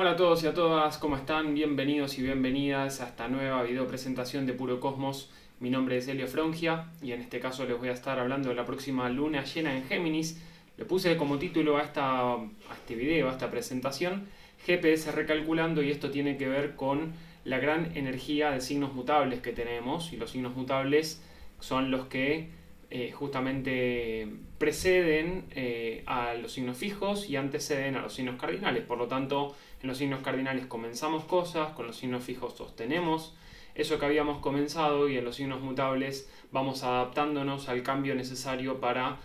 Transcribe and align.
Hola 0.00 0.12
a 0.12 0.16
todos 0.16 0.44
y 0.44 0.46
a 0.46 0.54
todas, 0.54 0.96
¿cómo 0.96 1.16
están? 1.16 1.54
Bienvenidos 1.54 2.18
y 2.18 2.22
bienvenidas 2.22 3.00
a 3.00 3.08
esta 3.08 3.26
nueva 3.26 3.64
video 3.64 3.88
presentación 3.88 4.46
de 4.46 4.52
Puro 4.52 4.78
Cosmos. 4.78 5.28
Mi 5.58 5.70
nombre 5.70 5.96
es 5.96 6.06
Elio 6.06 6.28
Frongia 6.28 6.92
y 7.02 7.10
en 7.10 7.20
este 7.20 7.40
caso 7.40 7.64
les 7.64 7.76
voy 7.76 7.88
a 7.88 7.94
estar 7.94 8.16
hablando 8.20 8.48
de 8.48 8.54
la 8.54 8.64
próxima 8.64 9.10
luna 9.10 9.42
llena 9.42 9.76
en 9.76 9.82
Géminis. 9.82 10.40
Le 10.76 10.84
puse 10.84 11.16
como 11.16 11.40
título 11.40 11.78
a, 11.78 11.82
este 11.82 12.94
video, 12.94 13.28
a 13.28 13.32
esta 13.32 13.50
presentación, 13.50 14.28
GPS 14.64 15.10
recalculando 15.10 15.82
y 15.82 15.90
esto 15.90 16.12
tiene 16.12 16.36
que 16.36 16.46
ver 16.46 16.76
con 16.76 17.14
la 17.42 17.58
gran 17.58 17.96
energía 17.96 18.52
de 18.52 18.60
signos 18.60 18.94
mutables 18.94 19.40
que 19.40 19.50
tenemos 19.50 20.12
y 20.12 20.16
los 20.16 20.30
signos 20.30 20.54
mutables 20.54 21.20
son 21.58 21.90
los 21.90 22.06
que 22.06 22.50
eh, 22.90 23.10
justamente 23.10 24.28
preceden 24.58 25.46
eh, 25.50 26.04
a 26.06 26.34
los 26.34 26.52
signos 26.52 26.78
fijos 26.78 27.28
y 27.28 27.34
anteceden 27.34 27.96
a 27.96 28.02
los 28.02 28.14
signos 28.14 28.40
cardinales. 28.40 28.84
Por 28.84 28.96
lo 28.96 29.08
tanto, 29.08 29.56
en 29.82 29.88
los 29.88 29.98
signos 29.98 30.22
cardinales 30.22 30.66
comenzamos 30.66 31.24
cosas, 31.24 31.72
con 31.72 31.86
los 31.86 31.96
signos 31.96 32.24
fijos 32.24 32.56
sostenemos 32.56 33.34
eso 33.78 33.98
que 33.98 34.06
habíamos 34.06 34.38
comenzado 34.38 35.08
y 35.08 35.16
en 35.16 35.24
los 35.24 35.36
signos 35.36 35.60
mutables 35.60 36.28
vamos 36.50 36.82
adaptándonos 36.82 37.68
al 37.68 37.84
cambio 37.84 38.16
necesario 38.16 38.80
para 38.80 39.18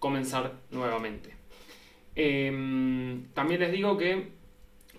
comenzar 0.00 0.54
nuevamente. 0.70 1.34
Em, 2.16 3.28
también 3.32 3.60
les 3.60 3.70
digo 3.70 3.96
que 3.96 4.40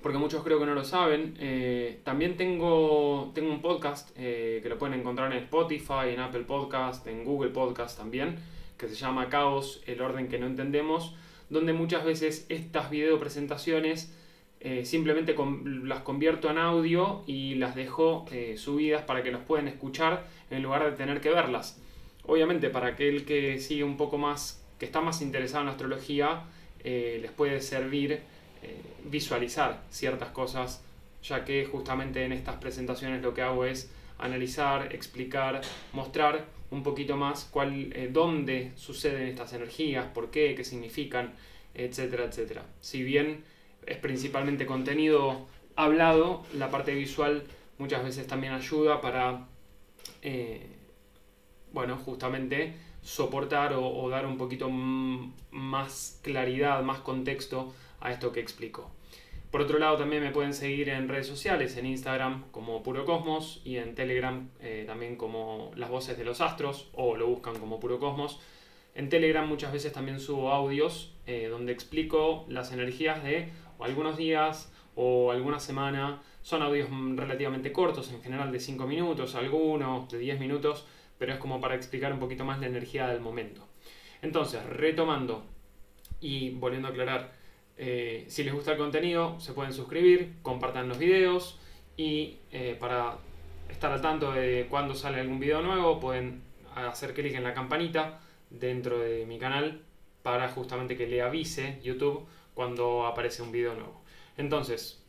porque 0.02 0.18
muchos 0.18 0.44
creo 0.44 0.60
que 0.60 0.66
no 0.66 0.74
lo 0.74 0.84
saben, 0.84 1.36
eh, 1.40 2.00
también 2.04 2.36
tengo, 2.36 3.32
tengo 3.36 3.52
un 3.52 3.62
podcast 3.62 4.10
eh, 4.16 4.60
que 4.64 4.70
lo 4.70 4.80
pueden 4.80 5.00
encontrar 5.00 5.32
en 5.32 5.44
Spotify, 5.44 6.10
en 6.14 6.22
Apple 6.22 6.42
Podcast, 6.42 7.06
en 7.06 7.24
Google 7.24 7.52
Podcast 7.52 8.00
también, 8.00 8.38
que 8.78 8.88
se 8.88 8.96
llama 8.96 9.30
Caos, 9.30 9.84
el 9.86 10.02
orden 10.02 10.28
que 10.28 10.40
no 10.40 10.48
entendemos, 10.48 11.16
donde 11.50 11.74
muchas 11.74 12.04
veces 12.04 12.48
estas 12.50 12.90
video 12.90 13.20
presentaciones 13.20 14.18
eh, 14.62 14.86
simplemente 14.86 15.36
las 15.84 16.02
convierto 16.02 16.50
en 16.50 16.58
audio 16.58 17.24
y 17.28 17.56
las 17.56 17.76
dejo 17.76 18.26
subidas 18.56 19.04
para 19.04 19.24
que 19.24 19.32
los 19.32 19.42
puedan 19.42 19.68
escuchar 19.68 20.26
en 20.50 20.62
lugar 20.64 20.86
de 20.86 20.92
tener 20.92 21.20
que 21.20 21.30
verlas. 21.30 21.82
Obviamente 22.24 22.70
para 22.70 22.88
aquel 22.88 23.26
que 23.26 23.60
sigue 23.60 23.84
un 23.84 23.98
poco 23.98 24.18
más, 24.18 24.64
que 24.80 24.86
está 24.86 25.02
más 25.02 25.22
interesado 25.22 25.64
en 25.64 25.70
astrología, 25.70 26.44
les 26.84 27.32
puede 27.32 27.62
servir 27.62 28.22
eh, 28.64 28.80
visualizar 29.06 29.82
ciertas 29.90 30.30
cosas, 30.30 30.84
ya 31.24 31.44
que 31.44 31.66
justamente 31.66 32.24
en 32.24 32.32
estas 32.32 32.58
presentaciones 32.58 33.24
lo 33.24 33.34
que 33.34 33.42
hago 33.42 33.66
es 33.66 33.92
analizar, 34.20 34.94
explicar, 34.94 35.62
mostrar 35.94 36.46
un 36.70 36.84
poquito 36.84 37.18
más 37.18 37.50
cuál, 37.52 37.92
eh, 37.94 38.10
dónde 38.12 38.72
suceden 38.76 39.28
estas 39.28 39.54
energías, 39.54 40.06
por 40.14 40.30
qué, 40.30 40.54
qué 40.56 40.64
significan, 40.64 41.34
etcétera, 41.74 42.26
etcétera. 42.26 42.64
Si 42.82 43.02
bien 43.02 43.44
es 43.86 43.98
principalmente 43.98 44.66
contenido 44.66 45.48
hablado, 45.76 46.44
la 46.54 46.70
parte 46.70 46.94
visual 46.94 47.44
muchas 47.78 48.04
veces 48.04 48.28
también 48.28 48.54
ayuda 48.54 49.02
para, 49.02 49.48
eh, 50.22 50.68
bueno, 51.74 51.98
justamente 51.98 52.76
soportar 53.02 53.74
o, 53.74 54.08
dar 54.10 54.26
un 54.26 54.38
poquito 54.38 54.70
más 54.70 56.20
claridad, 56.22 56.84
más 56.84 57.00
contexto 57.00 57.74
a 58.00 58.12
esto 58.12 58.32
que 58.32 58.40
explico. 58.40 58.92
Por 59.50 59.62
otro 59.62 59.80
lado, 59.80 59.98
también 59.98 60.24
me 60.24 60.32
pueden 60.32 60.54
seguir 60.54 60.88
en 60.90 61.10
redes 61.10 61.28
sociales, 61.28 61.76
en 61.76 61.86
Instagram 61.86 62.46
como 62.52 62.84
Puro 62.84 63.04
Cosmos 63.04 63.62
y 63.66 63.78
en 63.78 63.96
Telegram 63.96 64.50
eh, 64.62 64.86
también 64.88 65.18
como 65.18 65.72
Las 65.76 65.90
Voces 65.90 66.18
de 66.18 66.24
los 66.24 66.40
Astros 66.40 66.90
o 66.94 67.18
lo 67.18 67.28
buscan 67.28 67.58
como 67.60 67.80
Puro 67.80 68.00
Cosmos. 68.00 68.40
En 68.96 69.10
Telegram 69.10 69.48
muchas 69.48 69.74
veces 69.74 69.92
también 69.92 70.20
subo 70.20 70.52
audios 70.52 71.14
eh, 71.26 71.48
donde 71.50 71.74
explico 71.74 72.46
las 72.48 72.72
energías 72.72 73.24
de 73.24 73.50
algunos 73.84 74.18
días 74.18 74.72
o 74.96 75.32
alguna 75.32 75.60
semana. 75.60 76.22
Son 76.42 76.62
audios 76.62 76.90
relativamente 77.16 77.72
cortos, 77.72 78.12
en 78.12 78.22
general 78.22 78.52
de 78.52 78.60
5 78.60 78.88
minutos, 78.88 79.36
algunos 79.36 80.10
de 80.10 80.18
10 80.18 80.40
minutos, 80.40 80.86
pero 81.18 81.34
es 81.34 81.40
como 81.40 81.62
para 81.62 81.76
explicar 81.76 82.12
un 82.14 82.20
poquito 82.20 82.44
más 82.46 82.60
la 82.60 82.68
energía 82.68 83.08
del 83.08 83.22
momento. 83.22 83.68
Entonces, 84.22 84.64
retomando 84.66 85.44
y 86.20 86.52
volviendo 86.52 86.88
a 86.88 86.92
aclarar, 86.92 87.32
eh, 87.78 88.26
si 88.28 88.44
les 88.44 88.54
gusta 88.54 88.74
el 88.74 88.78
contenido, 88.78 89.40
se 89.40 89.54
pueden 89.54 89.74
suscribir, 89.74 90.34
compartan 90.42 90.88
los 90.88 90.98
videos 90.98 91.60
y 91.98 92.38
eh, 92.52 92.76
para 92.80 93.18
estar 93.70 93.92
al 93.92 94.02
tanto 94.02 94.32
de 94.32 94.68
cuando 94.70 94.94
sale 94.94 95.20
algún 95.20 95.40
video 95.40 95.62
nuevo, 95.62 96.00
pueden 96.00 96.42
hacer 96.76 97.14
clic 97.14 97.34
en 97.36 97.44
la 97.44 97.54
campanita 97.54 98.20
dentro 98.50 99.00
de 99.00 99.26
mi 99.26 99.40
canal 99.40 99.82
para 100.22 100.50
justamente 100.50 100.96
que 100.96 101.08
le 101.08 101.22
avise 101.22 101.80
YouTube 101.84 102.28
cuando 102.54 103.06
aparece 103.06 103.42
un 103.42 103.52
video 103.52 103.74
nuevo. 103.74 104.02
Entonces, 104.38 105.04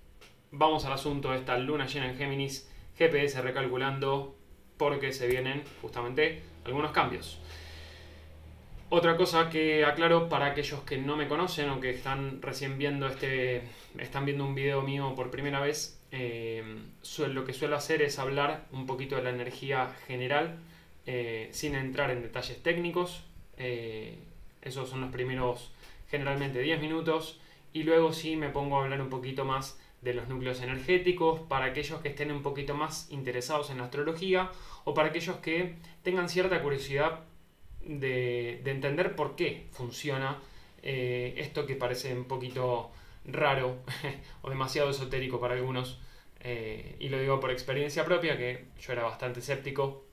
vamos 0.51 0.85
al 0.85 0.93
asunto 0.93 1.31
de 1.31 1.39
esta 1.39 1.59
luna 1.59 1.87
llena 1.87 2.11
en 2.11 2.17
Géminis, 2.17 2.71
GPS 2.97 3.41
recalculando 3.43 4.37
porque 4.77 5.13
se 5.13 5.27
vienen 5.27 5.63
justamente 5.81 6.43
algunos 6.65 6.93
cambios. 6.93 7.39
Otra 8.95 9.17
cosa 9.17 9.49
que 9.49 9.87
aclaro 9.87 10.29
para 10.29 10.47
aquellos 10.47 10.81
que 10.83 10.99
no 10.99 11.17
me 11.17 11.27
conocen 11.27 11.71
o 11.71 11.81
que 11.81 11.89
están 11.89 12.43
recién 12.43 12.77
viendo 12.77 13.07
este, 13.07 13.63
están 13.99 14.27
viendo 14.27 14.45
un 14.45 14.55
video 14.55 14.83
mío 14.83 15.15
por 15.15 15.31
primera 15.31 15.61
vez, 15.61 15.99
eh, 16.11 16.63
lo 17.19 17.45
que 17.47 17.55
suelo 17.55 17.75
hacer 17.75 18.03
es 18.03 18.19
hablar 18.19 18.67
un 18.71 18.85
poquito 18.85 19.17
de 19.17 19.23
la 19.23 19.31
energía 19.31 19.95
general 20.07 20.59
eh, 21.07 21.49
sin 21.53 21.75
entrar 21.75 22.11
en 22.11 22.21
detalles 22.23 22.63
técnicos. 22.63 23.25
Eh, 23.57 24.19
esos 24.61 24.91
son 24.91 25.01
los 25.01 25.11
primeros 25.11 25.73
generalmente 26.13 26.61
10 26.61 26.79
minutos 26.81 27.41
y 27.73 27.85
luego 27.85 28.13
sí 28.13 28.37
me 28.37 28.51
pongo 28.51 28.79
a 28.79 28.85
hablar 28.85 29.01
un 29.01 29.09
poquito 29.09 29.47
más 29.47 29.81
de 30.03 30.13
los 30.13 30.29
núcleos 30.29 30.61
energéticos 30.61 31.41
para 31.49 31.65
aquellos 31.65 32.03
que 32.03 32.11
estén 32.11 32.31
un 32.31 32.43
poquito 32.43 32.75
más 32.75 33.11
interesados 33.11 33.71
en 33.71 33.79
la 33.79 33.85
astrología 33.85 34.51
o 34.85 34.93
para 34.93 35.09
aquellos 35.09 35.37
que 35.37 35.77
tengan 36.03 36.29
cierta 36.29 36.63
curiosidad 36.63 37.21
de, 37.81 38.61
entender 38.67 39.17
por 39.17 39.37
qué 39.37 39.69
funciona 39.71 40.39
eh, 40.83 41.35
esto 41.39 41.65
que 41.65 41.77
parece 41.77 42.15
un 42.15 42.25
poquito 42.25 42.93
raro 43.25 43.79
o 44.43 44.51
demasiado 44.51 44.91
esotérico 44.91 45.41
para 45.41 45.55
algunos. 45.55 45.99
Eh, 46.41 46.97
y 47.01 47.09
lo 47.09 47.19
digo 47.19 47.41
por 47.41 47.51
experiencia 47.51 48.05
propia, 48.05 48.37
que 48.37 48.67
yo 48.81 48.93
era 48.93 49.05
bastante 49.05 49.41
escéptico 49.41 50.05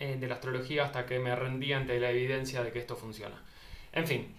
eh, 0.00 0.16
de 0.20 0.26
la 0.26 0.34
astrología 0.34 0.84
hasta 0.84 1.06
que 1.06 1.18
me 1.18 1.34
rendí 1.34 1.72
ante 1.72 1.98
la 1.98 2.10
evidencia 2.10 2.62
de 2.62 2.72
que 2.72 2.80
esto 2.80 2.96
funciona. 2.96 3.42
En 3.92 4.06
fin, 4.06 4.34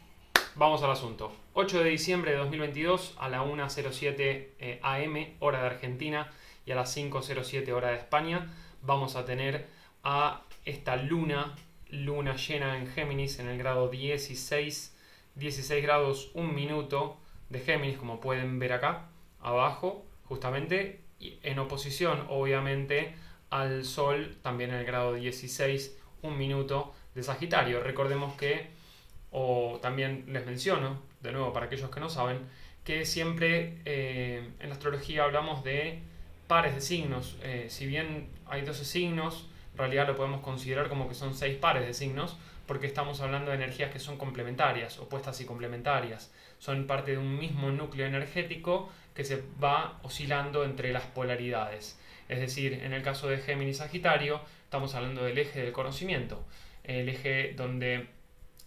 vamos 0.55 0.83
al 0.83 0.91
asunto. 0.91 1.31
8 1.53 1.83
de 1.83 1.89
diciembre 1.89 2.31
de 2.31 2.37
2022 2.37 3.15
a 3.19 3.29
la 3.29 3.43
1.07 3.43 4.79
am, 4.81 5.35
hora 5.39 5.61
de 5.61 5.67
Argentina, 5.67 6.31
y 6.65 6.71
a 6.71 6.75
las 6.75 6.95
5.07 6.95 7.71
hora 7.71 7.89
de 7.89 7.97
España, 7.97 8.53
vamos 8.81 9.15
a 9.15 9.25
tener 9.25 9.67
a 10.03 10.43
esta 10.65 10.95
luna 10.95 11.55
luna 11.91 12.35
llena 12.37 12.77
en 12.77 12.87
Géminis 12.87 13.39
en 13.39 13.47
el 13.47 13.57
grado 13.57 13.89
16, 13.89 14.95
16 15.35 15.83
grados 15.83 16.31
1 16.33 16.51
minuto 16.51 17.17
de 17.49 17.59
Géminis, 17.59 17.97
como 17.97 18.21
pueden 18.21 18.59
ver 18.59 18.73
acá 18.73 19.09
abajo, 19.41 20.05
justamente, 20.23 21.01
en 21.19 21.59
oposición 21.59 22.25
obviamente 22.29 23.13
al 23.49 23.83
Sol, 23.83 24.37
también 24.41 24.71
en 24.71 24.77
el 24.77 24.85
grado 24.85 25.15
16, 25.15 25.97
1 26.21 26.35
minuto 26.35 26.93
de 27.13 27.23
Sagitario. 27.23 27.83
Recordemos 27.83 28.35
que, 28.35 28.69
o 29.31 29.79
también 29.81 30.25
les 30.27 30.45
menciono, 30.45 31.01
de 31.21 31.31
nuevo 31.31 31.53
para 31.53 31.65
aquellos 31.67 31.89
que 31.89 31.99
no 31.99 32.09
saben, 32.09 32.39
que 32.83 33.05
siempre 33.05 33.77
eh, 33.85 34.49
en 34.59 34.69
la 34.69 34.75
astrología 34.75 35.23
hablamos 35.23 35.63
de 35.63 35.99
pares 36.47 36.75
de 36.75 36.81
signos. 36.81 37.37
Eh, 37.43 37.67
si 37.69 37.85
bien 37.85 38.29
hay 38.45 38.63
12 38.63 38.83
signos, 38.85 39.49
en 39.73 39.77
realidad 39.77 40.07
lo 40.07 40.15
podemos 40.15 40.41
considerar 40.41 40.89
como 40.89 41.07
que 41.07 41.15
son 41.15 41.33
seis 41.33 41.57
pares 41.57 41.85
de 41.85 41.93
signos, 41.93 42.37
porque 42.67 42.87
estamos 42.87 43.21
hablando 43.21 43.51
de 43.51 43.57
energías 43.57 43.91
que 43.91 43.99
son 43.99 44.17
complementarias, 44.17 44.99
opuestas 44.99 45.39
y 45.41 45.45
complementarias. 45.45 46.31
Son 46.59 46.87
parte 46.87 47.11
de 47.11 47.17
un 47.17 47.37
mismo 47.37 47.71
núcleo 47.71 48.05
energético 48.05 48.89
que 49.13 49.23
se 49.23 49.43
va 49.61 49.99
oscilando 50.03 50.63
entre 50.63 50.91
las 50.91 51.03
polaridades. 51.03 51.99
Es 52.29 52.39
decir, 52.39 52.73
en 52.73 52.93
el 52.93 53.03
caso 53.03 53.27
de 53.27 53.39
Géminis 53.39 53.77
Sagitario, 53.77 54.41
estamos 54.63 54.95
hablando 54.95 55.23
del 55.23 55.37
eje 55.37 55.61
del 55.61 55.73
conocimiento, 55.73 56.45
el 56.83 57.09
eje 57.09 57.53
donde, 57.57 58.07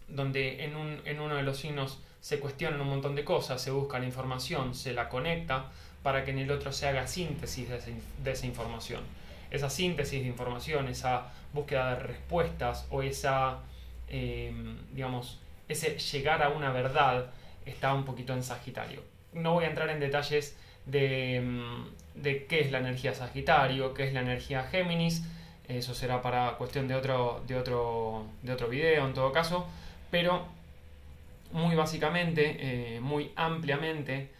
donde 0.08 0.64
en, 0.64 0.76
un, 0.76 1.00
en 1.04 1.20
uno 1.20 1.36
de 1.36 1.42
los 1.42 1.58
signos 1.58 2.00
se 2.20 2.40
cuestionan 2.40 2.80
un 2.80 2.88
montón 2.88 3.14
de 3.14 3.24
cosas, 3.24 3.60
se 3.60 3.70
busca 3.70 3.98
la 3.98 4.06
información, 4.06 4.74
se 4.74 4.92
la 4.92 5.08
conecta 5.08 5.70
para 6.02 6.24
que 6.24 6.30
en 6.30 6.38
el 6.38 6.50
otro 6.50 6.72
se 6.72 6.86
haga 6.86 7.06
síntesis 7.06 7.68
de 7.68 8.30
esa 8.30 8.46
información. 8.46 9.02
Esa 9.50 9.70
síntesis 9.70 10.22
de 10.22 10.28
información, 10.28 10.88
esa 10.88 11.32
búsqueda 11.52 11.90
de 11.90 12.02
respuestas 12.02 12.86
o 12.90 13.02
esa, 13.02 13.60
em, 14.08 14.76
digamos, 14.92 15.40
ese 15.68 15.98
llegar 15.98 16.42
a 16.42 16.50
una 16.50 16.72
verdad 16.72 17.30
está 17.64 17.94
un 17.94 18.04
poquito 18.04 18.34
en 18.34 18.42
Sagitario. 18.42 19.02
No 19.32 19.54
voy 19.54 19.64
a 19.64 19.68
entrar 19.68 19.88
en 19.90 20.00
detalles 20.00 20.56
de, 20.86 21.36
em, 21.36 21.84
de 22.14 22.46
qué 22.46 22.60
es 22.60 22.72
la 22.72 22.78
energía 22.78 23.14
Sagitario, 23.14 23.94
qué 23.94 24.06
es 24.06 24.12
la 24.12 24.20
energía 24.20 24.64
Géminis, 24.64 25.22
eso 25.68 25.94
será 25.94 26.20
para 26.20 26.56
cuestión 26.56 26.88
de 26.88 26.94
otro, 26.94 27.42
de 27.46 27.56
otro, 27.56 28.26
de 28.42 28.52
otro 28.52 28.68
video 28.68 29.06
en 29.06 29.14
todo 29.14 29.32
caso, 29.32 29.66
pero 30.14 30.46
muy 31.50 31.74
básicamente, 31.74 32.56
eh, 32.60 33.00
muy 33.00 33.32
ampliamente, 33.34 34.30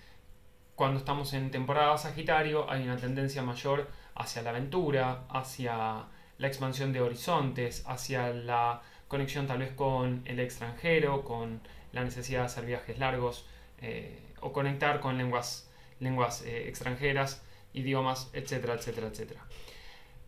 cuando 0.77 1.01
estamos 1.01 1.33
en 1.33 1.51
temporada 1.51 1.99
Sagitario 1.99 2.71
hay 2.71 2.85
una 2.85 2.97
tendencia 2.97 3.43
mayor 3.43 3.91
hacia 4.15 4.43
la 4.43 4.51
aventura, 4.51 5.25
hacia 5.29 6.05
la 6.39 6.47
expansión 6.47 6.93
de 6.93 7.01
horizontes, 7.01 7.83
hacia 7.89 8.29
la 8.29 8.83
conexión 9.09 9.49
tal 9.49 9.59
vez 9.59 9.73
con 9.73 10.23
el 10.27 10.39
extranjero, 10.39 11.25
con 11.25 11.61
la 11.91 12.05
necesidad 12.05 12.43
de 12.43 12.47
hacer 12.47 12.67
viajes 12.67 12.97
largos 13.01 13.45
eh, 13.79 14.21
o 14.43 14.53
conectar 14.53 15.01
con 15.01 15.19
lenguas, 15.19 15.69
lenguas 15.99 16.43
eh, 16.43 16.69
extranjeras, 16.69 17.43
idiomas, 17.73 18.31
etcétera, 18.33 18.75
etcétera, 18.75 19.09
etcétera. 19.09 19.41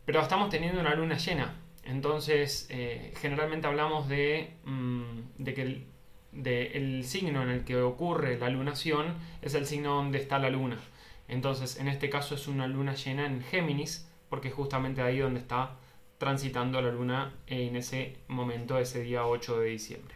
Pero 0.06 0.20
estamos 0.20 0.50
teniendo 0.50 0.80
una 0.80 0.96
luna 0.96 1.16
llena, 1.16 1.54
entonces 1.86 2.66
eh, 2.70 3.12
generalmente 3.20 3.66
hablamos 3.66 4.08
de, 4.08 4.54
mm, 4.64 5.44
que 5.44 5.62
el, 5.62 5.86
el 6.44 7.04
signo 7.04 7.42
en 7.42 7.48
el 7.48 7.64
que 7.64 7.76
ocurre 7.76 8.38
la 8.38 8.50
lunación 8.50 9.14
es 9.42 9.54
el 9.54 9.66
signo 9.66 9.94
donde 9.94 10.18
está 10.18 10.38
la 10.38 10.50
luna. 10.50 10.78
Entonces 11.28 11.78
en 11.78 11.88
este 11.88 12.10
caso 12.10 12.34
es 12.34 12.48
una 12.48 12.66
luna 12.66 12.94
llena 12.94 13.26
en 13.26 13.42
Géminis, 13.42 14.08
porque 14.28 14.48
es 14.48 14.54
justamente 14.54 15.02
ahí 15.02 15.18
donde 15.18 15.40
está 15.40 15.76
transitando 16.18 16.80
la 16.80 16.90
luna 16.90 17.34
en 17.46 17.76
ese 17.76 18.16
momento, 18.28 18.78
ese 18.78 19.02
día 19.02 19.26
8 19.26 19.60
de 19.60 19.68
diciembre. 19.68 20.14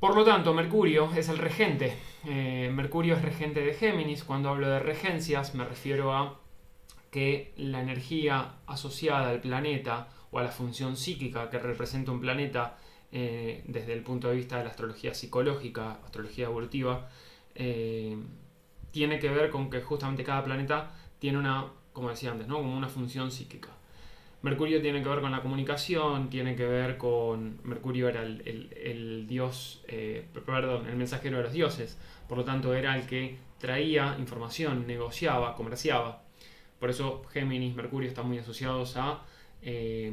Por 0.00 0.16
lo 0.16 0.24
tanto, 0.24 0.54
Mercurio 0.54 1.10
es 1.14 1.28
el 1.28 1.36
regente. 1.36 1.94
Eh, 2.26 2.70
Mercurio 2.72 3.16
es 3.16 3.22
regente 3.22 3.60
de 3.60 3.74
Géminis. 3.74 4.24
Cuando 4.24 4.48
hablo 4.48 4.68
de 4.68 4.78
regencias 4.78 5.54
me 5.54 5.64
refiero 5.64 6.14
a 6.14 6.40
que 7.10 7.52
la 7.56 7.80
energía 7.80 8.54
asociada 8.66 9.30
al 9.30 9.40
planeta 9.40 10.08
o 10.30 10.38
a 10.38 10.42
la 10.42 10.50
función 10.50 10.96
psíquica 10.96 11.50
que 11.50 11.58
representa 11.58 12.12
un 12.12 12.20
planeta 12.20 12.76
eh, 13.12 13.64
desde 13.66 13.92
el 13.92 14.02
punto 14.02 14.28
de 14.28 14.36
vista 14.36 14.58
de 14.58 14.64
la 14.64 14.70
astrología 14.70 15.14
psicológica, 15.14 15.98
astrología 16.04 16.46
evolutiva, 16.46 17.08
eh, 17.54 18.16
tiene 18.92 19.18
que 19.18 19.28
ver 19.28 19.50
con 19.50 19.70
que 19.70 19.80
justamente 19.80 20.22
cada 20.22 20.44
planeta 20.44 20.92
tiene 21.18 21.38
una, 21.38 21.66
como 21.92 22.10
decía 22.10 22.30
antes, 22.30 22.46
¿no? 22.46 22.56
como 22.56 22.76
una 22.76 22.88
función 22.88 23.30
psíquica. 23.30 23.70
Mercurio 24.42 24.80
tiene 24.80 25.02
que 25.02 25.08
ver 25.08 25.20
con 25.20 25.32
la 25.32 25.42
comunicación, 25.42 26.30
tiene 26.30 26.56
que 26.56 26.64
ver 26.64 26.96
con... 26.96 27.60
Mercurio 27.62 28.08
era 28.08 28.22
el, 28.22 29.26
dios, 29.28 29.84
eh, 29.86 30.26
perdón, 30.46 30.86
el 30.86 30.96
mensajero 30.96 31.36
de 31.36 31.42
los 31.42 31.52
dioses, 31.52 31.98
por 32.26 32.38
lo 32.38 32.44
tanto 32.44 32.74
era 32.74 32.96
el 32.96 33.06
que 33.06 33.36
traía 33.58 34.16
información, 34.18 34.86
negociaba, 34.86 35.54
comerciaba. 35.56 36.22
Por 36.80 36.90
eso 36.90 37.22
Géminis, 37.30 37.76
Mercurio 37.76 38.08
están 38.08 38.26
muy 38.26 38.38
asociados 38.38 38.96
a 38.96 39.22
eh, 39.62 40.12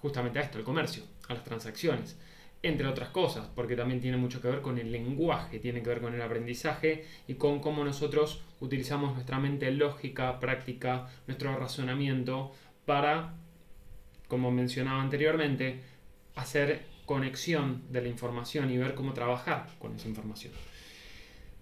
justamente 0.00 0.38
a 0.38 0.42
esto, 0.42 0.58
el 0.58 0.64
comercio, 0.64 1.02
a 1.28 1.34
las 1.34 1.44
transacciones, 1.44 2.18
entre 2.62 2.86
otras 2.86 3.08
cosas, 3.08 3.48
porque 3.54 3.74
también 3.74 4.00
tiene 4.00 4.16
mucho 4.16 4.40
que 4.40 4.48
ver 4.48 4.62
con 4.62 4.78
el 4.78 4.92
lenguaje, 4.92 5.58
tiene 5.58 5.82
que 5.82 5.88
ver 5.88 6.00
con 6.00 6.14
el 6.14 6.22
aprendizaje 6.22 7.04
y 7.26 7.34
con 7.34 7.60
cómo 7.60 7.84
nosotros 7.84 8.42
utilizamos 8.60 9.14
nuestra 9.14 9.40
mente 9.40 9.70
lógica, 9.72 10.38
práctica, 10.38 11.08
nuestro 11.26 11.56
razonamiento 11.56 12.52
para, 12.84 13.34
como 14.28 14.52
mencionaba 14.52 15.02
anteriormente, 15.02 15.80
hacer 16.36 16.86
conexión 17.06 17.82
de 17.90 18.02
la 18.02 18.08
información 18.08 18.70
y 18.70 18.78
ver 18.78 18.94
cómo 18.94 19.12
trabajar 19.12 19.66
con 19.80 19.96
esa 19.96 20.08
información. 20.08 20.52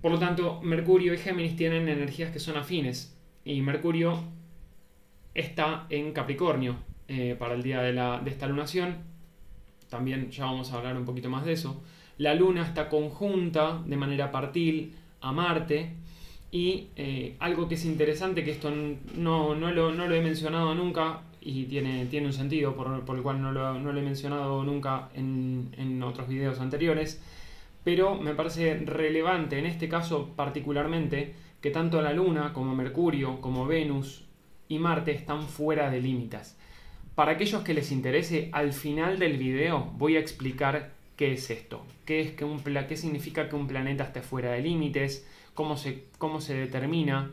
Por 0.02 0.12
lo 0.12 0.18
tanto, 0.18 0.60
Mercurio 0.62 1.14
y 1.14 1.18
Géminis 1.18 1.56
tienen 1.56 1.88
energías 1.88 2.30
que 2.30 2.38
son 2.38 2.56
afines 2.56 3.16
y 3.44 3.60
Mercurio 3.62 4.18
está 5.34 5.86
en 5.88 6.12
Capricornio 6.12 6.76
eh, 7.08 7.36
para 7.38 7.54
el 7.54 7.62
día 7.62 7.82
de, 7.82 7.92
la, 7.92 8.20
de 8.20 8.30
esta 8.30 8.46
lunación. 8.46 8.96
También 9.88 10.30
ya 10.30 10.44
vamos 10.44 10.72
a 10.72 10.78
hablar 10.78 10.96
un 10.96 11.04
poquito 11.04 11.28
más 11.28 11.44
de 11.44 11.52
eso. 11.52 11.82
La 12.18 12.34
luna 12.34 12.62
está 12.62 12.88
conjunta 12.88 13.82
de 13.84 13.96
manera 13.96 14.30
partil 14.30 14.94
a 15.20 15.32
Marte 15.32 15.90
y 16.52 16.88
eh, 16.96 17.36
algo 17.38 17.68
que 17.68 17.76
es 17.76 17.84
interesante, 17.84 18.44
que 18.44 18.50
esto 18.50 18.70
no, 18.70 19.54
no, 19.54 19.70
lo, 19.70 19.92
no, 19.92 20.06
lo, 20.06 20.14
he 20.14 20.20
mencionado 20.20 20.74
nunca 20.74 21.22
y 21.40 21.64
tiene, 21.64 22.06
tiene 22.06 22.26
un 22.26 22.32
sentido 22.32 22.74
por, 22.74 23.04
por 23.04 23.16
el 23.16 23.22
cual 23.22 23.40
no 23.40 23.52
lo, 23.52 23.78
no 23.78 23.92
lo, 23.92 23.98
he 23.98 24.02
mencionado 24.02 24.62
nunca 24.64 25.08
en, 25.14 25.70
en, 25.78 26.02
otros 26.02 26.28
videos 26.28 26.60
anteriores, 26.60 27.22
pero 27.84 28.16
me 28.16 28.34
parece 28.34 28.74
relevante 28.84 29.58
en 29.58 29.66
este 29.66 29.88
caso 29.88 30.30
particularmente 30.36 31.34
que 31.60 31.70
tanto 31.70 32.00
la 32.02 32.12
Luna 32.12 32.52
como 32.52 32.74
Mercurio, 32.74 33.40
como 33.40 33.66
Venus 33.66 34.24
y 34.68 34.78
Marte 34.78 35.12
están 35.12 35.42
fuera 35.42 35.90
de 35.90 36.00
límites. 36.00 36.56
Para 37.14 37.32
aquellos 37.32 37.62
que 37.62 37.74
les 37.74 37.92
interese, 37.92 38.48
al 38.52 38.72
final 38.72 39.18
del 39.18 39.36
video 39.36 39.92
voy 39.96 40.16
a 40.16 40.20
explicar 40.20 40.92
qué 41.16 41.32
es 41.32 41.50
esto, 41.50 41.84
qué, 42.06 42.20
es 42.20 42.30
que 42.32 42.44
un, 42.44 42.60
qué 42.62 42.96
significa 42.96 43.48
que 43.48 43.56
un 43.56 43.66
planeta 43.66 44.04
esté 44.04 44.22
fuera 44.22 44.52
de 44.52 44.62
límites, 44.62 45.28
cómo 45.52 45.76
se, 45.76 46.04
cómo 46.16 46.40
se 46.40 46.54
determina 46.54 47.30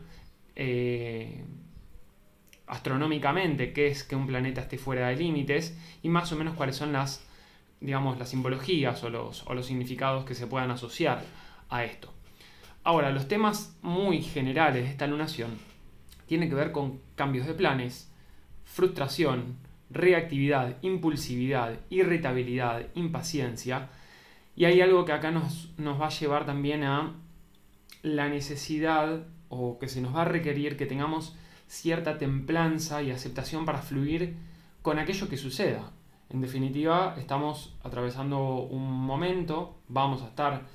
eh, 0.56 1.42
astronómicamente 2.66 3.72
qué 3.72 3.86
es 3.86 4.04
que 4.04 4.14
un 4.14 4.26
planeta 4.26 4.60
esté 4.60 4.76
fuera 4.76 5.08
de 5.08 5.16
límites 5.16 5.78
y 6.02 6.08
más 6.08 6.30
o 6.32 6.36
menos 6.36 6.54
cuáles 6.54 6.76
son 6.76 6.92
las, 6.92 7.26
digamos, 7.80 8.18
las 8.18 8.28
simbologías 8.28 9.02
o 9.04 9.08
los, 9.08 9.46
o 9.46 9.54
los 9.54 9.66
significados 9.66 10.24
que 10.24 10.34
se 10.34 10.46
puedan 10.46 10.70
asociar 10.70 11.24
a 11.70 11.84
esto. 11.84 12.12
Ahora, 12.84 13.10
los 13.10 13.28
temas 13.28 13.76
muy 13.82 14.22
generales 14.22 14.84
de 14.84 14.90
esta 14.90 15.06
lunación 15.06 15.58
tienen 16.26 16.48
que 16.48 16.54
ver 16.54 16.72
con 16.72 17.00
cambios 17.16 17.46
de 17.46 17.54
planes, 17.54 18.12
frustración, 18.64 19.56
reactividad, 19.90 20.76
impulsividad, 20.82 21.80
irritabilidad, 21.90 22.86
impaciencia. 22.94 23.88
Y 24.54 24.66
hay 24.66 24.80
algo 24.80 25.04
que 25.04 25.12
acá 25.12 25.30
nos, 25.30 25.72
nos 25.78 26.00
va 26.00 26.06
a 26.06 26.10
llevar 26.10 26.46
también 26.46 26.84
a 26.84 27.14
la 28.02 28.28
necesidad 28.28 29.26
o 29.48 29.78
que 29.78 29.88
se 29.88 30.00
nos 30.00 30.14
va 30.14 30.22
a 30.22 30.26
requerir 30.26 30.76
que 30.76 30.86
tengamos 30.86 31.36
cierta 31.66 32.18
templanza 32.18 33.02
y 33.02 33.10
aceptación 33.10 33.64
para 33.64 33.82
fluir 33.82 34.36
con 34.82 34.98
aquello 34.98 35.28
que 35.28 35.36
suceda. 35.36 35.90
En 36.30 36.40
definitiva, 36.40 37.14
estamos 37.18 37.76
atravesando 37.82 38.60
un 38.62 38.90
momento, 38.90 39.80
vamos 39.88 40.22
a 40.22 40.28
estar, 40.28 40.66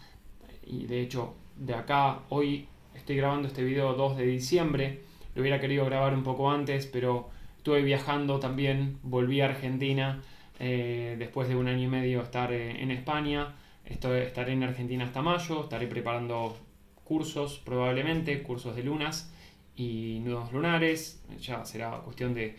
y 0.66 0.88
de 0.88 1.02
hecho 1.02 1.36
de 1.56 1.74
acá, 1.74 2.20
hoy 2.30 2.68
estoy 2.96 3.16
grabando 3.18 3.48
este 3.48 3.64
video 3.64 3.94
2 3.94 4.18
de 4.18 4.26
diciembre, 4.26 5.02
lo 5.36 5.42
hubiera 5.42 5.60
querido 5.60 5.86
grabar 5.86 6.14
un 6.14 6.24
poco 6.24 6.52
antes, 6.52 6.86
pero 6.88 7.30
estuve 7.58 7.82
viajando 7.82 8.40
también, 8.40 8.98
volví 9.04 9.42
a 9.42 9.46
Argentina 9.46 10.22
eh, 10.60 11.16
después 11.18 11.48
de 11.48 11.56
un 11.56 11.68
año 11.68 11.84
y 11.84 11.88
medio 11.88 12.22
estar 12.22 12.52
eh, 12.52 12.82
en 12.82 12.92
España, 12.92 13.56
Estoy, 13.86 14.22
estaré 14.22 14.54
en 14.54 14.64
Argentina 14.64 15.04
hasta 15.04 15.22
mayo, 15.22 15.64
estaré 15.64 15.88
preparando 15.88 16.58
cursos 17.04 17.60
probablemente, 17.66 18.42
cursos 18.42 18.78
de 18.78 18.84
lunas 18.84 19.30
y 19.76 20.22
nudos 20.24 20.54
lunares, 20.54 21.22
ya 21.38 21.66
será 21.66 21.92
cuestión 22.00 22.34
de, 22.34 22.56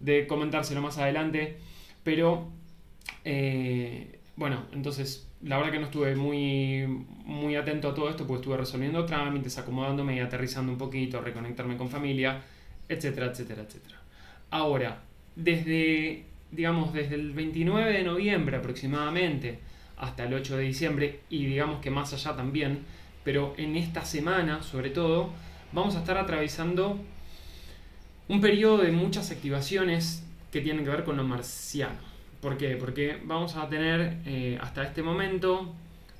de 0.00 0.26
comentárselo 0.26 0.80
más 0.80 0.96
adelante, 0.96 1.58
pero 2.02 2.48
eh, 3.24 4.18
bueno, 4.36 4.64
entonces 4.72 5.28
la 5.44 5.56
verdad 5.56 5.72
que 5.72 5.78
no 5.78 5.86
estuve 5.86 6.14
muy, 6.14 7.04
muy 7.24 7.56
atento 7.56 7.88
a 7.88 7.94
todo 7.94 8.08
esto 8.08 8.26
porque 8.26 8.42
estuve 8.42 8.56
resolviendo 8.56 9.04
trámites, 9.04 9.58
acomodándome 9.58 10.16
y 10.16 10.20
aterrizando 10.20 10.72
un 10.72 10.78
poquito, 10.78 11.20
reconectarme 11.20 11.76
con 11.76 11.88
familia, 11.88 12.40
etcétera, 12.88 13.26
etcétera, 13.26 13.62
etcétera. 13.62 13.96
Ahora, 14.50 15.02
desde, 15.34 16.24
digamos, 16.50 16.92
desde 16.92 17.16
el 17.16 17.32
29 17.32 17.92
de 17.92 18.04
noviembre 18.04 18.56
aproximadamente 18.56 19.58
hasta 19.96 20.24
el 20.24 20.34
8 20.34 20.56
de 20.56 20.62
diciembre 20.62 21.20
y 21.28 21.46
digamos 21.46 21.80
que 21.80 21.90
más 21.90 22.12
allá 22.12 22.36
también, 22.36 22.80
pero 23.24 23.54
en 23.56 23.76
esta 23.76 24.04
semana 24.04 24.62
sobre 24.62 24.90
todo 24.90 25.30
vamos 25.72 25.96
a 25.96 26.00
estar 26.00 26.18
atravesando 26.18 27.00
un 28.28 28.40
periodo 28.40 28.78
de 28.78 28.92
muchas 28.92 29.30
activaciones 29.30 30.24
que 30.52 30.60
tienen 30.60 30.84
que 30.84 30.90
ver 30.90 31.04
con 31.04 31.16
lo 31.16 31.24
marciano. 31.24 32.11
¿Por 32.42 32.56
qué? 32.56 32.74
Porque 32.74 33.20
vamos 33.24 33.54
a 33.54 33.68
tener 33.68 34.18
eh, 34.26 34.58
hasta 34.60 34.82
este 34.82 35.00
momento 35.00 35.72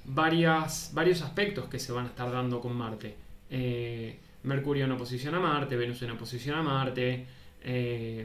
varias, 0.04 0.92
varios 0.94 1.20
aspectos 1.20 1.64
que 1.68 1.80
se 1.80 1.90
van 1.90 2.06
a 2.06 2.08
estar 2.10 2.30
dando 2.30 2.60
con 2.60 2.76
Marte. 2.76 3.16
Eh, 3.50 4.20
Mercurio 4.44 4.84
en 4.84 4.92
oposición 4.92 5.34
a 5.34 5.40
Marte, 5.40 5.76
Venus 5.76 6.00
en 6.02 6.12
oposición 6.12 6.56
a 6.56 6.62
Marte, 6.62 7.26
eh, 7.64 8.24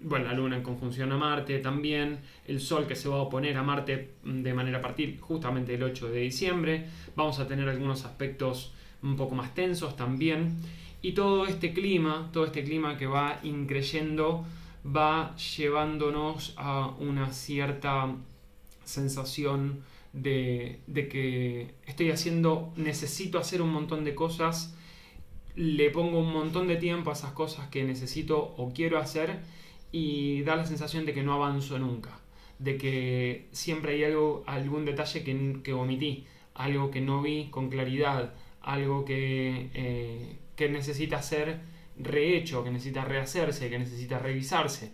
bueno, 0.00 0.26
la 0.26 0.32
Luna 0.32 0.58
en 0.58 0.62
conjunción 0.62 1.10
a 1.10 1.16
Marte 1.16 1.58
también, 1.58 2.20
el 2.46 2.60
Sol 2.60 2.86
que 2.86 2.94
se 2.94 3.08
va 3.08 3.16
a 3.16 3.22
oponer 3.22 3.56
a 3.56 3.64
Marte 3.64 4.12
de 4.22 4.54
manera 4.54 4.78
a 4.78 4.80
partir 4.80 5.18
justamente 5.18 5.74
el 5.74 5.82
8 5.82 6.08
de 6.10 6.20
diciembre, 6.20 6.86
vamos 7.16 7.40
a 7.40 7.48
tener 7.48 7.68
algunos 7.68 8.04
aspectos 8.04 8.72
un 9.02 9.16
poco 9.16 9.34
más 9.34 9.56
tensos 9.56 9.96
también, 9.96 10.56
y 11.02 11.12
todo 11.12 11.46
este 11.46 11.72
clima, 11.72 12.30
todo 12.32 12.44
este 12.44 12.62
clima 12.62 12.96
que 12.96 13.06
va 13.06 13.40
increyendo, 13.42 14.44
va 14.94 15.34
llevándonos 15.36 16.54
a 16.56 16.88
una 16.98 17.32
cierta 17.32 18.14
sensación 18.84 19.82
de, 20.12 20.80
de 20.86 21.08
que 21.08 21.74
estoy 21.86 22.10
haciendo, 22.10 22.72
necesito 22.76 23.38
hacer 23.38 23.60
un 23.62 23.72
montón 23.72 24.04
de 24.04 24.14
cosas, 24.14 24.74
le 25.54 25.90
pongo 25.90 26.20
un 26.20 26.32
montón 26.32 26.68
de 26.68 26.76
tiempo 26.76 27.10
a 27.10 27.14
esas 27.14 27.32
cosas 27.32 27.68
que 27.68 27.84
necesito 27.84 28.54
o 28.56 28.72
quiero 28.72 28.98
hacer, 28.98 29.40
y 29.92 30.42
da 30.42 30.56
la 30.56 30.66
sensación 30.66 31.06
de 31.06 31.14
que 31.14 31.22
no 31.22 31.32
avanzo 31.34 31.78
nunca, 31.78 32.18
de 32.58 32.76
que 32.76 33.46
siempre 33.52 33.94
hay 33.94 34.04
algo, 34.04 34.44
algún 34.46 34.84
detalle 34.84 35.24
que, 35.24 35.60
que 35.62 35.72
omití, 35.72 36.26
algo 36.54 36.90
que 36.90 37.00
no 37.00 37.22
vi 37.22 37.48
con 37.50 37.70
claridad, 37.70 38.34
algo 38.62 39.04
que, 39.04 39.70
eh, 39.74 40.36
que 40.56 40.68
necesita 40.68 41.22
ser 41.22 41.60
rehecho, 41.98 42.62
que 42.64 42.70
necesita 42.70 43.04
rehacerse, 43.04 43.70
que 43.70 43.78
necesita 43.78 44.18
revisarse. 44.18 44.92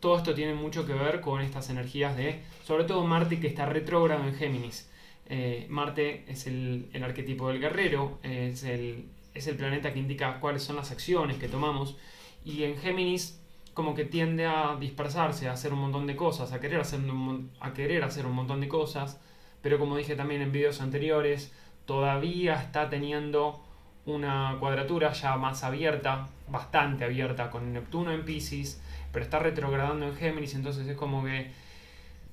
Todo 0.00 0.18
esto 0.18 0.34
tiene 0.34 0.54
mucho 0.54 0.86
que 0.86 0.92
ver 0.92 1.20
con 1.20 1.40
estas 1.40 1.70
energías 1.70 2.16
de, 2.16 2.42
sobre 2.64 2.84
todo 2.84 3.04
Marte 3.06 3.40
que 3.40 3.46
está 3.46 3.66
retrógrado 3.66 4.26
en 4.26 4.34
Géminis. 4.34 4.90
Eh, 5.26 5.66
Marte 5.70 6.24
es 6.28 6.46
el, 6.46 6.90
arquetipo 7.02 7.48
del 7.48 7.60
guerrero, 7.60 8.18
es 8.22 8.64
el, 8.64 9.06
es 9.32 9.46
el 9.46 9.56
planeta 9.56 9.92
que 9.92 9.98
indica 9.98 10.40
cuáles 10.40 10.62
son 10.62 10.76
las 10.76 10.90
acciones 10.90 11.38
que 11.38 11.48
tomamos. 11.48 11.96
Y 12.44 12.64
en 12.64 12.76
Géminis 12.76 13.40
como 13.74 13.94
que 13.94 14.04
tiende 14.04 14.46
a 14.46 14.76
dispersarse, 14.78 15.48
a 15.48 15.52
hacer 15.52 15.72
un 15.72 15.80
montón 15.80 16.06
de 16.06 16.16
cosas, 16.16 16.52
a 16.52 16.60
querer 16.60 16.80
hacer 16.80 17.00
un, 17.00 17.50
a 17.60 17.74
querer 17.74 18.04
hacer 18.04 18.24
un 18.24 18.32
montón 18.32 18.60
de 18.60 18.68
cosas, 18.68 19.20
pero 19.60 19.78
como 19.78 19.96
dije 19.96 20.14
también 20.14 20.42
en 20.42 20.52
videos 20.52 20.80
anteriores, 20.80 21.52
todavía 21.84 22.54
está 22.54 22.88
teniendo 22.88 23.64
una 24.06 24.56
cuadratura 24.60 25.12
ya 25.12 25.36
más 25.36 25.64
abierta, 25.64 26.28
bastante 26.48 27.04
abierta, 27.04 27.50
con 27.50 27.72
Neptuno 27.72 28.12
en 28.12 28.24
Pisces, 28.24 28.80
pero 29.12 29.24
está 29.24 29.38
retrogradando 29.38 30.06
en 30.06 30.14
Géminis, 30.14 30.54
entonces 30.54 30.86
es 30.86 30.96
como 30.96 31.24
que 31.24 31.50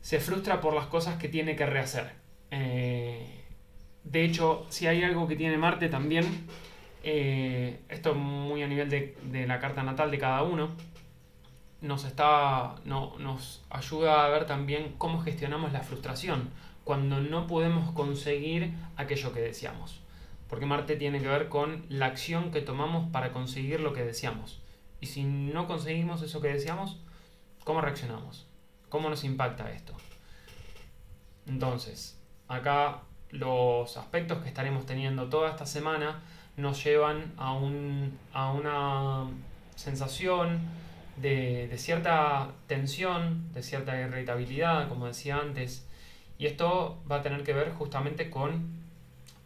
se 0.01 0.19
frustra 0.19 0.59
por 0.59 0.73
las 0.73 0.87
cosas 0.87 1.17
que 1.17 1.29
tiene 1.29 1.55
que 1.55 1.65
rehacer. 1.65 2.11
Eh, 2.49 3.41
de 4.03 4.25
hecho, 4.25 4.65
si 4.69 4.87
hay 4.87 5.03
algo 5.03 5.27
que 5.27 5.35
tiene 5.35 5.57
Marte 5.57 5.87
también, 5.89 6.25
eh, 7.03 7.79
esto 7.89 8.15
muy 8.15 8.63
a 8.63 8.67
nivel 8.67 8.89
de, 8.89 9.15
de, 9.23 9.47
la 9.47 9.59
carta 9.59 9.83
natal 9.83 10.11
de 10.11 10.17
cada 10.17 10.43
uno, 10.43 10.71
nos, 11.81 12.03
está, 12.05 12.75
no, 12.85 13.17
nos 13.19 13.63
ayuda 13.69 14.25
a 14.25 14.29
ver 14.29 14.45
también 14.45 14.95
cómo 14.97 15.21
gestionamos 15.21 15.71
la 15.71 15.81
frustración 15.81 16.49
cuando 16.83 17.21
no 17.21 17.47
podemos 17.47 17.91
conseguir 17.93 18.73
aquello 18.97 19.33
que 19.33 19.39
deseamos. 19.39 20.00
Porque 20.51 20.65
Marte 20.65 20.97
tiene 20.97 21.21
que 21.21 21.29
ver 21.29 21.47
con 21.47 21.85
la 21.87 22.07
acción 22.07 22.51
que 22.51 22.59
tomamos 22.59 23.09
para 23.09 23.31
conseguir 23.31 23.79
lo 23.79 23.93
que 23.93 24.03
deseamos. 24.03 24.59
Y 24.99 25.05
si 25.05 25.23
no 25.23 25.65
conseguimos 25.65 26.21
eso 26.23 26.41
que 26.41 26.49
deseamos, 26.49 26.99
¿cómo 27.63 27.79
reaccionamos? 27.79 28.45
¿Cómo 28.89 29.09
nos 29.09 29.23
impacta 29.23 29.71
esto? 29.71 29.93
Entonces, 31.47 32.19
acá 32.49 33.03
los 33.29 33.95
aspectos 33.95 34.39
que 34.39 34.49
estaremos 34.49 34.85
teniendo 34.85 35.29
toda 35.29 35.51
esta 35.51 35.65
semana 35.65 36.19
nos 36.57 36.83
llevan 36.83 37.31
a, 37.37 37.53
un, 37.53 38.19
a 38.33 38.51
una 38.51 39.27
sensación 39.77 40.59
de, 41.15 41.73
cierta 41.77 42.49
tensión, 42.67 43.53
de 43.53 43.63
cierta 43.63 43.97
irritabilidad, 43.97 44.89
como 44.89 45.07
decía 45.07 45.37
antes. 45.37 45.87
Y 46.37 46.47
esto 46.47 47.01
va 47.09 47.19
a 47.19 47.21
tener 47.21 47.43
que 47.43 47.53
ver 47.53 47.71
justamente 47.71 48.29
con, 48.29 48.81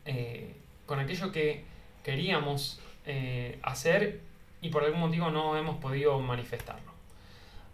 eh, 0.06 0.65
con 0.86 1.00
aquello 1.00 1.32
que 1.32 1.64
queríamos 2.04 2.80
eh, 3.06 3.60
hacer 3.64 4.22
y 4.62 4.70
por 4.70 4.84
algún 4.84 5.00
motivo 5.00 5.30
no 5.30 5.58
hemos 5.58 5.78
podido 5.78 6.20
manifestarlo. 6.20 6.92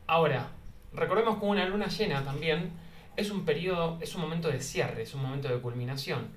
Ahora, 0.08 0.50
recordemos 0.94 1.39
que 1.39 1.46
una 1.46 1.65
luna 1.65 1.88
llena 1.88 2.24
también 2.24 2.72
es 3.15 3.30
un 3.30 3.46
periodo, 3.46 3.98
es 4.01 4.15
un 4.15 4.22
momento 4.22 4.50
de 4.50 4.62
cierre, 4.62 5.03
es 5.03 5.13
un 5.13 5.22
momento 5.22 5.48
de 5.48 5.60
culminación. 5.60 6.30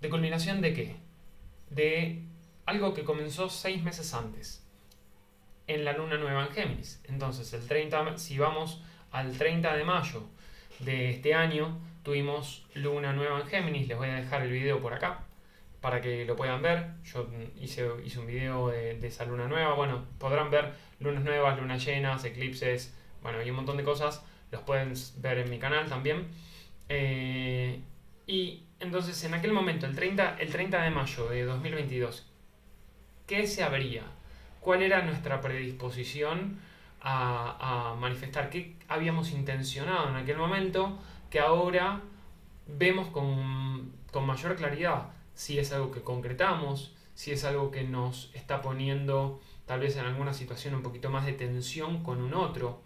¿De 0.00 0.08
culminación 0.10 0.60
de 0.60 0.74
qué? 0.74 0.96
De 1.70 2.22
algo 2.66 2.94
que 2.94 3.04
comenzó 3.04 3.48
seis 3.48 3.82
meses 3.82 4.12
antes, 4.14 4.62
en 5.66 5.84
la 5.84 5.92
luna 5.94 6.18
nueva 6.18 6.44
en 6.44 6.50
Géminis. 6.50 7.00
Entonces, 7.04 7.52
el 7.54 7.66
30, 7.66 8.18
si 8.18 8.38
vamos 8.38 8.82
al 9.12 9.36
30 9.36 9.76
de 9.76 9.84
mayo 9.84 10.24
de 10.80 11.10
este 11.10 11.34
año, 11.34 11.78
tuvimos 12.02 12.66
luna 12.74 13.12
nueva 13.12 13.40
en 13.40 13.46
Géminis. 13.46 13.88
Les 13.88 13.96
voy 13.96 14.08
a 14.08 14.16
dejar 14.16 14.42
el 14.42 14.50
video 14.50 14.80
por 14.80 14.92
acá 14.92 15.23
para 15.84 16.00
que 16.00 16.24
lo 16.24 16.34
puedan 16.34 16.62
ver. 16.62 16.86
Yo 17.04 17.28
hice, 17.60 17.86
hice 18.02 18.18
un 18.18 18.26
video 18.26 18.68
de, 18.70 18.98
de 18.98 19.06
esa 19.06 19.26
luna 19.26 19.46
nueva. 19.46 19.74
Bueno, 19.74 20.06
podrán 20.18 20.50
ver 20.50 20.72
lunas 20.98 21.22
nuevas, 21.24 21.60
lunas 21.60 21.84
llenas, 21.84 22.24
eclipses, 22.24 22.96
bueno, 23.22 23.38
hay 23.38 23.50
un 23.50 23.56
montón 23.56 23.76
de 23.76 23.84
cosas 23.84 24.24
los 24.50 24.62
pueden 24.62 24.94
ver 25.18 25.40
en 25.40 25.50
mi 25.50 25.58
canal 25.58 25.86
también. 25.86 26.28
Eh, 26.88 27.82
y 28.26 28.62
entonces 28.80 29.22
en 29.24 29.34
aquel 29.34 29.52
momento, 29.52 29.84
el 29.84 29.94
30, 29.94 30.38
el 30.38 30.50
30 30.50 30.84
de 30.84 30.90
mayo 30.90 31.28
de 31.28 31.44
2022, 31.44 32.30
¿qué 33.26 33.46
se 33.46 33.62
abría? 33.62 34.04
¿Cuál 34.60 34.82
era 34.82 35.02
nuestra 35.02 35.42
predisposición 35.42 36.60
a, 37.02 37.90
a 37.92 37.94
manifestar? 37.96 38.48
¿Qué 38.48 38.76
habíamos 38.88 39.32
intencionado 39.32 40.08
en 40.08 40.16
aquel 40.16 40.38
momento 40.38 40.98
que 41.28 41.40
ahora 41.40 42.00
vemos 42.66 43.08
con, 43.08 43.92
con 44.10 44.26
mayor 44.26 44.56
claridad? 44.56 45.10
Si 45.34 45.58
es 45.58 45.72
algo 45.72 45.90
que 45.90 46.02
concretamos, 46.02 46.94
si 47.14 47.32
es 47.32 47.44
algo 47.44 47.70
que 47.70 47.84
nos 47.84 48.30
está 48.34 48.62
poniendo 48.62 49.40
tal 49.66 49.80
vez 49.80 49.96
en 49.96 50.04
alguna 50.04 50.34
situación 50.34 50.74
un 50.74 50.82
poquito 50.82 51.10
más 51.10 51.26
de 51.26 51.32
tensión 51.32 52.02
con 52.02 52.20
un 52.20 52.34
otro. 52.34 52.82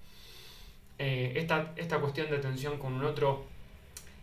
Eh, 0.98 1.32
esta, 1.36 1.72
esta, 1.76 2.00
cuestión 2.00 2.30
de 2.30 2.38
tensión 2.38 2.78
con 2.78 2.92
un 2.92 3.04
otro 3.04 3.44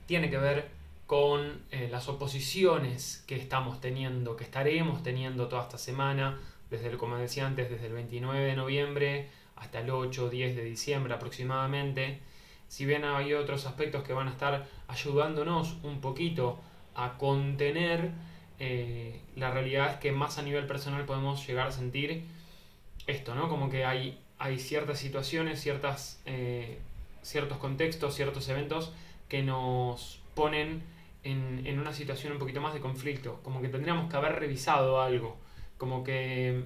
tiene 0.06 0.30
que 0.30 0.38
ver 0.38 0.70
con 1.08 1.62
eh, 1.72 1.88
las 1.92 2.10
oposiciones 2.10 3.24
que 3.28 3.36
estamos 3.36 3.80
teniendo, 3.80 4.36
que 4.36 4.44
estaremos 4.44 5.04
teniendo 5.04 5.48
toda 5.48 5.64
esta 5.64 5.78
semana, 5.78 6.40
desde 6.70 6.88
el, 6.88 6.98
como 6.98 7.18
decía 7.18 7.46
antes, 7.46 7.70
desde 7.70 7.88
el 7.88 7.94
29 7.94 8.46
de 8.46 8.56
noviembre 8.56 9.30
hasta 9.56 9.80
el 9.80 9.90
8 9.90 10.26
o 10.26 10.30
10 10.30 10.56
de 10.56 10.64
diciembre 10.64 11.14
aproximadamente. 11.14 12.20
Si 12.68 12.86
bien 12.86 13.06
hay 13.06 13.34
otros 13.34 13.66
aspectos 13.66 14.04
que 14.04 14.14
van 14.14 14.28
a 14.28 14.32
estar 14.32 14.68
ayudándonos 14.88 15.78
un 15.84 16.02
poquito 16.02 16.60
a 16.96 17.18
contener, 17.18 18.12
eh, 18.60 19.20
la 19.36 19.52
realidad 19.52 19.92
es 19.92 19.98
que 19.98 20.12
más 20.12 20.38
a 20.38 20.42
nivel 20.42 20.66
personal 20.66 21.06
podemos 21.06 21.46
llegar 21.46 21.68
a 21.68 21.72
sentir 21.72 22.24
esto, 23.08 23.36
¿no? 23.36 23.50
Como 23.50 23.70
que 23.70 23.86
hay 23.86 24.18
hay 24.38 24.60
ciertas 24.60 25.00
situaciones, 25.00 25.62
ciertas, 25.62 26.22
eh, 26.26 26.80
ciertos 27.22 27.58
contextos, 27.58 28.16
ciertos 28.16 28.48
eventos 28.50 28.92
que 29.30 29.44
nos 29.44 30.22
ponen 30.34 30.84
en, 31.24 31.66
en, 31.66 31.80
una 31.80 31.94
situación 31.94 32.34
un 32.34 32.40
poquito 32.40 32.62
más 32.62 32.74
de 32.74 32.82
conflicto, 32.82 33.40
como 33.44 33.62
que 33.62 33.70
tendríamos 33.70 34.10
que 34.10 34.18
haber 34.18 34.34
revisado 34.34 35.02
algo, 35.02 35.38
como 35.78 36.04
que 36.04 36.66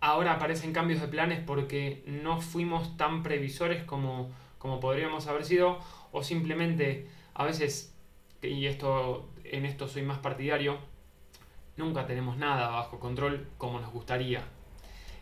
ahora 0.00 0.34
aparecen 0.34 0.72
cambios 0.72 1.00
de 1.00 1.08
planes 1.08 1.40
porque 1.44 2.02
no 2.06 2.40
fuimos 2.40 2.96
tan 2.96 3.22
previsores 3.22 3.82
como, 3.84 4.30
como 4.58 4.78
podríamos 4.78 5.26
haber 5.26 5.44
sido, 5.44 5.80
o 6.12 6.22
simplemente 6.22 7.08
a 7.34 7.44
veces, 7.44 7.91
y 8.42 8.66
esto 8.66 9.30
en 9.44 9.66
esto 9.66 9.88
soy 9.88 10.02
más 10.02 10.18
partidario, 10.18 10.78
nunca 11.76 12.06
tenemos 12.06 12.36
nada 12.36 12.68
bajo 12.68 12.98
control 12.98 13.48
como 13.58 13.80
nos 13.80 13.92
gustaría. 13.92 14.42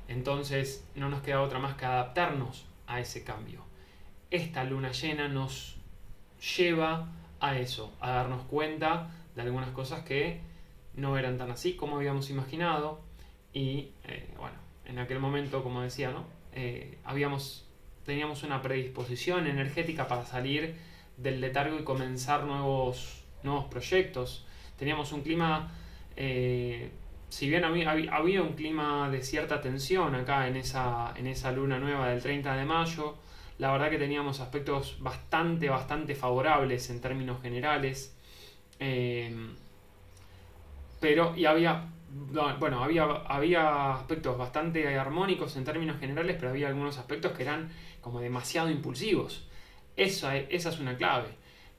Entonces 0.09 0.89
no 0.95 1.09
nos 1.09 1.23
queda 1.23 1.43
otra 1.43 1.59
más 1.59 1.75
que 1.77 1.85
adaptarnos 1.85 2.67
a 2.87 3.01
ese 3.01 3.25
cambio. 3.25 3.65
Esta 4.31 4.65
luna 4.65 4.93
llena 4.93 5.29
nos 5.29 5.79
lleva 6.57 7.09
a 7.41 7.59
eso, 7.59 7.93
a 8.01 8.11
darnos 8.11 8.43
cuenta 8.43 9.11
de 9.35 9.43
algunas 9.43 9.71
cosas 9.71 10.03
que 10.03 10.41
no 10.95 11.17
eran 11.17 11.39
tan 11.39 11.51
así 11.51 11.75
como 11.75 11.97
habíamos 11.97 12.31
imaginado 12.31 13.01
y 13.53 13.91
eh, 14.05 14.33
bueno, 14.39 14.57
en 14.85 14.99
aquel 14.99 15.19
momento, 15.19 15.63
como 15.63 15.83
decía, 15.83 16.11
¿no? 16.11 16.25
Eh, 16.53 16.99
habíamos, 17.05 17.69
teníamos 18.05 18.43
una 18.43 18.61
predisposición 18.63 19.47
energética 19.47 20.09
para 20.09 20.25
salir 20.25 20.77
del 21.23 21.41
letargo 21.41 21.79
y 21.79 21.85
comenzar 21.85 22.45
nuevos, 22.45 23.23
nuevos 23.43 23.67
proyectos. 23.67 24.47
Teníamos 24.77 25.13
un 25.13 25.23
clima 25.23 25.71
eh, 26.17 26.91
si 27.31 27.49
bien 27.49 27.65
había, 27.65 27.91
había, 27.91 28.43
un 28.43 28.55
clima 28.55 29.09
de 29.09 29.23
cierta 29.23 29.61
tensión 29.61 30.15
acá 30.15 30.49
en 30.49 30.57
esa, 30.57 31.15
en 31.17 31.29
esa 31.29 31.53
luna 31.53 31.79
nueva 31.79 32.09
del 32.09 32.21
30 32.21 32.57
de 32.57 32.65
mayo, 32.65 33.17
la 33.59 33.71
verdad 33.73 33.89
que 33.89 33.99
teníamos 33.99 34.41
aspectos 34.41 34.97
bastante, 35.01 35.69
bastante 35.69 36.15
favorables 36.17 36.91
en 36.91 37.01
términos 37.01 37.41
generales. 37.41 38.17
Eh, 38.81 39.33
pero, 40.99 41.37
y 41.37 41.45
había, 41.47 41.87
bueno, 42.59 42.83
había, 42.83 43.05
había 43.05 43.95
aspectos 43.95 44.37
bastante 44.37 44.99
armónicos 44.99 45.57
en 45.57 45.65
términos 45.65 46.01
generales, 46.01 46.37
pero 46.39 46.51
había 46.51 46.69
algunos 46.69 46.99
aspectos 46.99 47.33
que 47.33 47.45
eran 47.45 47.71
como 48.01 48.21
demasiado 48.21 48.71
impulsivos. 48.71 49.49
Esa, 50.01 50.35
esa 50.35 50.71
es 50.71 50.81
una 50.81 50.97
clave, 50.97 51.29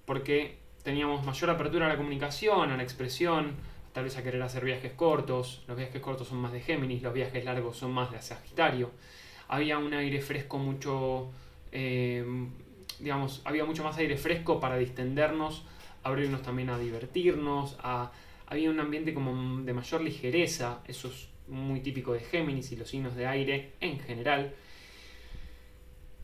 porque 0.05 0.59
teníamos 0.83 1.25
mayor 1.25 1.49
apertura 1.49 1.87
a 1.87 1.89
la 1.89 1.97
comunicación, 1.97 2.69
a 2.69 2.77
la 2.77 2.83
expresión, 2.83 3.55
tal 3.93 4.03
vez 4.03 4.15
a 4.15 4.21
querer 4.21 4.39
hacer 4.43 4.63
viajes 4.63 4.91
cortos, 4.91 5.63
los 5.67 5.75
viajes 5.75 5.99
cortos 5.99 6.27
son 6.27 6.37
más 6.37 6.51
de 6.51 6.61
Géminis, 6.61 7.01
los 7.01 7.15
viajes 7.15 7.43
largos 7.43 7.77
son 7.77 7.91
más 7.91 8.11
de 8.11 8.21
Sagitario. 8.21 8.91
Había 9.47 9.79
un 9.79 9.95
aire 9.95 10.21
fresco 10.21 10.59
mucho, 10.59 11.31
eh, 11.71 12.23
digamos, 12.99 13.41
había 13.43 13.65
mucho 13.65 13.83
más 13.83 13.97
aire 13.97 14.15
fresco 14.17 14.59
para 14.59 14.77
distendernos, 14.77 15.65
abrirnos 16.03 16.43
también 16.43 16.69
a 16.69 16.77
divertirnos, 16.77 17.75
había 18.45 18.69
un 18.69 18.79
ambiente 18.79 19.15
como 19.15 19.63
de 19.63 19.73
mayor 19.73 20.01
ligereza, 20.01 20.83
eso 20.87 21.07
es 21.07 21.27
muy 21.47 21.79
típico 21.79 22.13
de 22.13 22.19
Géminis 22.19 22.71
y 22.71 22.75
los 22.75 22.87
signos 22.87 23.15
de 23.15 23.25
aire 23.25 23.71
en 23.79 23.99
general. 23.99 24.53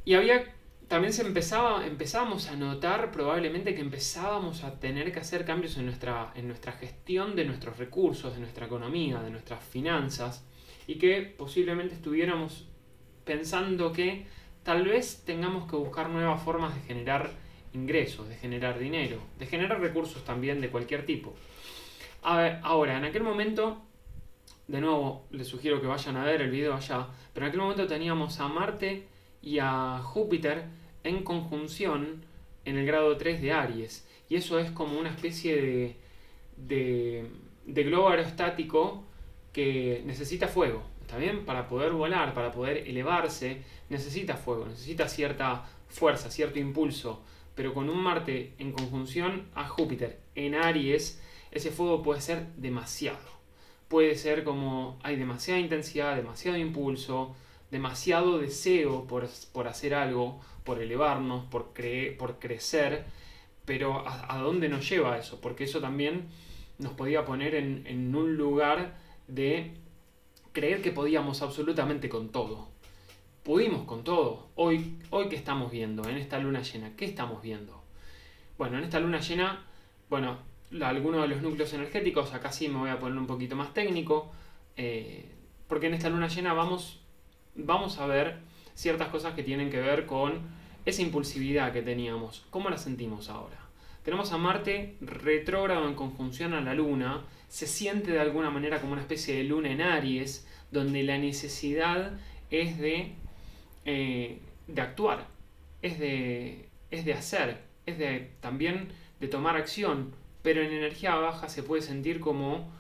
Y 0.06 0.14
había 0.14 0.57
también 0.88 1.12
se 1.12 1.22
empezaba, 1.22 1.86
empezábamos 1.86 2.48
a 2.48 2.56
notar 2.56 3.12
probablemente 3.12 3.76
que 3.76 3.82
empezábamos 3.82 4.64
a 4.64 4.80
tener 4.80 5.12
que 5.12 5.20
hacer 5.20 5.44
cambios 5.44 5.78
en 5.78 5.86
nuestra, 5.86 6.32
en 6.36 6.48
nuestra 6.48 6.72
gestión 6.72 7.36
de 7.36 7.44
nuestros 7.44 7.78
recursos, 7.78 8.34
de 8.34 8.40
nuestra 8.40 8.68
economía, 8.68 9.22
de 9.22 9.30
nuestras 9.30 9.64
finanzas, 9.64 10.46
y 10.88 10.96
que 10.96 11.22
posiblemente 11.22 11.96
estuviéramos 11.96 12.68
pensando 13.26 13.92
que 13.92 14.26
tal 14.64 14.86
vez 14.86 15.24
tengamos 15.26 15.70
que 15.70 15.76
buscar 15.76 16.10
nuevas 16.10 16.42
formas 16.42 16.74
de 16.74 16.82
generar 16.82 17.32
ingresos, 17.74 18.30
de 18.30 18.36
generar 18.36 18.80
dinero, 18.80 19.20
de 19.38 19.46
generar 19.46 19.82
recursos 19.82 20.24
también 20.24 20.62
de 20.62 20.70
cualquier 20.70 21.06
tipo. 21.06 21.36
ahora, 22.22 22.98
en 22.98 23.04
aquel 23.04 23.24
momento, 23.24 23.82
de 24.68 24.80
nuevo 24.80 25.28
les 25.32 25.48
sugiero 25.48 25.82
que 25.82 25.88
vayan 25.88 26.16
a 26.16 26.24
ver 26.24 26.42
el 26.42 26.50
video 26.50 26.74
allá, 26.74 27.08
pero 27.34 27.46
en 27.46 27.50
aquel 27.50 27.62
momento 27.62 27.88
teníamos 27.88 28.40
a 28.40 28.48
Marte 28.48 29.17
y 29.42 29.60
a 29.60 30.02
Júpiter 30.04 30.66
en 31.04 31.24
conjunción 31.24 32.24
en 32.66 32.78
el 32.78 32.86
grado 32.86 33.16
3 33.18 33.42
de 33.42 33.52
Aries. 33.54 34.06
Y 34.30 34.36
eso 34.36 34.60
es 34.60 34.72
como 34.72 35.00
una 35.00 35.10
especie 35.10 35.96
de, 36.58 37.26
de, 37.66 37.84
globo 37.84 38.10
aerostático 38.10 39.04
que 39.54 40.04
necesita 40.06 40.48
fuego, 40.48 40.84
¿está 41.02 41.18
bien? 41.18 41.46
Para 41.46 41.68
poder 41.68 41.94
volar, 41.94 42.34
para 42.34 42.52
poder 42.52 42.88
elevarse, 42.88 43.62
necesita 43.90 44.36
fuego, 44.36 44.66
necesita 44.66 45.08
cierta 45.08 45.66
fuerza, 45.88 46.30
cierto 46.30 46.60
impulso. 46.60 47.22
Pero 47.56 47.74
con 47.74 47.90
un 47.90 47.98
Marte 48.04 48.54
en 48.60 48.72
conjunción 48.72 49.48
a 49.56 49.68
Júpiter 49.68 50.20
en 50.36 50.56
Aries, 50.56 51.22
ese 51.52 51.72
fuego 51.72 52.04
puede 52.04 52.22
ser 52.22 52.48
demasiado. 52.58 53.38
Puede 53.88 54.16
ser 54.16 54.44
como 54.44 55.00
hay 55.02 55.16
demasiada 55.16 55.60
intensidad, 55.60 56.16
demasiado 56.18 56.58
impulso, 56.58 57.36
demasiado 57.72 58.40
deseo 58.40 59.06
por, 59.08 59.68
hacer 59.68 59.94
algo, 59.94 60.40
por 60.64 60.82
elevarnos, 60.82 61.46
por, 61.46 61.74
por 62.18 62.40
crecer, 62.40 63.06
pero 63.66 64.08
¿a, 64.08 64.38
dónde 64.38 64.70
nos 64.70 64.88
lleva 64.90 65.18
eso? 65.18 65.42
Porque 65.42 65.66
eso 65.66 65.82
también 65.82 66.28
nos 66.78 66.94
podía 66.94 67.26
poner 67.26 67.56
en, 67.56 68.16
un 68.16 68.38
lugar 68.38 68.96
de 69.28 69.74
creer 70.54 70.82
que 70.82 70.92
podíamos 70.92 71.42
absolutamente 71.42 72.08
con 72.10 72.30
todo. 72.30 72.70
Pudimos 73.44 73.86
con 73.86 74.04
todo. 74.04 74.50
Hoy, 74.56 74.98
hoy 75.10 75.30
¿qué 75.30 75.36
estamos 75.36 75.72
viendo 75.72 76.08
en 76.08 76.18
esta 76.18 76.40
luna 76.40 76.62
llena? 76.62 76.96
¿Qué 76.96 77.06
estamos 77.06 77.42
viendo? 77.42 77.84
Bueno, 78.58 78.78
en 78.78 78.84
esta 78.84 79.00
luna 79.00 79.20
llena, 79.20 79.66
bueno, 80.10 80.40
algunos 80.82 81.22
de 81.22 81.28
los 81.28 81.42
núcleos 81.42 81.72
energéticos, 81.74 82.34
acá 82.34 82.52
sí 82.52 82.68
me 82.68 82.80
voy 82.80 82.90
a 82.90 83.00
poner 83.00 83.18
un 83.18 83.28
poquito 83.28 83.56
más 83.56 83.74
técnico, 83.74 84.32
eh, 84.76 85.30
porque 85.68 85.88
en 85.88 85.94
esta 85.94 86.10
luna 86.10 86.28
llena 86.28 86.54
vamos 86.54 87.02
vamos 87.58 87.98
a 88.00 88.06
ver 88.06 88.38
ciertas 88.76 89.10
cosas 89.10 89.34
que 89.34 89.44
tienen 89.44 89.70
que 89.70 89.82
ver 89.82 90.06
con 90.06 90.40
esa 90.86 91.02
impulsividad 91.02 91.74
que 91.74 91.82
teníamos. 91.82 92.46
¿Cómo 92.50 92.70
la 92.70 92.78
sentimos 92.78 93.30
ahora? 93.30 93.58
Tenemos 94.04 94.32
a 94.32 94.38
Marte 94.38 94.96
retrógrado 95.02 95.88
en 95.88 95.96
conjunción 95.96 96.54
a 96.54 96.62
la 96.62 96.74
Luna, 96.74 97.26
se 97.50 97.68
siente 97.68 98.12
de 98.12 98.20
alguna 98.20 98.50
manera 98.50 98.80
como 98.80 98.94
una 98.94 99.02
especie 99.02 99.36
de 99.36 99.44
luna 99.44 99.70
en 99.72 99.82
Aries, 99.82 100.48
donde 100.72 101.04
la 101.04 101.18
necesidad 101.18 102.14
es 102.52 102.78
de, 102.78 103.14
eh, 103.86 104.40
de 104.68 104.82
actuar, 104.82 105.28
es 105.82 106.00
de, 106.00 106.70
es 106.92 107.06
de 107.06 107.14
hacer, 107.14 107.62
es 107.86 107.98
de 107.98 108.32
también 108.42 108.90
de 109.20 109.28
tomar 109.28 109.56
acción, 109.56 110.14
pero 110.42 110.62
en 110.62 110.72
energía 110.72 111.16
baja 111.16 111.50
se 111.50 111.64
puede 111.64 111.82
sentir 111.82 112.20
como 112.20 112.72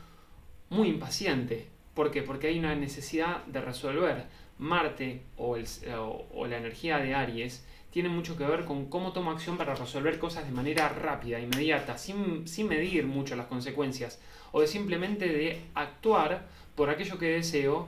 muy 0.69 0.89
impaciente. 0.89 1.67
¿Por 1.93 2.11
qué? 2.11 2.21
Porque 2.21 2.47
hay 2.47 2.59
una 2.59 2.75
necesidad 2.75 3.43
de 3.45 3.61
resolver. 3.61 4.25
Marte 4.59 5.21
o, 5.37 5.55
la 5.55 6.57
energía 6.57 6.97
de 6.97 7.13
Aries 7.13 7.65
tiene 7.91 8.09
mucho 8.09 8.37
que 8.37 8.45
ver 8.45 8.65
con 8.65 8.85
cómo 8.87 9.13
tomo 9.13 9.31
acción 9.31 9.57
para 9.57 9.75
resolver 9.75 10.19
cosas 10.19 10.45
de 10.45 10.51
manera 10.51 10.89
rápida, 10.89 11.39
inmediata, 11.39 11.97
sin, 11.97 12.45
medir 12.67 13.05
mucho 13.05 13.35
las 13.35 13.47
consecuencias, 13.47 14.19
o 14.51 14.61
de 14.61 14.67
simplemente 14.67 15.27
de 15.27 15.61
actuar 15.73 16.45
por 16.75 16.89
aquello 16.89 17.17
que 17.17 17.27
deseo, 17.27 17.87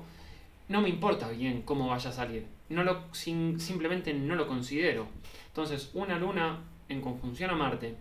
no 0.68 0.82
me 0.82 0.90
importa 0.90 1.30
bien 1.30 1.64
cómo 1.64 1.88
vaya 1.88 2.10
a 2.10 2.14
salir, 2.14 2.46
simplemente 3.14 4.14
no 4.14 4.36
lo 4.36 4.48
considero. 4.48 5.08
Entonces, 5.48 5.90
una 5.94 6.18
luna 6.18 6.60
en 6.88 7.02
conjunción 7.02 7.50
a 7.52 7.56
Marte 7.56 7.96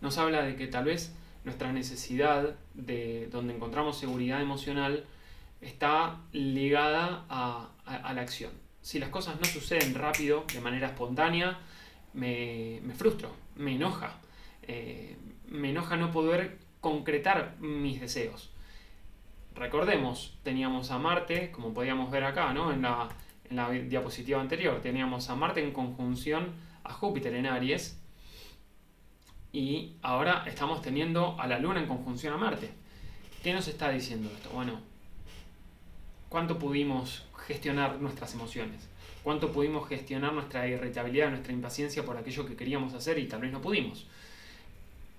nos 0.00 0.18
habla 0.18 0.42
de 0.42 0.56
que 0.56 0.66
tal 0.66 0.84
vez 0.84 1.14
nuestra 1.44 1.72
necesidad 1.72 2.56
de 2.74 3.28
donde 3.30 3.54
encontramos 3.54 3.98
seguridad 3.98 4.40
emocional 4.40 5.04
está 5.60 6.20
ligada 6.32 7.24
a, 7.28 7.70
la 7.86 8.20
acción. 8.20 8.52
Si 8.80 8.98
las 8.98 9.08
cosas 9.10 9.38
no 9.40 9.44
suceden 9.44 9.94
rápido, 9.94 10.44
de 10.52 10.60
manera 10.60 10.88
espontánea, 10.88 11.58
me, 12.12 12.80
frustro, 12.96 13.34
me 13.56 13.74
enoja. 13.74 14.18
Eh, 14.62 15.16
me 15.46 15.70
enoja 15.70 15.96
no 15.96 16.10
poder 16.10 16.58
concretar 16.80 17.56
mis 17.58 18.00
deseos. 18.00 18.50
Recordemos, 19.54 20.38
teníamos 20.42 20.90
a 20.90 20.98
Marte, 20.98 21.50
como 21.50 21.74
podíamos 21.74 22.10
ver 22.10 22.24
acá, 22.24 22.52
¿no? 22.52 22.72
en 22.72 22.82
la 22.82 23.70
diapositiva 23.70 24.40
anterior, 24.40 24.80
teníamos 24.80 25.28
a 25.30 25.34
Marte 25.34 25.62
en 25.62 25.72
conjunción 25.72 26.52
a 26.84 26.92
Júpiter 26.92 27.34
en 27.34 27.46
Aries, 27.46 27.98
y 29.52 29.96
ahora 30.02 30.44
estamos 30.46 30.82
teniendo 30.82 31.40
a 31.40 31.46
la 31.46 31.58
Luna 31.58 31.80
en 31.80 31.86
conjunción 31.86 32.34
a 32.34 32.36
Marte. 32.36 32.70
¿Qué 33.42 33.52
nos 33.52 33.66
está 33.68 33.90
diciendo 33.90 34.30
esto? 34.34 34.50
Bueno, 34.50 34.80
cuánto 36.28 36.58
pudimos 36.58 37.26
gestionar 37.46 38.00
nuestras 38.00 38.34
emociones, 38.34 38.88
cuánto 39.22 39.52
pudimos 39.52 39.88
gestionar 39.88 40.32
nuestra 40.32 40.66
irritabilidad, 40.66 41.30
nuestra 41.30 41.52
impaciencia 41.52 42.04
por 42.04 42.16
aquello 42.16 42.46
que 42.46 42.56
queríamos 42.56 42.94
hacer 42.94 43.18
y 43.18 43.26
tal 43.26 43.40
vez 43.40 43.52
no 43.52 43.60
pudimos. 43.60 44.06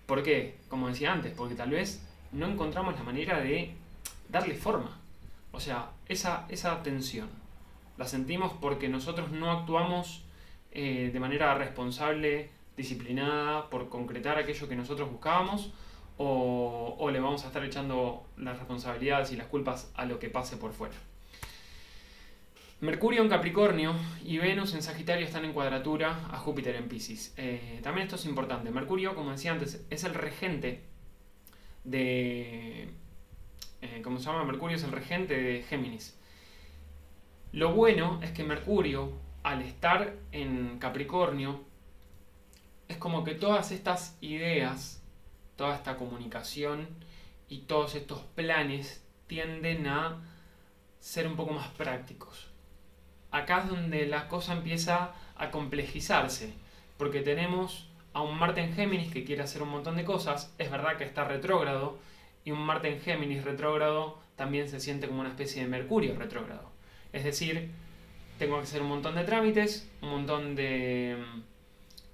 ¿Por 0.06 0.24
qué? 0.24 0.58
Como 0.70 0.88
decía 0.88 1.14
antes, 1.14 1.34
porque 1.36 1.56
tal 1.56 1.70
vez 1.72 2.04
no 2.32 2.48
encontramos 2.48 2.96
la 2.96 3.04
manera 3.04 3.40
de 3.40 3.76
darle 4.30 4.56
forma. 4.56 4.98
O 5.52 5.60
sea, 5.60 5.92
esa, 6.08 6.46
esa 6.50 6.82
tensión 6.84 7.30
la 7.98 8.06
sentimos 8.06 8.54
porque 8.62 8.88
nosotros 8.88 9.32
no 9.32 9.52
actuamos 9.52 10.24
eh, 10.72 11.10
de 11.12 11.20
manera 11.20 11.54
responsable, 11.56 12.50
disciplinada, 12.78 13.70
por 13.70 13.90
concretar 13.90 14.38
aquello 14.38 14.70
que 14.70 14.76
nosotros 14.76 15.12
buscábamos, 15.12 15.72
o, 16.22 17.10
le 17.12 17.22
vamos 17.22 17.46
a 17.46 17.48
estar 17.48 17.64
echando 17.64 18.28
las 18.36 18.58
responsabilidades 18.58 19.32
y 19.32 19.38
las 19.38 19.48
culpas 19.48 19.90
a 19.96 20.06
lo 20.06 20.20
que 20.20 20.30
pase 20.30 20.58
por 20.58 20.74
fuera. 20.74 20.96
Mercurio 22.82 23.22
en 23.22 23.30
Capricornio 23.30 23.96
y 24.26 24.38
Venus 24.38 24.74
en 24.74 24.84
Sagitario 24.84 25.26
están 25.26 25.46
en 25.46 25.54
cuadratura 25.54 26.28
a 26.30 26.38
Júpiter 26.38 26.76
en 26.76 26.90
Pisces. 26.90 27.34
Eh, 27.38 27.80
también 27.84 28.06
esto 28.06 28.18
es 28.18 28.26
importante. 28.26 28.70
Mercurio, 28.70 29.16
como 29.16 29.32
decía 29.32 29.54
antes, 29.54 29.86
es 29.90 30.04
el 30.04 30.14
regente 30.14 30.82
de... 31.86 32.90
Eh, 33.82 34.02
¿Cómo 34.04 34.20
se 34.20 34.26
llama? 34.26 34.44
Mercurio 34.44 34.76
es 34.76 34.84
el 34.84 34.92
regente 34.92 35.42
de 35.42 35.64
Géminis. 35.64 36.20
Lo 37.54 37.74
bueno 37.74 38.20
es 38.22 38.32
que 38.32 38.44
Mercurio, 38.44 39.14
al 39.44 39.62
estar 39.62 40.16
en 40.34 40.80
Capricornio, 40.80 41.64
es 42.90 42.98
como 42.98 43.24
que 43.24 43.36
todas 43.36 43.72
estas 43.72 44.18
ideas 44.20 44.99
toda 45.60 45.76
esta 45.76 45.98
comunicación 45.98 46.88
y 47.50 47.64
todos 47.64 47.96
estos 47.96 48.22
planes 48.34 49.04
tienden 49.28 49.88
a 49.88 50.22
ser 51.02 51.28
un 51.28 51.36
poco 51.36 51.52
más 51.52 51.68
prácticos. 51.68 52.48
Acá 53.30 53.64
es 53.64 53.70
donde 53.70 54.08
la 54.08 54.30
cosa 54.30 54.54
empieza 54.54 55.12
a 55.36 55.52
complejizarse, 55.52 56.54
porque 56.98 57.20
tenemos 57.20 57.90
a 58.14 58.22
un 58.22 58.40
Marte 58.40 58.62
en 58.62 58.74
Géminis 58.74 59.12
que 59.12 59.26
quiere 59.26 59.44
hacer 59.44 59.62
un 59.62 59.68
montón 59.68 59.98
de 59.98 60.06
cosas, 60.06 60.56
es 60.58 60.72
verdad 60.72 60.96
que 60.96 61.04
está 61.04 61.26
retrógrado, 61.26 61.98
y 62.46 62.52
un 62.52 62.62
Marte 62.62 62.94
en 62.94 63.02
Géminis 63.02 63.44
retrógrado 63.44 64.18
también 64.38 64.70
se 64.70 64.80
siente 64.80 65.10
como 65.10 65.20
una 65.20 65.30
especie 65.30 65.62
de 65.62 65.68
Mercurio 65.68 66.16
retrógrado. 66.16 66.72
Es 67.12 67.26
decir, 67.26 67.70
tengo 68.38 68.56
que 68.56 68.64
hacer 68.64 68.82
un 68.82 68.88
montón 68.88 69.16
de 69.16 69.26
trámites, 69.26 69.92
un 70.02 70.10
montón 70.10 70.56
de, 70.56 71.22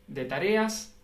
de 0.08 0.26
tareas, 0.26 0.95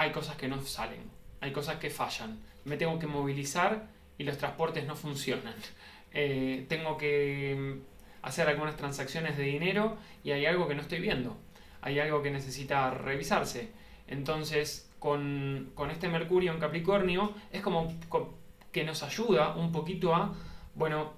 hay 0.00 0.12
cosas 0.12 0.36
que 0.36 0.48
no 0.48 0.58
salen, 0.62 1.02
hay 1.42 1.52
cosas 1.52 1.76
que 1.76 1.90
fallan. 1.90 2.38
Me 2.64 2.78
tengo 2.78 2.98
que 2.98 3.06
movilizar 3.06 3.86
y 4.16 4.24
los 4.24 4.38
transportes 4.38 4.86
no 4.86 4.96
funcionan. 4.96 5.54
Eh, 6.12 6.66
tengo 6.68 6.98
que 6.98 7.56
mm, 7.56 8.26
hacer 8.26 8.48
algunas 8.48 8.76
transacciones 8.76 9.36
de 9.36 9.44
dinero 9.44 9.96
y 10.24 10.32
hay 10.32 10.44
algo 10.44 10.66
que 10.66 10.74
no 10.74 10.82
estoy 10.82 10.98
viendo. 10.98 11.36
Hay 11.82 12.00
algo 12.00 12.20
que 12.20 12.32
necesita 12.32 12.90
revisarse. 12.90 13.70
Entonces, 14.08 14.90
con, 14.98 15.70
este 15.88 16.08
Mercurio 16.08 16.50
en 16.52 16.58
Capricornio, 16.58 17.32
es 17.52 17.62
como 17.62 17.94
que 18.72 18.82
nos 18.82 19.04
ayuda 19.04 19.54
un 19.54 19.70
poquito 19.70 20.12
a, 20.12 20.34
bueno, 20.74 21.12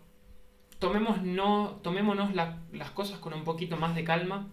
tomemos 0.79 1.23
no, 1.23 1.81
tomémonos 1.83 2.35
las 2.35 2.91
cosas 2.91 3.19
con 3.19 3.33
un 3.33 3.45
poquito 3.45 3.79
más 3.79 3.95
de 3.95 4.05
calma, 4.05 4.47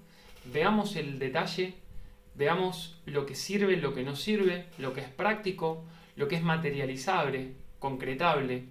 veamos 0.45 0.95
el 0.95 1.19
detalle, 1.19 1.75
Veamos 2.39 2.95
lo 3.05 3.25
que 3.25 3.35
sirve, 3.35 3.75
lo 3.75 3.93
que 3.93 4.01
no 4.01 4.15
sirve, 4.15 4.67
lo 4.77 4.93
que 4.93 5.01
es 5.01 5.09
práctico, 5.09 5.83
lo 6.15 6.29
que 6.29 6.37
es 6.37 6.41
materializable, 6.41 7.51
concretable. 7.79 8.63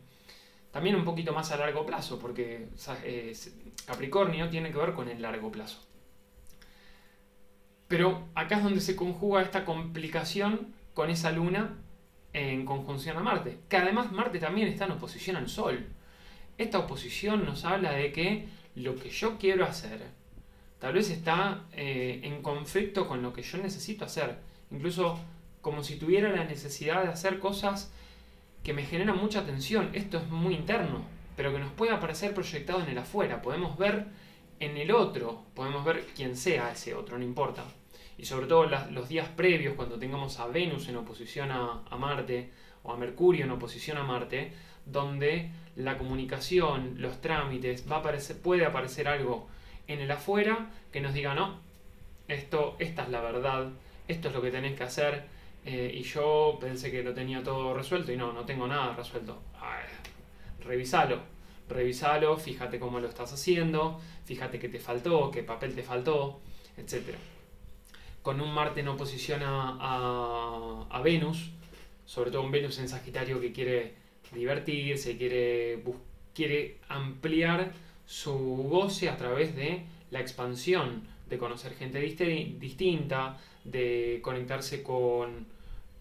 También 0.70 0.96
un 0.96 1.04
poquito 1.04 1.34
más 1.34 1.52
a 1.52 1.58
largo 1.58 1.84
plazo, 1.84 2.18
porque 2.18 2.68
Capricornio 3.84 4.48
tiene 4.48 4.72
que 4.72 4.78
ver 4.78 4.94
con 4.94 5.10
el 5.10 5.20
largo 5.20 5.52
plazo. 5.52 5.86
Pero 7.88 8.28
acá 8.34 8.56
es 8.56 8.64
donde 8.64 8.80
se 8.80 8.96
conjuga 8.96 9.42
esta 9.42 9.66
complicación 9.66 10.72
con 10.94 11.10
esa 11.10 11.30
luna 11.30 11.76
en 12.32 12.64
conjunción 12.64 13.18
a 13.18 13.20
Marte, 13.20 13.58
que 13.68 13.76
además 13.76 14.12
Marte 14.12 14.38
también 14.38 14.68
está 14.68 14.86
en 14.86 14.92
oposición 14.92 15.36
al 15.36 15.50
Sol. 15.50 15.88
Esta 16.56 16.78
oposición 16.78 17.44
nos 17.44 17.66
habla 17.66 17.92
de 17.92 18.12
que 18.12 18.48
lo 18.76 18.96
que 18.96 19.10
yo 19.10 19.36
quiero 19.36 19.66
hacer 19.66 20.00
tal 20.78 20.92
vez 20.94 21.10
está 21.10 21.64
eh, 21.72 22.20
en 22.22 22.42
conflicto 22.42 23.06
con 23.06 23.22
lo 23.22 23.32
que 23.32 23.42
yo 23.42 23.58
necesito 23.58 24.04
hacer. 24.04 24.38
Incluso 24.70 25.18
como 25.60 25.82
si 25.82 25.96
tuviera 25.96 26.30
la 26.30 26.44
necesidad 26.44 27.02
de 27.02 27.08
hacer 27.08 27.38
cosas 27.38 27.92
que 28.62 28.72
me 28.72 28.84
generan 28.84 29.16
mucha 29.16 29.44
tensión. 29.44 29.90
Esto 29.92 30.18
es 30.18 30.28
muy 30.28 30.54
interno, 30.54 31.02
pero 31.36 31.52
que 31.52 31.58
nos 31.58 31.72
puede 31.72 31.92
aparecer 31.92 32.34
proyectado 32.34 32.82
en 32.82 32.88
el 32.88 32.98
afuera. 32.98 33.42
Podemos 33.42 33.76
ver 33.78 34.06
en 34.60 34.76
el 34.76 34.90
otro, 34.90 35.44
podemos 35.54 35.84
ver 35.84 36.04
quién 36.14 36.36
sea 36.36 36.72
ese 36.72 36.94
otro, 36.94 37.18
no 37.18 37.24
importa. 37.24 37.64
Y 38.16 38.24
sobre 38.24 38.46
todo 38.46 38.66
los 38.66 39.08
días 39.08 39.28
previos, 39.28 39.74
cuando 39.74 39.98
tengamos 39.98 40.40
a 40.40 40.46
Venus 40.48 40.88
en 40.88 40.96
oposición 40.96 41.52
a, 41.52 41.84
a 41.88 41.96
Marte 41.96 42.50
o 42.82 42.92
a 42.92 42.96
Mercurio 42.96 43.44
en 43.44 43.52
oposición 43.52 43.96
a 43.96 44.02
Marte, 44.02 44.52
donde 44.84 45.50
la 45.76 45.96
comunicación, 45.96 46.94
los 46.96 47.20
trámites, 47.20 47.84
va 47.90 47.96
a 47.96 47.98
aparecer, 48.00 48.40
puede 48.40 48.64
aparecer 48.66 49.06
algo 49.06 49.48
en 49.88 50.00
el 50.00 50.10
afuera 50.10 50.70
que 50.92 51.00
nos 51.00 51.14
diga, 51.14 51.34
no, 51.34 51.58
esto, 52.28 52.76
esta 52.78 53.02
es 53.02 53.08
la 53.08 53.20
verdad, 53.20 53.70
esto 54.06 54.28
es 54.28 54.34
lo 54.34 54.42
que 54.42 54.50
tenés 54.50 54.76
que 54.76 54.84
hacer, 54.84 55.24
eh, 55.64 55.90
y 55.92 56.02
yo 56.02 56.58
pensé 56.60 56.90
que 56.90 57.02
lo 57.02 57.12
tenía 57.14 57.42
todo 57.42 57.74
resuelto 57.74 58.12
y 58.12 58.16
no, 58.16 58.32
no 58.32 58.44
tengo 58.44 58.66
nada 58.66 58.94
resuelto. 58.94 59.38
revisalo, 60.64 61.20
revisalo, 61.68 62.36
fíjate 62.36 62.78
cómo 62.78 63.00
lo 63.00 63.08
estás 63.08 63.32
haciendo, 63.32 64.00
fíjate 64.24 64.58
qué 64.58 64.68
te 64.68 64.78
faltó, 64.78 65.30
qué 65.30 65.42
papel 65.42 65.74
te 65.74 65.82
faltó, 65.82 66.40
etc. 66.76 67.16
Con 68.22 68.40
un 68.40 68.52
Marte 68.52 68.80
en 68.80 68.88
oposición 68.88 69.42
a, 69.42 70.86
a 70.90 71.00
Venus, 71.02 71.50
sobre 72.04 72.30
todo 72.30 72.42
un 72.42 72.50
Venus 72.50 72.78
en 72.78 72.88
Sagitario 72.88 73.40
que 73.40 73.52
quiere 73.52 73.94
divertirse, 74.32 75.16
quiere, 75.16 75.82
quiere 76.34 76.78
ampliar 76.88 77.72
su 78.08 78.32
goce 78.32 79.10
a 79.10 79.18
través 79.18 79.54
de 79.54 79.84
la 80.10 80.20
expansión, 80.20 81.02
de 81.28 81.36
conocer 81.36 81.74
gente 81.74 82.00
distinta, 82.00 83.36
de 83.64 84.20
conectarse 84.22 84.82
con, 84.82 85.46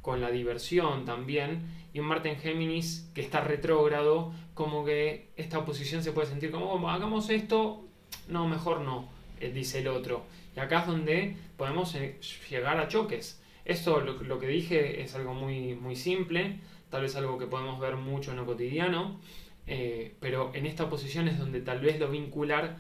con 0.02 0.22
la 0.22 0.32
diversión 0.32 1.04
también, 1.04 1.68
y 1.94 2.00
un 2.00 2.06
Marte 2.06 2.30
en 2.30 2.38
Géminis 2.38 3.10
que 3.14 3.20
está 3.20 3.42
retrógrado, 3.42 4.32
como 4.54 4.86
que 4.86 5.28
esta 5.36 5.60
oposición 5.60 6.02
se 6.02 6.14
puede 6.14 6.30
sentir 6.30 6.50
como, 6.50 6.90
hagamos 6.90 7.30
esto, 7.30 7.84
no, 8.30 8.48
mejor 8.48 8.80
no, 8.80 9.10
eh, 9.42 9.52
dice 9.52 9.80
el 9.80 9.90
otro. 9.90 10.24
Y 10.56 10.62
acá 10.62 10.80
es 10.80 10.88
donde 10.88 11.36
podemos 11.58 11.94
eh, 11.96 12.22
llegar 12.50 12.80
a 12.80 12.88
choques. 12.88 13.42
Esto, 13.66 14.00
lo, 14.00 14.14
lo, 14.24 14.40
que 14.40 14.48
dije, 14.48 15.02
es 15.02 15.14
algo 15.14 15.34
muy, 15.34 15.76
muy 15.76 15.98
simple, 15.98 16.62
tal 16.90 17.02
vez 17.02 17.18
algo 17.18 17.38
que 17.38 17.48
podemos 17.48 17.82
ver 17.82 17.98
mucho 17.98 18.32
en 18.32 18.38
lo 18.38 18.46
cotidiano, 18.46 19.20
eh, 19.68 20.16
pero 20.20 20.52
en 20.54 20.66
esta 20.66 20.86
oposición 20.86 21.28
es 21.28 21.38
donde 21.38 21.62
tal 21.62 21.82
vez 21.82 22.00
lo 22.00 22.10
vincular 22.10 22.78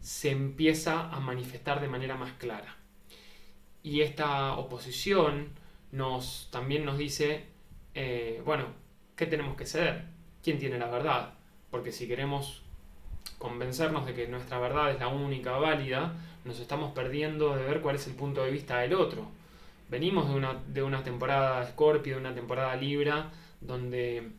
se 0.00 0.30
empieza 0.30 1.08
a 1.10 1.20
manifestar 1.20 1.80
de 1.80 1.88
manera 1.88 2.16
más 2.16 2.32
clara. 2.32 2.76
Y 3.82 4.00
esta 4.00 4.54
oposición 4.54 5.48
nos, 5.90 6.48
también 6.52 6.84
nos 6.84 6.98
dice, 6.98 7.44
eh, 7.94 8.40
bueno, 8.44 8.66
¿qué 9.16 9.26
tenemos 9.26 9.56
que 9.56 9.66
ceder? 9.66 10.04
¿Quién 10.42 10.58
tiene 10.58 10.78
la 10.78 10.88
verdad? 10.88 11.34
Porque 11.70 11.92
si 11.92 12.06
queremos 12.06 12.62
convencernos 13.38 14.06
de 14.06 14.14
que 14.14 14.28
nuestra 14.28 14.58
verdad 14.58 14.92
es 14.92 15.00
la 15.00 15.08
única 15.08 15.52
válida, 15.52 16.14
nos 16.44 16.60
estamos 16.60 16.92
perdiendo 16.92 17.56
de 17.56 17.64
ver 17.64 17.80
cuál 17.80 17.96
es 17.96 18.06
el 18.06 18.14
punto 18.14 18.44
de 18.44 18.50
vista 18.50 18.78
del 18.78 18.94
otro. 18.94 19.26
Venimos 19.88 20.28
de 20.28 20.34
una, 20.34 20.62
de 20.66 20.82
una 20.82 21.02
temporada 21.02 21.64
Scorpio, 21.66 22.14
de 22.14 22.20
una 22.20 22.34
temporada 22.34 22.74
Libra, 22.76 23.30
donde 23.60 24.30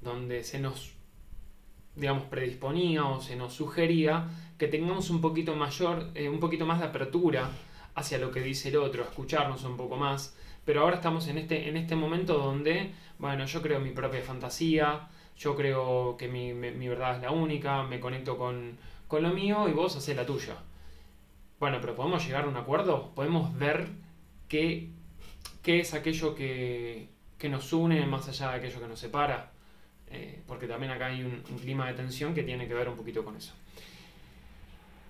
donde 0.00 0.44
se 0.44 0.60
nos, 0.60 0.92
digamos, 1.94 2.24
predisponía 2.24 3.04
o 3.04 3.20
se 3.20 3.36
nos 3.36 3.54
sugería 3.54 4.28
que 4.58 4.68
tengamos 4.68 5.10
un 5.10 5.20
poquito 5.20 5.54
mayor, 5.54 6.10
eh, 6.14 6.28
un 6.28 6.40
poquito 6.40 6.66
más 6.66 6.80
de 6.80 6.86
apertura 6.86 7.50
hacia 7.94 8.18
lo 8.18 8.30
que 8.30 8.40
dice 8.40 8.68
el 8.68 8.76
otro, 8.76 9.02
escucharnos 9.02 9.64
un 9.64 9.76
poco 9.76 9.96
más. 9.96 10.36
Pero 10.64 10.82
ahora 10.82 10.96
estamos 10.96 11.28
en 11.28 11.38
este, 11.38 11.68
en 11.68 11.76
este 11.76 11.94
momento 11.96 12.38
donde, 12.38 12.92
bueno, 13.18 13.46
yo 13.46 13.62
creo 13.62 13.80
mi 13.80 13.90
propia 13.90 14.20
fantasía, 14.20 15.08
yo 15.36 15.54
creo 15.54 16.16
que 16.16 16.28
mi, 16.28 16.52
verdad 16.52 17.16
es 17.16 17.22
la 17.22 17.30
única, 17.30 17.82
me 17.82 18.00
conecto 18.00 18.36
con, 18.36 18.76
con 19.06 19.22
lo 19.22 19.30
mío 19.30 19.68
y 19.68 19.72
vos 19.72 19.96
hacés 19.96 20.16
la 20.16 20.26
tuya. 20.26 20.56
Bueno, 21.60 21.78
pero 21.80 21.94
podemos 21.94 22.26
llegar 22.26 22.44
a 22.44 22.48
un 22.48 22.56
acuerdo, 22.56 23.12
podemos 23.14 23.56
ver 23.56 23.88
qué, 24.48 24.90
qué 25.62 25.80
es 25.80 25.94
aquello 25.94 26.34
que, 26.34 27.08
que 27.38 27.48
nos 27.48 27.72
une 27.72 28.04
más 28.06 28.28
allá 28.28 28.50
de 28.50 28.56
aquello 28.56 28.80
que 28.80 28.88
nos 28.88 29.00
separa. 29.00 29.52
Eh, 30.16 30.40
porque 30.46 30.66
también 30.66 30.92
acá 30.92 31.06
hay 31.06 31.22
un, 31.22 31.42
clima 31.58 31.86
de 31.88 31.92
tensión 31.92 32.34
que 32.34 32.42
tiene 32.42 32.66
que 32.66 32.72
ver 32.72 32.88
un 32.88 32.96
poquito 32.96 33.22
con 33.22 33.36
eso. 33.36 33.52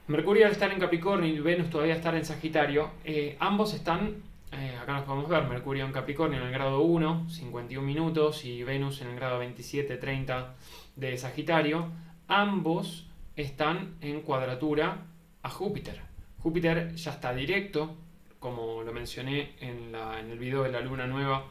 Mercurio 0.08 0.46
al 0.46 0.52
estar 0.52 0.72
en 0.72 0.80
Capricornio 0.80 1.32
y 1.32 1.38
Venus 1.38 1.70
todavía 1.70 1.94
estar 1.94 2.14
en 2.16 2.24
Sagitario, 2.24 2.90
eh, 3.04 3.36
ambos 3.38 3.72
están, 3.74 4.22
eh, 4.52 4.76
acá 4.80 4.94
nos 4.94 5.04
podemos 5.04 5.28
ver, 5.28 5.44
Mercurio 5.44 5.84
en 5.84 5.92
Capricornio 5.92 6.40
en 6.40 6.46
el 6.46 6.52
grado 6.52 6.80
1, 6.80 7.28
51 7.28 7.86
minutos, 7.86 8.44
y 8.44 8.64
Venus 8.64 9.00
en 9.00 9.08
el 9.08 9.16
grado 9.16 9.38
27, 9.38 9.96
30 9.96 10.54
de 10.96 11.18
Sagitario, 11.18 11.88
ambos 12.26 13.06
están 13.36 13.94
en 14.00 14.22
cuadratura 14.22 15.04
a 15.42 15.50
Júpiter. 15.50 16.00
Júpiter 16.40 16.94
ya 16.96 17.12
está 17.12 17.32
directo, 17.32 17.96
como 18.40 18.82
lo 18.82 18.92
mencioné 18.92 19.52
en, 19.60 19.94
en 19.94 20.30
el 20.30 20.38
video 20.38 20.64
de 20.64 20.72
la 20.72 20.80
luna 20.80 21.06
nueva, 21.06 21.44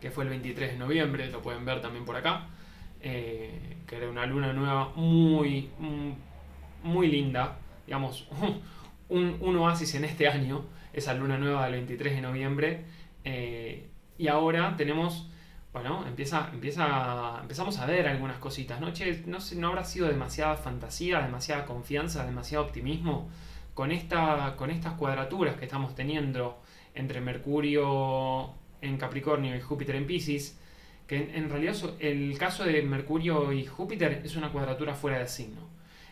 que 0.00 0.10
fue 0.10 0.24
el 0.24 0.30
23 0.30 0.72
de 0.72 0.78
noviembre, 0.78 1.30
lo 1.30 1.42
pueden 1.42 1.64
ver 1.66 1.82
también 1.82 2.04
por 2.06 2.16
acá. 2.16 2.48
Eh, 3.00 3.76
que 3.86 3.96
era 3.96 4.08
una 4.08 4.26
luna 4.26 4.52
nueva 4.52 4.90
muy, 4.96 5.70
muy 6.82 7.08
linda, 7.08 7.58
digamos, 7.86 8.28
un, 9.08 9.56
oasis 9.56 9.94
en 9.94 10.04
este 10.04 10.28
año, 10.28 10.64
esa 10.92 11.14
luna 11.14 11.38
nueva 11.38 11.64
del 11.64 11.74
23 11.74 12.16
de 12.16 12.20
noviembre, 12.20 12.84
eh, 13.24 13.88
y 14.18 14.28
ahora 14.28 14.76
tenemos, 14.76 15.30
bueno, 15.72 16.06
empieza, 16.06 16.50
empieza, 16.52 17.38
empezamos 17.40 17.78
a 17.78 17.86
ver 17.86 18.08
algunas 18.08 18.38
cositas, 18.38 18.80
¿no? 18.80 18.88
no, 19.26 19.38
no 19.56 19.68
habrá 19.68 19.84
sido 19.84 20.08
demasiada 20.08 20.56
fantasía, 20.56 21.20
demasiada 21.20 21.64
confianza, 21.64 22.26
demasiado 22.26 22.64
optimismo 22.64 23.30
con, 23.74 23.92
esta, 23.92 24.56
con 24.56 24.70
estas 24.70 24.94
cuadraturas 24.94 25.56
que 25.56 25.64
estamos 25.64 25.94
teniendo 25.94 26.60
entre 26.94 27.20
Mercurio 27.20 28.54
en 28.80 28.96
Capricornio 28.96 29.56
y 29.56 29.60
Júpiter 29.60 29.94
en 29.94 30.06
Pisces, 30.06 30.58
que 31.08 31.30
en, 31.34 31.48
realidad 31.48 31.74
el 32.00 32.36
caso 32.38 32.64
de 32.64 32.82
Mercurio 32.82 33.50
y 33.50 33.64
Júpiter 33.64 34.20
es 34.24 34.36
una 34.36 34.52
cuadratura 34.52 34.94
fuera 34.94 35.18
de 35.18 35.26
signo. 35.26 35.66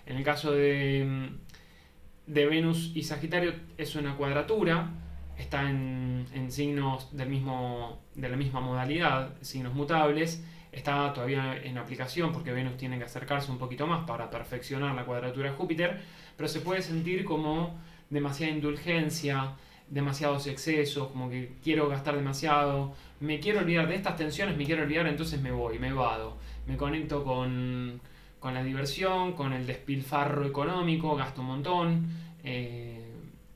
En 0.06 0.16
el 0.16 0.24
caso 0.24 0.52
de, 0.52 1.04
mm, 1.04 2.32
Venus 2.32 2.92
y 2.94 3.02
Sagitario 3.02 3.52
es 3.76 3.94
una 3.94 4.16
cuadratura, 4.16 4.90
está 5.36 5.68
en, 5.68 6.24
signos 6.48 7.14
del 7.14 7.28
mismo, 7.28 8.00
de 8.14 8.30
la 8.30 8.36
misma 8.38 8.60
modalidad, 8.60 9.34
signos 9.42 9.74
mutables, 9.74 10.42
está 10.72 11.12
todavía 11.12 11.56
en 11.62 11.76
aplicación 11.76 12.32
porque 12.32 12.52
Venus 12.52 12.78
tiene 12.78 12.96
que 12.96 13.04
acercarse 13.04 13.50
un 13.50 13.58
poquito 13.58 13.86
más 13.86 14.06
para 14.06 14.30
perfeccionar 14.30 14.94
la 14.94 15.04
cuadratura 15.04 15.50
de 15.50 15.56
Júpiter, 15.56 16.00
pero 16.38 16.48
se 16.48 16.60
puede 16.60 16.80
sentir 16.80 17.24
como 17.26 17.78
demasiada 18.08 18.50
indulgencia, 18.50 19.56
demasiados 19.88 20.46
excesos, 20.46 21.08
como 21.08 21.30
que 21.30 21.52
quiero 21.62 21.88
gastar 21.88 22.16
demasiado, 22.16 22.94
me 23.20 23.38
quiero 23.40 23.60
olvidar 23.60 23.88
de 23.88 23.94
estas 23.94 24.16
tensiones, 24.16 24.56
me 24.56 24.64
quiero 24.64 24.82
olvidar, 24.82 25.06
entonces 25.06 25.40
me 25.40 25.52
voy, 25.52 25.78
me 25.78 25.92
vado, 25.92 26.36
me 26.66 26.76
conecto 26.76 27.24
con, 27.24 28.00
con 28.40 28.54
la 28.54 28.62
diversión, 28.62 29.32
con 29.34 29.52
el 29.52 29.66
despilfarro 29.66 30.44
económico, 30.44 31.14
gasto 31.16 31.40
un 31.40 31.46
montón, 31.46 32.06
eh, 32.42 33.12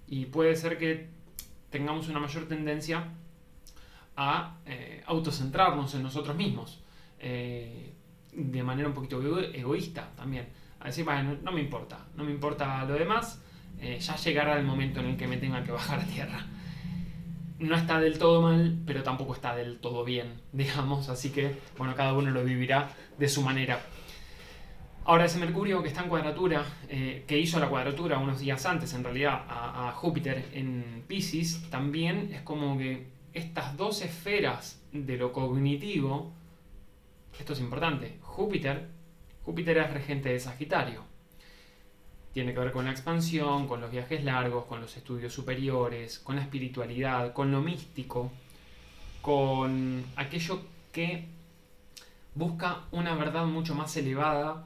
y 0.09 0.27
puede 0.27 0.55
ser 0.57 0.79
que 0.79 1.09
tengamos 1.71 2.09
una 2.09 2.21
mayor 2.21 2.47
tendencia 2.47 3.09
a 4.17 4.59
eh, 4.67 5.03
autocentrarnos 5.07 5.95
en 5.95 6.03
nosotros 6.03 6.37
mismos, 6.37 6.81
eh, 7.19 7.93
de 8.33 8.63
manera 8.63 8.89
un 8.89 8.95
poquito 8.95 9.21
egoísta 9.41 10.11
también, 10.17 10.49
a 10.79 10.87
decir, 10.87 11.05
bueno, 11.05 11.37
no 11.43 11.53
me 11.53 11.61
importa, 11.61 12.07
no 12.15 12.25
me 12.25 12.31
importa 12.31 12.85
lo 12.85 12.95
demás, 12.95 13.43
eh, 13.81 13.99
ya 13.99 14.17
llegará 14.17 14.59
el 14.59 14.65
momento 14.65 15.01
en 15.01 15.07
el 15.07 15.17
que 15.17 15.27
me 15.27 15.37
tenga 15.37 15.65
que 15.65 15.73
bajar 15.73 16.01
a 16.01 16.05
tierra. 16.05 16.47
No 17.59 17.77
está 17.77 18.01
del 18.01 18.19
todo 18.19 18.43
mal, 18.43 18.79
pero 18.87 19.03
tampoco 19.03 19.35
está 19.35 19.55
del 19.55 19.79
todo 19.81 20.05
bien, 20.05 20.41
digamos, 20.53 21.09
así 21.09 21.31
que, 21.31 21.57
bueno, 21.77 21.95
cada 21.95 22.13
uno 22.13 22.31
lo 22.31 22.45
vivirá 22.45 22.91
de 23.19 23.29
su 23.29 23.43
manera. 23.43 23.81
Ahora, 25.05 25.25
ese 25.25 25.39
Mercurio 25.39 25.83
que 25.83 25.89
está 25.89 26.03
en 26.03 26.09
cuadratura, 26.09 26.65
eh, 26.89 27.25
que 27.27 27.39
hizo 27.39 27.59
la 27.59 27.69
cuadratura 27.69 28.19
unos 28.19 28.41
días 28.41 28.65
antes, 28.67 28.93
en 28.95 29.03
realidad, 29.03 29.45
a, 29.49 29.89
a 29.89 29.93
Júpiter 29.93 30.47
en 30.53 31.05
Pisces, 31.09 31.69
también 31.71 32.31
es 32.33 32.43
como 32.43 32.77
que 32.79 33.07
estas 33.33 33.77
dos 33.77 34.03
esferas 34.03 34.83
de 34.93 35.17
lo 35.17 35.33
cognitivo, 35.33 36.33
esto 37.39 37.55
es 37.55 37.61
importante, 37.61 38.19
Júpiter, 38.21 38.89
Júpiter 39.43 39.79
es 39.79 39.93
regente 39.93 40.29
de 40.29 40.41
Sagitario, 40.41 41.10
tiene 42.33 42.55
que 42.55 42.61
ver 42.61 42.73
con 42.73 42.85
la 42.85 42.93
expansión, 42.93 43.67
con 43.67 43.81
los 43.81 43.91
viajes 43.91 44.25
largos, 44.25 44.65
con 44.67 44.81
los 44.81 44.97
estudios 44.97 45.33
superiores, 45.33 46.19
con 46.21 46.37
la 46.37 46.43
espiritualidad, 46.43 47.33
con 47.33 47.51
lo 47.51 47.61
místico, 47.61 48.31
con 49.21 50.05
aquello 50.17 50.63
que 50.93 51.27
busca 52.35 52.83
una 52.93 53.15
verdad 53.15 53.47
mucho 53.47 53.75
más 53.75 53.97
elevada 53.97 54.65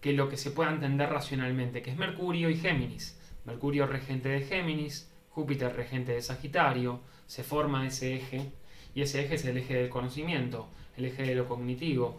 que 0.00 0.12
lo 0.12 0.28
que 0.28 0.36
se 0.36 0.50
pueda 0.50 0.70
entender 0.70 1.10
racionalmente, 1.10 1.82
que 1.82 1.90
es 1.90 1.96
Mercurio 1.96 2.48
y 2.48 2.56
Géminis. 2.56 3.18
Mercurio 3.44 3.86
regente 3.86 4.28
de 4.28 4.42
Géminis, 4.42 5.10
Júpiter 5.30 5.74
regente 5.74 6.12
de 6.12 6.22
Sagitario, 6.22 7.00
se 7.26 7.42
forma 7.42 7.86
ese 7.86 8.16
eje 8.16 8.50
y 8.94 9.02
ese 9.02 9.24
eje 9.24 9.34
es 9.34 9.44
el 9.44 9.56
eje 9.56 9.74
del 9.74 9.88
conocimiento, 9.88 10.68
el 10.96 11.06
eje 11.06 11.22
de 11.22 11.34
lo 11.34 11.48
cognitivo, 11.48 12.16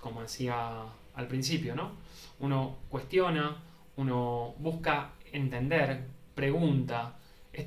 como 0.00 0.22
decía 0.22 0.84
al 1.14 1.26
principio, 1.26 1.74
¿no? 1.74 1.92
Uno 2.38 2.78
cuestiona, 2.88 3.56
uno 3.96 4.54
busca 4.58 5.12
entender, 5.32 6.06
pregunta. 6.34 7.16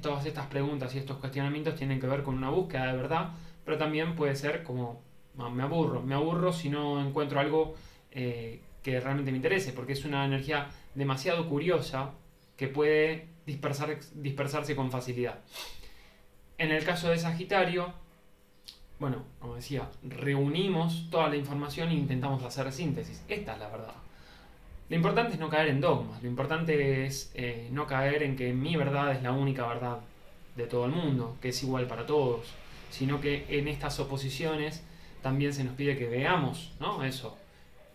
todas 0.01 0.25
estas 0.25 0.47
preguntas 0.47 0.95
y 0.95 0.97
estos 0.97 1.17
cuestionamientos 1.17 1.75
tienen 1.75 1.99
que 1.99 2.07
ver 2.07 2.23
con 2.23 2.35
una 2.35 2.49
búsqueda 2.49 2.87
de 2.87 2.97
verdad, 2.97 3.31
pero 3.63 3.77
también 3.77 4.15
puede 4.15 4.35
ser 4.35 4.63
como, 4.63 5.01
me 5.35 5.63
aburro, 5.63 6.01
me 6.01 6.15
aburro 6.15 6.51
si 6.51 6.69
no 6.69 7.05
encuentro 7.05 7.39
algo 7.39 7.75
eh, 8.11 8.61
que 8.81 8.99
realmente 8.99 9.31
me 9.31 9.37
interese, 9.37 9.73
porque 9.73 9.93
es 9.93 10.05
una 10.05 10.25
energía 10.25 10.69
demasiado 10.95 11.47
curiosa 11.47 12.11
que 12.57 12.67
puede 12.67 13.27
dispersar, 13.45 13.97
dispersarse 14.15 14.75
con 14.75 14.91
facilidad. 14.91 15.41
En 16.57 16.71
el 16.71 16.83
caso 16.83 17.09
de 17.09 17.17
Sagitario, 17.17 17.93
bueno, 18.99 19.23
como 19.39 19.55
decía, 19.55 19.89
reunimos 20.03 21.07
toda 21.09 21.29
la 21.29 21.35
información 21.35 21.89
e 21.89 21.95
intentamos 21.95 22.43
hacer 22.43 22.71
síntesis. 22.71 23.23
Esta 23.27 23.53
es 23.53 23.59
la 23.59 23.69
verdad. 23.69 23.95
Lo 24.89 24.95
importante 24.95 25.33
es 25.33 25.39
no 25.39 25.49
caer 25.49 25.69
en 25.69 25.81
dogmas, 25.81 26.21
lo 26.21 26.29
importante 26.29 27.05
es 27.05 27.31
eh, 27.33 27.69
no 27.71 27.87
caer 27.87 28.21
en 28.23 28.35
que 28.35 28.53
mi 28.53 28.75
verdad 28.75 29.13
es 29.13 29.23
la 29.23 29.31
única 29.31 29.65
verdad 29.65 29.99
de 30.55 30.67
todo 30.67 30.85
el 30.85 30.91
mundo, 30.91 31.37
que 31.41 31.49
es 31.49 31.63
igual 31.63 31.87
para 31.87 32.05
todos, 32.05 32.45
sino 32.89 33.19
que 33.19 33.45
en 33.49 33.67
estas 33.67 33.99
oposiciones 33.99 34.83
también 35.21 35.53
se 35.53 35.63
nos 35.63 35.73
pide 35.73 35.97
que 35.97 36.07
veamos, 36.07 36.73
¿no? 36.79 37.03
Eso, 37.03 37.37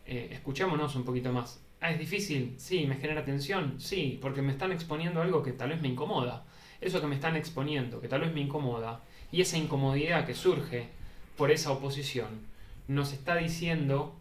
eh, 0.07 0.31
escuchémonos 0.33 0.97
un 0.97 1.05
poquito 1.05 1.33
más. 1.33 1.61
Ah, 1.81 1.93
es 1.93 1.99
difícil, 1.99 2.55
sí, 2.57 2.87
me 2.87 2.97
genera 2.97 3.25
tensión, 3.25 3.79
sí, 3.79 4.19
porque 4.21 4.43
me 4.43 4.51
están 4.51 4.73
exponiendo 4.73 5.23
algo 5.23 5.43
que 5.43 5.53
tal 5.53 5.69
vez 5.69 5.81
me 5.81 5.89
incomoda. 5.89 6.45
Eso 6.81 7.01
que 7.01 7.07
me 7.07 7.15
están 7.15 7.37
exponiendo, 7.37 8.01
que 8.01 8.09
tal 8.09 8.23
vez 8.23 8.33
me 8.33 8.41
incomoda, 8.41 9.03
y 9.31 9.41
esa 9.41 9.59
incomodidad 9.59 10.27
que 10.27 10.35
surge 10.35 10.89
por 11.37 11.51
esa 11.51 11.71
oposición, 11.71 12.29
nos 12.89 13.13
está 13.13 13.37
diciendo 13.37 14.17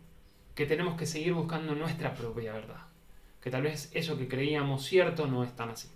que 0.55 0.65
tenemos 0.65 0.97
que 0.97 1.05
seguir 1.05 1.33
buscando 1.33 1.75
nuestra 1.75 2.13
propia 2.13 2.53
verdad. 2.53 2.81
Que 3.41 3.51
tal 3.51 3.61
vez 3.61 3.89
eso 3.93 4.17
que 4.17 4.27
creíamos 4.27 4.85
cierto 4.85 5.27
no 5.27 5.43
es 5.43 5.55
tan 5.55 5.69
así. 5.69 5.89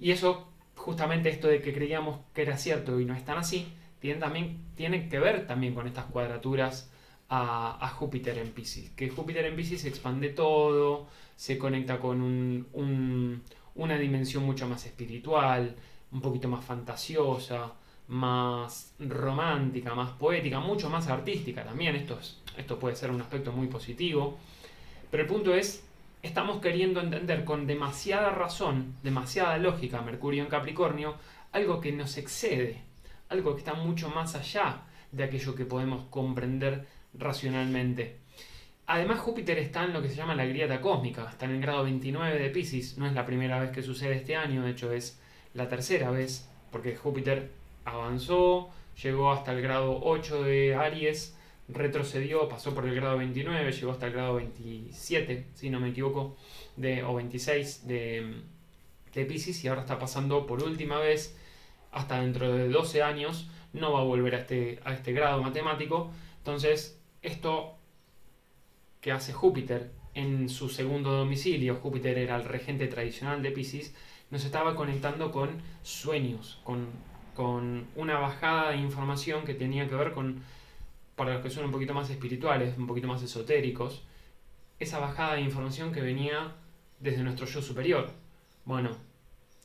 Y 0.00 0.10
eso, 0.10 0.48
justamente 0.74 1.28
esto 1.28 1.48
de 1.48 1.60
que 1.60 1.72
creíamos 1.72 2.20
que 2.34 2.42
era 2.42 2.56
cierto 2.56 3.00
y 3.00 3.04
no 3.04 3.14
es 3.14 3.24
tan 3.24 3.38
así, 3.38 3.68
tiene, 4.00 4.20
también, 4.20 5.08
que 5.08 5.18
ver 5.18 5.46
también 5.46 5.74
con 5.74 5.86
estas 5.86 6.06
cuadraturas 6.06 6.90
a, 7.28 7.92
Júpiter 7.96 8.38
en 8.38 8.52
Pisces. 8.52 8.90
Que 8.90 9.10
Júpiter 9.10 9.44
en 9.44 9.56
Pisces 9.56 9.84
expande 9.84 10.30
todo, 10.30 11.08
se 11.36 11.58
conecta 11.58 11.98
con 11.98 12.66
una 13.74 13.98
dimensión 13.98 14.44
mucho 14.44 14.68
más 14.68 14.86
espiritual, 14.86 15.76
un 16.12 16.20
poquito 16.20 16.48
más 16.48 16.64
fantasiosa, 16.64 17.74
más 18.08 18.94
romántica, 18.98 19.94
más 19.94 20.10
poética, 20.10 20.60
mucho 20.60 20.88
más 20.90 21.08
artística 21.08 21.64
también. 21.64 21.94
Esto, 21.94 22.18
esto 22.56 22.78
puede 22.78 22.96
ser 22.96 23.10
un 23.10 23.20
aspecto 23.20 23.52
muy 23.52 23.68
positivo. 23.68 24.38
Pero 25.10 25.22
el 25.22 25.28
punto 25.28 25.54
es, 25.54 25.84
estamos 26.22 26.60
queriendo 26.60 27.00
entender 27.00 27.44
con 27.44 27.66
demasiada 27.66 28.30
razón, 28.30 28.94
demasiada 29.02 29.58
lógica, 29.58 30.02
Mercurio 30.02 30.42
en 30.42 30.48
Capricornio, 30.48 31.16
algo 31.52 31.80
que 31.80 31.92
nos 31.92 32.16
excede, 32.18 32.82
algo 33.28 33.54
que 33.54 33.60
está 33.60 33.74
mucho 33.74 34.08
más 34.10 34.34
allá 34.34 34.82
de 35.12 35.24
aquello 35.24 35.54
que 35.54 35.64
podemos 35.64 36.04
comprender 36.10 36.86
racionalmente. 37.14 38.16
Además, 38.86 39.20
Júpiter 39.20 39.58
está 39.58 39.84
en 39.84 39.92
lo 39.92 40.00
que 40.00 40.08
se 40.08 40.16
llama 40.16 40.34
la 40.34 40.46
grieta 40.46 40.80
cósmica, 40.80 41.28
está 41.30 41.44
en 41.44 41.52
el 41.52 41.60
grado 41.60 41.84
29 41.84 42.38
de 42.38 42.50
Pisces, 42.50 42.96
no 42.96 43.06
es 43.06 43.12
la 43.12 43.26
primera 43.26 43.60
vez 43.60 43.70
que 43.70 43.82
sucede 43.82 44.16
este 44.16 44.34
año, 44.34 44.62
de 44.62 44.70
hecho 44.70 44.92
es 44.92 45.20
la 45.52 45.68
tercera 45.68 46.10
vez, 46.10 46.48
porque 46.70 46.96
Júpiter 46.96 47.50
avanzó, 47.84 48.70
llegó 49.02 49.32
hasta 49.32 49.52
el 49.52 49.62
grado 49.62 50.00
8 50.02 50.42
de 50.42 50.74
Aries, 50.74 51.36
retrocedió, 51.68 52.48
pasó 52.48 52.74
por 52.74 52.86
el 52.86 52.94
grado 52.94 53.18
29, 53.18 53.72
llegó 53.72 53.92
hasta 53.92 54.06
el 54.06 54.12
grado 54.12 54.36
27, 54.36 55.46
si 55.54 55.70
no 55.70 55.80
me 55.80 55.90
equivoco, 55.90 56.36
de, 56.76 57.02
o 57.02 57.14
26 57.14 57.86
de, 57.86 58.42
de 59.14 59.24
Pisces 59.24 59.62
y 59.64 59.68
ahora 59.68 59.82
está 59.82 59.98
pasando 59.98 60.46
por 60.46 60.62
última 60.62 60.98
vez 60.98 61.36
hasta 61.92 62.20
dentro 62.20 62.52
de 62.52 62.68
12 62.68 63.02
años, 63.02 63.50
no 63.72 63.92
va 63.92 64.00
a 64.00 64.04
volver 64.04 64.34
a 64.34 64.38
este, 64.38 64.80
a 64.84 64.92
este 64.92 65.12
grado 65.12 65.42
matemático. 65.42 66.10
Entonces, 66.38 66.98
esto 67.22 67.76
que 69.00 69.12
hace 69.12 69.32
Júpiter 69.32 69.90
en 70.14 70.48
su 70.48 70.68
segundo 70.68 71.12
domicilio, 71.12 71.76
Júpiter 71.76 72.18
era 72.18 72.36
el 72.36 72.44
regente 72.44 72.88
tradicional 72.88 73.42
de 73.42 73.50
Pisces, 73.50 73.94
nos 74.30 74.44
estaba 74.44 74.74
conectando 74.74 75.30
con 75.30 75.62
sueños, 75.82 76.60
con 76.64 76.88
con 77.38 77.86
una 77.94 78.18
bajada 78.18 78.72
de 78.72 78.78
información 78.78 79.44
que 79.44 79.54
tenía 79.54 79.88
que 79.88 79.94
ver 79.94 80.10
con, 80.10 80.42
para 81.14 81.34
los 81.34 81.42
que 81.44 81.50
son 81.50 81.66
un 81.66 81.70
poquito 81.70 81.94
más 81.94 82.10
espirituales, 82.10 82.76
un 82.76 82.88
poquito 82.88 83.06
más 83.06 83.22
esotéricos, 83.22 84.02
esa 84.80 84.98
bajada 84.98 85.34
de 85.34 85.42
información 85.42 85.92
que 85.92 86.00
venía 86.00 86.56
desde 86.98 87.22
nuestro 87.22 87.46
yo 87.46 87.62
superior. 87.62 88.10
Bueno, 88.64 88.90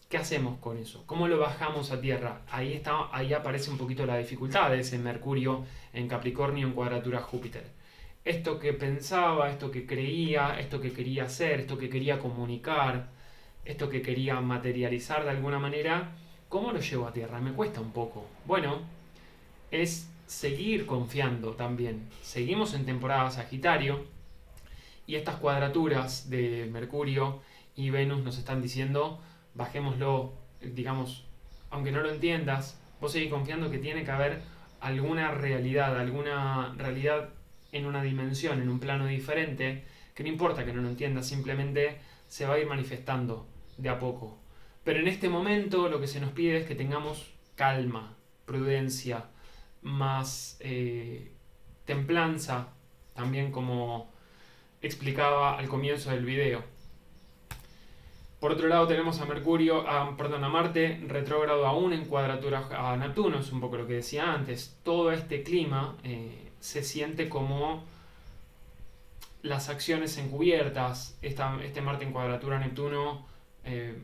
¿qué 0.08 0.18
hacemos 0.18 0.60
con 0.60 0.78
eso? 0.78 1.04
¿Cómo 1.08 1.28
lo 1.28 1.40
bajamos 1.40 1.90
a 1.90 2.00
tierra? 2.00 2.44
Ahí, 2.52 2.74
está, 2.74 3.10
ahí 3.12 3.34
aparece 3.34 3.72
un 3.72 3.80
poquito 3.80 4.06
la 4.06 4.20
dificultad 4.20 4.70
de 4.70 4.82
ese 4.82 5.00
Mercurio 5.00 5.66
en 5.94 6.08
Capricornio 6.08 6.68
en 6.68 6.74
cuadratura 6.74 7.22
Júpiter. 7.22 7.66
Esto 8.24 8.60
que 8.60 8.74
pensaba, 8.74 9.50
esto 9.50 9.72
que 9.72 9.88
creía, 9.88 10.60
esto 10.60 10.80
que 10.80 10.94
quería 10.94 11.24
hacer, 11.24 11.62
esto 11.62 11.80
que 11.80 11.90
quería 11.90 12.20
comunicar, 12.20 13.08
esto 13.66 13.90
que 13.90 14.04
quería 14.04 14.40
materializar 14.42 15.24
de 15.24 15.32
alguna 15.32 15.58
manera, 15.58 16.12
¿Cómo 16.54 16.72
lo 16.72 16.80
llevo 16.80 17.08
a 17.08 17.12
tierra? 17.12 17.42
Me 17.42 17.52
cuesta 17.52 17.82
un 17.82 17.92
poco. 17.92 18.28
Bueno, 18.46 18.82
es 19.72 20.08
seguir 20.28 20.86
confiando 20.86 21.54
también. 21.54 22.08
Seguimos 22.22 22.76
en 22.76 22.86
temporada 22.86 23.32
Sagitario 23.32 24.06
y 25.08 25.16
estas 25.16 25.38
cuadraturas 25.38 26.30
de 26.30 26.70
Mercurio 26.72 27.42
y 27.76 27.90
Venus 27.90 28.24
nos 28.24 28.38
están 28.38 28.62
diciendo, 28.62 29.20
bajémoslo, 29.56 30.34
digamos, 30.62 31.26
aunque 31.72 31.92
no 31.92 32.02
lo 32.02 32.12
entiendas, 32.12 32.80
vos 33.02 33.14
seguís 33.14 33.32
confiando 33.32 33.72
que 33.72 33.80
tiene 33.80 34.04
que 34.04 34.12
haber 34.12 34.44
alguna 34.80 35.32
realidad, 35.32 36.00
alguna 36.00 36.76
realidad 36.78 37.30
en 37.72 37.88
una 37.88 38.04
dimensión, 38.04 38.62
en 38.62 38.70
un 38.70 38.80
plano 38.80 39.08
diferente, 39.08 39.86
que 40.14 40.22
no 40.22 40.30
importa 40.30 40.64
que 40.64 40.74
no 40.74 40.84
lo 40.84 40.90
entiendas, 40.90 41.28
simplemente 41.28 41.98
se 42.28 42.46
va 42.46 42.54
a 42.54 42.60
ir 42.60 42.68
manifestando 42.68 43.48
de 43.80 43.90
a 43.90 43.98
poco. 43.98 44.43
Pero 44.84 45.00
en 45.00 45.08
este 45.08 45.30
momento 45.30 45.88
lo 45.88 46.00
que 46.00 46.08
se 46.08 46.20
nos 46.20 46.32
pide 46.32 46.58
es 46.58 46.66
que 46.66 46.76
tengamos 46.76 47.32
calma, 47.56 48.16
prudencia, 48.46 49.26
más 49.82 50.58
eh, 50.60 51.32
templanza, 51.86 52.70
también 53.14 53.52
como 53.52 54.12
explicaba 54.82 55.58
al 55.58 55.68
comienzo 55.68 56.12
del 56.12 56.26
video. 56.26 56.64
Por 58.40 58.52
otro 58.52 58.68
lado 58.68 58.88
tenemos 58.88 59.22
a 59.22 59.26
Mercurio, 59.26 59.86
perdón, 60.18 60.44
a 60.44 60.50
Marte 60.50 61.02
retrógrado 61.08 61.66
aún 61.66 61.94
en 61.94 62.04
cuadratura 62.04 62.68
a 62.72 62.98
Neptuno, 62.98 63.40
es 63.40 63.50
un 63.54 63.62
poco 63.62 63.78
lo 63.78 63.88
que 63.88 63.94
decía 63.94 64.34
antes. 64.34 64.78
Todo 64.84 65.14
este 65.14 65.44
clima 65.44 65.96
eh, 66.04 66.52
se 66.60 66.84
siente 66.84 67.30
como 67.30 67.86
las 69.44 69.70
acciones 69.70 70.18
encubiertas. 70.18 71.18
este 71.22 71.82
Marte 71.82 72.04
en 72.04 72.12
cuadratura 72.12 72.58
a 72.58 72.60
Neptuno 72.60 73.26
eh, 73.64 73.96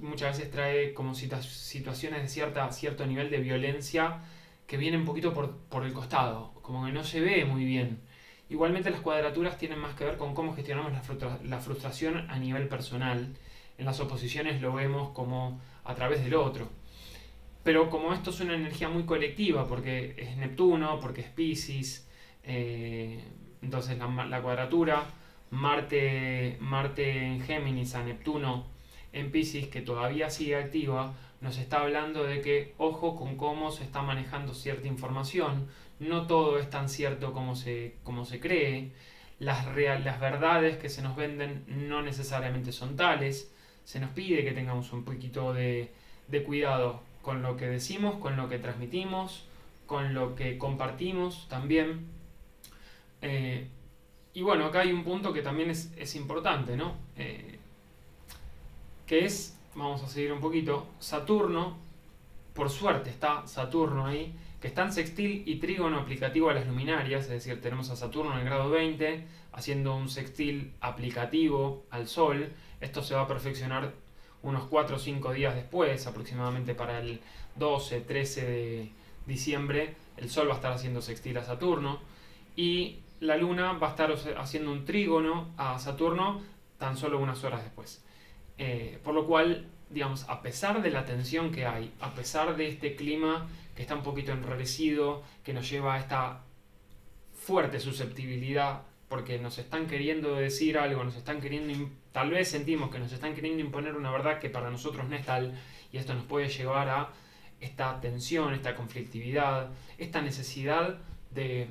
muchas 0.00 0.36
veces 0.36 0.50
trae 0.50 0.94
como 0.94 1.14
situaciones 1.14 2.22
de 2.22 2.28
cierta, 2.28 2.70
cierto 2.72 3.06
nivel 3.06 3.30
de 3.30 3.38
violencia 3.38 4.20
que 4.66 4.76
vienen 4.76 5.00
un 5.00 5.06
poquito 5.06 5.32
por, 5.32 5.56
por 5.68 5.84
el 5.84 5.92
costado, 5.92 6.52
como 6.62 6.86
que 6.86 6.92
no 6.92 7.04
se 7.04 7.20
ve 7.20 7.44
muy 7.44 7.64
bien. 7.64 8.00
Igualmente 8.48 8.90
las 8.90 9.00
cuadraturas 9.00 9.58
tienen 9.58 9.78
más 9.78 9.94
que 9.94 10.04
ver 10.04 10.16
con 10.16 10.34
cómo 10.34 10.54
gestionamos 10.54 10.92
la, 11.44 11.58
frustración 11.58 12.30
a 12.30 12.38
nivel 12.38 12.68
personal. 12.68 13.34
En 13.76 13.84
las 13.84 14.00
oposiciones 14.00 14.60
lo 14.60 14.72
vemos 14.72 15.10
como 15.10 15.60
a 15.84 15.94
través 15.94 16.22
del 16.22 16.34
otro. 16.34 16.68
Pero 17.64 17.90
como 17.90 18.12
esto 18.12 18.30
es 18.30 18.40
una 18.40 18.54
energía 18.54 18.88
muy 18.88 19.04
colectiva, 19.04 19.66
porque 19.66 20.14
es 20.16 20.36
Neptuno, 20.36 21.00
porque 21.00 21.22
es 21.22 21.28
Pisces, 21.28 22.08
eh, 22.44 23.24
entonces 23.62 23.98
la, 23.98 24.06
la, 24.26 24.40
cuadratura, 24.40 25.04
Marte, 25.50 26.56
Marte 26.60 27.26
en 27.26 27.40
Géminis 27.40 27.96
a 27.96 28.04
Neptuno 28.04 28.75
en 29.16 29.30
Pisces, 29.30 29.68
que 29.68 29.80
todavía 29.80 30.30
sigue 30.30 30.56
activa, 30.56 31.14
nos 31.40 31.58
está 31.58 31.80
hablando 31.80 32.24
de 32.24 32.40
que 32.40 32.74
ojo 32.78 33.16
con 33.16 33.36
cómo 33.36 33.70
se 33.70 33.84
está 33.84 34.02
manejando 34.02 34.54
cierta 34.54 34.88
información, 34.88 35.68
no 35.98 36.26
todo 36.26 36.58
es 36.58 36.68
tan 36.70 36.88
cierto 36.88 37.32
como 37.32 37.56
se, 37.56 37.96
como 38.04 38.24
se 38.24 38.40
cree, 38.40 38.92
las, 39.38 39.66
las 39.76 40.20
verdades 40.20 40.76
que 40.78 40.88
se 40.88 41.02
nos 41.02 41.16
venden 41.16 41.64
no 41.66 42.02
necesariamente 42.02 42.72
son 42.72 42.96
tales. 42.96 43.52
Se 43.84 44.00
nos 44.00 44.10
pide 44.10 44.44
que 44.44 44.52
tengamos 44.52 44.92
un 44.92 45.04
poquito 45.04 45.52
de, 45.52 45.92
cuidado 46.44 47.02
con 47.22 47.42
lo 47.42 47.56
que 47.56 47.66
decimos, 47.66 48.16
con 48.16 48.36
lo 48.36 48.48
que 48.48 48.58
transmitimos, 48.58 49.46
con 49.86 50.14
lo 50.14 50.34
que 50.34 50.58
compartimos 50.58 51.46
también. 51.48 52.06
Eh, 53.22 53.68
y 54.34 54.42
bueno, 54.42 54.66
acá 54.66 54.80
hay 54.80 54.92
un 54.92 55.04
punto 55.04 55.32
que 55.32 55.42
también 55.42 55.70
es, 55.70 56.16
importante, 56.16 56.76
¿no? 56.76 56.96
Eh, 57.16 57.55
que 59.06 59.24
es, 59.24 59.58
vamos 59.74 60.02
a 60.02 60.08
seguir 60.08 60.32
un 60.32 60.40
poquito, 60.40 60.86
Saturno, 60.98 61.76
por 62.54 62.70
suerte 62.70 63.10
está 63.10 63.46
Saturno 63.46 64.06
ahí, 64.06 64.34
que 64.60 64.68
está 64.68 64.82
en 64.82 64.92
sextil 64.92 65.42
y 65.46 65.56
trígono 65.56 65.98
aplicativo 65.98 66.50
a 66.50 66.54
las 66.54 66.66
luminarias, 66.66 67.24
es 67.24 67.30
decir, 67.30 67.60
tenemos 67.60 67.90
a 67.90 67.96
Saturno 67.96 68.32
en 68.32 68.40
el 68.40 68.44
grado 68.44 68.70
20 68.70 69.24
haciendo 69.52 69.94
un 69.96 70.08
sextil 70.08 70.72
aplicativo 70.80 71.84
al 71.90 72.08
Sol. 72.08 72.52
Esto 72.80 73.02
se 73.02 73.14
va 73.14 73.22
a 73.22 73.28
perfeccionar 73.28 73.92
unos 74.42 74.64
4 74.64 74.96
o 74.96 74.98
5 74.98 75.32
días 75.32 75.54
después, 75.54 76.06
aproximadamente 76.06 76.74
para 76.74 77.00
el 77.00 77.20
12, 77.56 78.00
13 78.00 78.44
de 78.44 78.90
diciembre, 79.26 79.94
el 80.16 80.30
Sol 80.30 80.48
va 80.48 80.52
a 80.52 80.56
estar 80.56 80.72
haciendo 80.72 81.02
sextil 81.02 81.36
a 81.38 81.44
Saturno 81.44 82.00
y 82.54 83.00
la 83.20 83.36
Luna 83.36 83.72
va 83.72 83.88
a 83.88 83.90
estar 83.90 84.14
haciendo 84.38 84.72
un 84.72 84.84
trígono 84.84 85.48
a 85.56 85.78
Saturno 85.78 86.40
tan 86.78 86.96
solo 86.96 87.18
unas 87.18 87.42
horas 87.44 87.62
después. 87.62 88.02
Eh, 88.58 88.98
por 89.04 89.14
lo 89.14 89.26
cual, 89.26 89.66
digamos, 89.90 90.28
a 90.28 90.42
pesar 90.42 90.82
de 90.82 90.90
la 90.90 91.04
tensión 91.04 91.52
que 91.52 91.66
hay, 91.66 91.92
a 92.00 92.14
pesar 92.14 92.56
de 92.56 92.68
este 92.68 92.96
clima 92.96 93.48
que 93.74 93.82
está 93.82 93.94
un 93.94 94.02
poquito 94.02 94.32
enrarecido, 94.32 95.22
que 95.44 95.52
nos 95.52 95.68
lleva 95.68 95.94
a 95.94 96.00
esta 96.00 96.42
fuerte 97.34 97.78
susceptibilidad, 97.78 98.82
porque 99.08 99.38
nos 99.38 99.58
están 99.58 99.86
queriendo 99.86 100.34
decir 100.34 100.78
algo, 100.78 101.04
nos 101.04 101.16
están 101.16 101.40
queriendo, 101.40 101.90
tal 102.12 102.30
vez 102.30 102.48
sentimos 102.48 102.90
que 102.90 102.98
nos 102.98 103.12
están 103.12 103.34
queriendo 103.34 103.60
imponer 103.60 103.94
una 103.94 104.10
verdad 104.10 104.40
que 104.40 104.50
para 104.50 104.70
nosotros 104.70 105.08
no 105.08 105.14
es 105.14 105.24
tal, 105.24 105.54
y 105.92 105.98
esto 105.98 106.14
nos 106.14 106.24
puede 106.24 106.48
llevar 106.48 106.88
a 106.88 107.10
esta 107.60 108.00
tensión, 108.00 108.54
esta 108.54 108.74
conflictividad, 108.74 109.70
esta 109.98 110.22
necesidad 110.22 110.98
de, 111.30 111.68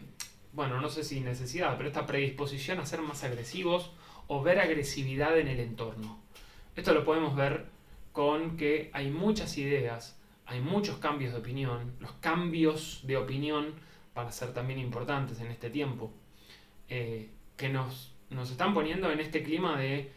bueno, 0.54 0.80
no 0.80 0.89
sé 0.89 1.04
si 1.04 1.19
necesidad, 1.19 1.76
pero 1.76 1.89
esta 1.89 2.06
predisposición 2.06 2.80
a 2.80 2.86
ser 2.86 3.02
más 3.02 3.24
agresivos 3.24 3.91
o 4.28 4.41
ver 4.41 4.60
agresividad 4.60 5.38
en 5.38 5.48
el 5.48 5.60
entorno. 5.60 6.24
Esto 6.75 6.93
lo 6.93 7.05
podemos 7.05 7.35
ver 7.35 7.65
con 8.11 8.57
que 8.57 8.89
hay 8.93 9.09
muchas 9.09 9.57
ideas, 9.57 10.19
hay 10.45 10.59
muchos 10.59 10.97
cambios 10.97 11.33
de 11.33 11.39
opinión. 11.39 11.95
Los 11.99 12.11
cambios 12.13 13.01
de 13.03 13.17
opinión 13.17 13.73
van 14.13 14.27
a 14.27 14.31
ser 14.31 14.53
también 14.53 14.79
importantes 14.79 15.39
en 15.39 15.47
este 15.47 15.69
tiempo. 15.69 16.11
Eh, 16.89 17.29
que 17.57 17.69
nos, 17.69 18.13
nos 18.29 18.51
están 18.51 18.73
poniendo 18.73 19.09
en 19.11 19.19
este 19.19 19.41
clima 19.41 19.79
de 19.79 20.11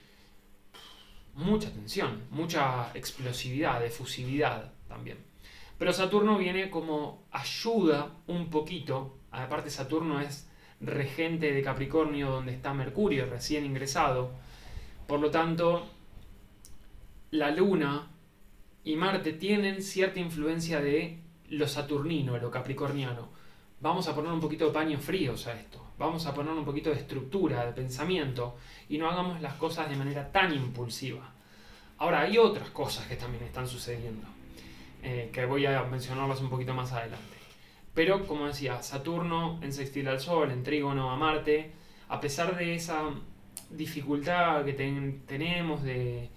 mucha 1.35 1.71
tensión, 1.73 2.25
mucha 2.31 2.91
explosividad, 2.95 3.85
efusividad 3.85 4.73
también. 4.89 5.19
Pero 5.79 5.93
Saturno 5.93 6.37
viene 6.37 6.71
como 6.71 7.23
ayuda 7.31 8.11
un 8.27 8.51
poquito. 8.51 9.17
Aparte 9.31 9.71
Saturno 9.71 10.21
es 10.21 10.49
regente 10.81 11.53
de 11.53 11.63
Capricornio 11.63 12.31
donde 12.31 12.53
está 12.53 12.75
Mercurio 12.75 13.27
recién 13.27 13.65
ingresado. 13.65 14.33
Por 15.07 15.21
lo 15.21 15.31
tanto, 15.31 15.89
la 17.31 17.51
Luna 17.51 18.11
y 18.85 18.97
Marte 18.97 19.33
tienen 19.35 19.83
cierta 19.83 20.19
influencia 20.21 20.81
de 20.81 21.21
lo 21.51 21.69
saturnino, 21.69 22.39
lo 22.39 22.51
capricorniano. 22.51 23.29
Vamos 23.81 24.09
a 24.09 24.15
poner 24.15 24.33
un 24.33 24.41
poquito 24.41 24.67
de 24.67 24.73
paños 24.73 25.03
fríos 25.03 25.47
a 25.47 25.59
esto. 25.59 25.85
Vamos 25.99 26.27
a 26.27 26.35
poner 26.35 26.53
un 26.53 26.65
poquito 26.65 26.91
de 26.91 26.97
estructura, 26.97 27.67
de 27.67 27.73
pensamiento 27.73 28.57
y 28.89 28.99
no 28.99 29.11
hagamos 29.11 29.41
las 29.41 29.55
cosas 29.55 29.91
de 29.91 29.97
manera 29.97 30.31
tan 30.31 30.55
impulsiva. 30.55 31.33
Ahora, 31.99 32.21
hay 32.21 32.39
otras 32.39 32.71
cosas 32.71 33.07
que 33.07 33.17
también 33.17 33.43
están 33.43 33.67
sucediendo, 33.67 34.27
eh, 35.03 35.31
que 35.33 35.45
voy 35.45 35.67
a 35.67 35.83
mencionarlas 35.83 36.41
un 36.41 36.49
poquito 36.49 36.73
más 36.73 36.93
adelante. 36.93 37.37
Pero, 37.93 38.27
como 38.27 38.47
decía, 38.47 38.81
Saturno 38.83 39.59
en 39.63 39.73
sextil 39.73 40.07
al 40.07 40.21
Sol, 40.21 40.53
en 40.53 40.63
trígono 40.63 41.11
a 41.11 41.17
Marte, 41.17 41.73
a 42.09 42.21
pesar 42.21 42.57
de 42.57 42.77
esa 42.77 43.03
dificultad 43.71 44.65
que 44.65 44.73
tenemos 44.73 45.83
de, 45.83 46.31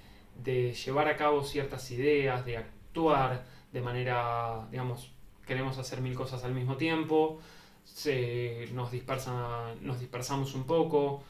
de 0.43 0.73
llevar 0.73 1.07
a 1.07 1.15
cabo 1.17 1.43
ciertas 1.43 1.89
ideas, 1.91 2.45
de 2.45 2.57
actuar 2.57 3.45
de 3.71 3.81
manera, 3.81 4.67
digamos, 4.71 5.11
queremos 5.45 5.77
hacer 5.77 6.01
mil 6.01 6.13
cosas 6.13 6.43
al 6.43 6.53
mismo 6.53 6.77
tiempo, 6.77 7.39
se, 7.83 8.67
nos, 8.73 8.91
dispersa, 8.91 9.73
nos 9.81 9.99
dispersamos 9.99 10.53
un 10.55 10.65
poco, 10.65 11.23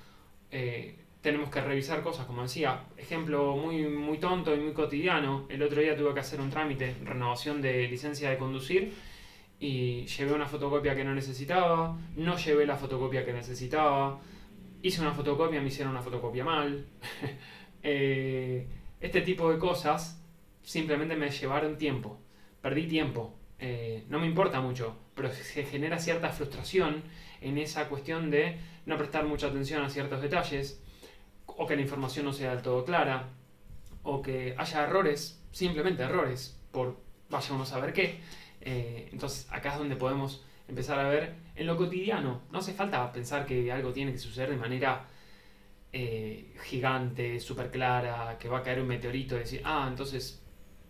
eh, 0.49 0.97
tenemos 1.21 1.49
que 1.49 1.61
revisar 1.61 2.01
cosas, 2.01 2.25
como 2.25 2.41
decía, 2.41 2.85
ejemplo 2.97 3.55
muy, 3.55 3.83
muy 3.83 4.17
tonto 4.17 4.55
y 4.55 4.59
muy 4.59 4.73
cotidiano, 4.73 5.45
el 5.49 5.61
otro 5.61 5.81
día 5.81 5.95
tuve 5.95 6.13
que 6.13 6.19
hacer 6.19 6.41
un 6.41 6.49
trámite, 6.49 6.95
renovación 7.03 7.61
de 7.61 7.87
licencia 7.87 8.29
de 8.29 8.37
conducir, 8.37 8.93
y 9.59 10.07
llevé 10.07 10.33
una 10.33 10.47
fotocopia 10.47 10.95
que 10.95 11.03
no 11.03 11.13
necesitaba, 11.13 11.95
no 12.15 12.35
llevé 12.35 12.65
la 12.65 12.75
fotocopia 12.75 13.23
que 13.23 13.33
necesitaba, 13.33 14.19
hice 14.81 15.01
una 15.01 15.11
fotocopia, 15.11 15.61
me 15.61 15.67
hicieron 15.67 15.91
una 15.91 16.01
fotocopia 16.01 16.43
mal. 16.43 16.85
eh, 17.83 18.67
este 19.01 19.21
tipo 19.21 19.51
de 19.51 19.57
cosas 19.57 20.23
simplemente 20.63 21.15
me 21.15 21.29
llevaron 21.29 21.77
tiempo, 21.77 22.19
perdí 22.61 22.87
tiempo. 22.87 23.35
Eh, 23.59 24.05
no 24.09 24.19
me 24.19 24.27
importa 24.27 24.61
mucho, 24.61 24.95
pero 25.15 25.31
se 25.31 25.65
genera 25.65 25.99
cierta 25.99 26.29
frustración 26.29 27.03
en 27.41 27.57
esa 27.57 27.89
cuestión 27.89 28.31
de 28.31 28.57
no 28.85 28.97
prestar 28.97 29.25
mucha 29.25 29.47
atención 29.47 29.83
a 29.83 29.89
ciertos 29.89 30.21
detalles, 30.21 30.81
o 31.45 31.67
que 31.67 31.75
la 31.75 31.81
información 31.81 32.25
no 32.25 32.33
sea 32.33 32.51
del 32.51 32.63
todo 32.63 32.85
clara, 32.85 33.29
o 34.03 34.21
que 34.21 34.55
haya 34.57 34.83
errores, 34.83 35.43
simplemente 35.51 36.03
errores, 36.03 36.59
por 36.71 36.97
vaya 37.29 37.53
uno 37.53 37.63
a 37.63 37.67
saber 37.67 37.93
qué. 37.93 38.19
Eh, 38.61 39.09
entonces 39.11 39.47
acá 39.51 39.73
es 39.73 39.77
donde 39.79 39.95
podemos 39.95 40.43
empezar 40.67 40.99
a 40.99 41.09
ver 41.09 41.35
en 41.55 41.67
lo 41.67 41.77
cotidiano. 41.77 42.41
No 42.51 42.59
hace 42.59 42.73
falta 42.73 43.11
pensar 43.11 43.45
que 43.45 43.71
algo 43.71 43.91
tiene 43.93 44.11
que 44.11 44.17
suceder 44.17 44.49
de 44.49 44.57
manera 44.57 45.05
eh, 45.93 46.53
gigante, 46.63 47.39
súper 47.41 47.69
clara, 47.69 48.37
que 48.39 48.47
va 48.47 48.59
a 48.59 48.63
caer 48.63 48.79
un 48.79 48.87
meteorito 48.87 49.35
y 49.35 49.39
decir, 49.39 49.61
ah, 49.65 49.85
entonces, 49.89 50.41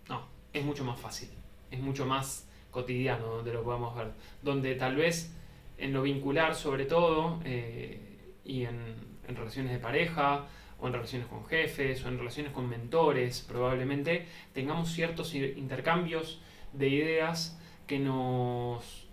no, 0.08 0.28
es 0.54 0.64
mucho 0.64 0.84
más 0.84 1.00
fácil, 1.00 1.30
es 1.72 1.80
mucho 1.80 2.06
más 2.06 2.48
cotidiano 2.70 3.26
donde 3.26 3.52
lo 3.52 3.64
podemos 3.64 3.96
ver, 3.96 4.12
donde 4.44 4.76
tal 4.76 4.96
vez 4.96 5.34
en 5.80 5.94
lo 5.94 6.04
vincular 6.04 6.54
sobre 6.54 6.86
todo 6.86 7.40
eh, 7.46 8.34
y 8.46 8.66
en, 8.66 9.12
relaciones 9.28 9.72
de 9.72 9.80
pareja 9.80 10.46
o 10.80 10.88
en 10.88 10.94
relaciones 10.94 11.28
con 11.28 11.46
jefes 11.46 12.04
o 12.04 12.10
en 12.10 12.18
relaciones 12.18 12.52
con 12.52 12.68
mentores, 12.70 13.46
probablemente 13.48 14.28
tengamos 14.54 14.92
ciertos 14.92 15.34
intercambios 15.34 16.42
de 16.74 16.90
ideas 16.90 17.58
que 17.88 17.98
nos, 17.98 19.08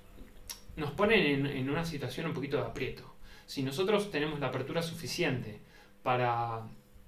nos 0.76 0.90
ponen 0.90 1.20
en, 1.20 1.46
en, 1.46 1.70
una 1.70 1.84
situación 1.84 2.26
un 2.26 2.34
poquito 2.34 2.56
de 2.56 2.64
aprieto. 2.64 3.04
Si 3.46 3.62
nosotros 3.62 4.10
tenemos 4.10 4.40
la 4.40 4.48
apertura 4.48 4.82
suficiente 4.82 5.60
para 6.08 6.62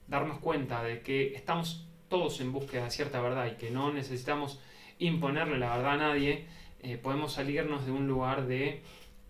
darnos 0.08 0.40
cuenta 0.40 0.82
de 0.82 1.00
que 1.00 1.34
estamos 1.34 1.86
todos 2.10 2.38
en 2.42 2.52
búsqueda 2.52 2.84
de 2.84 2.90
cierta 2.90 3.22
verdad 3.22 3.46
y 3.46 3.56
que 3.56 3.70
no 3.70 3.90
necesitamos 3.90 4.60
imponerle 4.98 5.58
la 5.58 5.74
verdad 5.74 5.92
a 5.92 5.96
nadie, 5.96 6.44
eh, 6.82 6.98
podemos 6.98 7.32
salirnos 7.32 7.86
de 7.86 7.92
un 7.92 8.06
lugar 8.06 8.46
de 8.46 8.82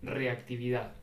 reactividad. 0.03 0.95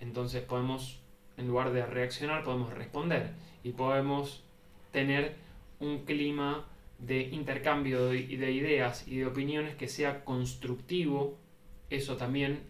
Entonces 0.00 0.42
podemos, 0.42 1.00
en 1.38 1.48
lugar 1.48 1.72
de 1.72 1.86
reaccionar, 1.86 2.44
podemos 2.44 2.74
responder 2.74 3.30
y 3.64 3.72
podemos 3.72 4.44
tener 4.92 5.36
un 5.80 6.04
clima 6.04 6.66
de 6.98 7.22
intercambio 7.22 8.10
de, 8.10 8.26
de 8.26 8.52
ideas 8.52 9.08
y 9.08 9.16
de 9.16 9.24
opiniones 9.24 9.76
que 9.76 9.88
sea 9.88 10.26
constructivo. 10.26 11.38
Eso 11.88 12.18
también, 12.18 12.64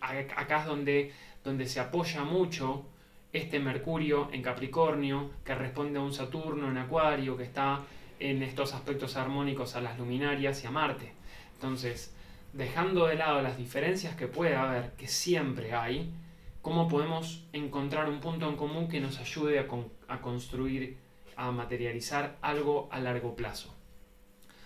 acá 0.00 0.60
es 0.60 0.66
donde, 0.66 1.12
donde 1.42 1.66
se 1.66 1.80
apoya 1.80 2.22
mucho 2.22 2.86
este 3.32 3.60
Mercurio 3.60 4.28
en 4.32 4.42
Capricornio, 4.42 5.30
que 5.44 5.54
responde 5.54 5.98
a 5.98 6.02
un 6.02 6.12
Saturno 6.12 6.68
en 6.68 6.78
Acuario, 6.78 7.36
que 7.36 7.44
está 7.44 7.80
en 8.18 8.42
estos 8.42 8.74
aspectos 8.74 9.16
armónicos 9.16 9.76
a 9.76 9.80
las 9.80 9.98
luminarias 9.98 10.62
y 10.62 10.66
a 10.66 10.70
Marte. 10.70 11.12
Entonces, 11.54 12.14
dejando 12.52 13.06
de 13.06 13.14
lado 13.14 13.40
las 13.42 13.56
diferencias 13.56 14.16
que 14.16 14.26
puede 14.26 14.56
haber, 14.56 14.92
que 14.92 15.06
siempre 15.06 15.74
hay, 15.74 16.12
¿cómo 16.60 16.88
podemos 16.88 17.44
encontrar 17.52 18.08
un 18.08 18.20
punto 18.20 18.48
en 18.48 18.56
común 18.56 18.88
que 18.88 19.00
nos 19.00 19.18
ayude 19.18 19.58
a, 19.58 19.66
a 20.08 20.20
construir, 20.20 20.98
a 21.36 21.50
materializar 21.52 22.36
algo 22.42 22.88
a 22.90 22.98
largo 23.00 23.36
plazo? 23.36 23.74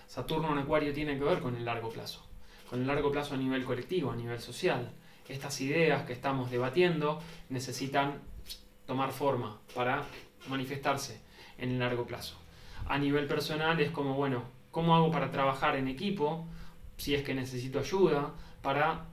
Saturno 0.07 0.53
en 0.53 0.59
Acuario 0.59 0.93
tiene 0.93 1.19
que 1.19 1.25
ver 1.25 1.41
con 1.41 1.57
el 1.57 1.65
largo 1.65 1.91
plazo, 1.91 2.27
con 2.71 2.81
el 2.81 2.87
largo 2.87 3.13
plazo 3.13 3.35
a 3.35 3.39
nivel 3.39 3.65
colectivo, 3.65 4.11
a 4.11 4.17
nivel 4.17 4.41
social. 4.41 4.93
Estas 5.29 5.61
ideas 5.61 6.05
que 6.05 6.13
estamos 6.13 6.51
debatiendo 6.51 7.21
necesitan 7.49 8.21
tomar 8.87 9.13
forma, 9.13 9.59
para 9.75 10.05
manifestarse 10.49 11.21
en 11.59 11.71
el 11.71 11.79
largo 11.79 12.07
plazo. 12.07 12.37
A 12.87 12.99
nivel 12.99 13.27
personal 13.27 13.81
es 13.81 13.91
como, 13.91 14.15
bueno, 14.15 14.45
¿cómo 14.71 14.95
hago 14.95 15.11
para 15.11 15.31
trabajar 15.31 15.77
en 15.77 15.89
equipo? 15.89 16.47
Si 16.97 17.15
es 17.15 17.23
que 17.23 17.35
necesito 17.35 17.79
ayuda, 17.79 18.33
para 18.63 19.07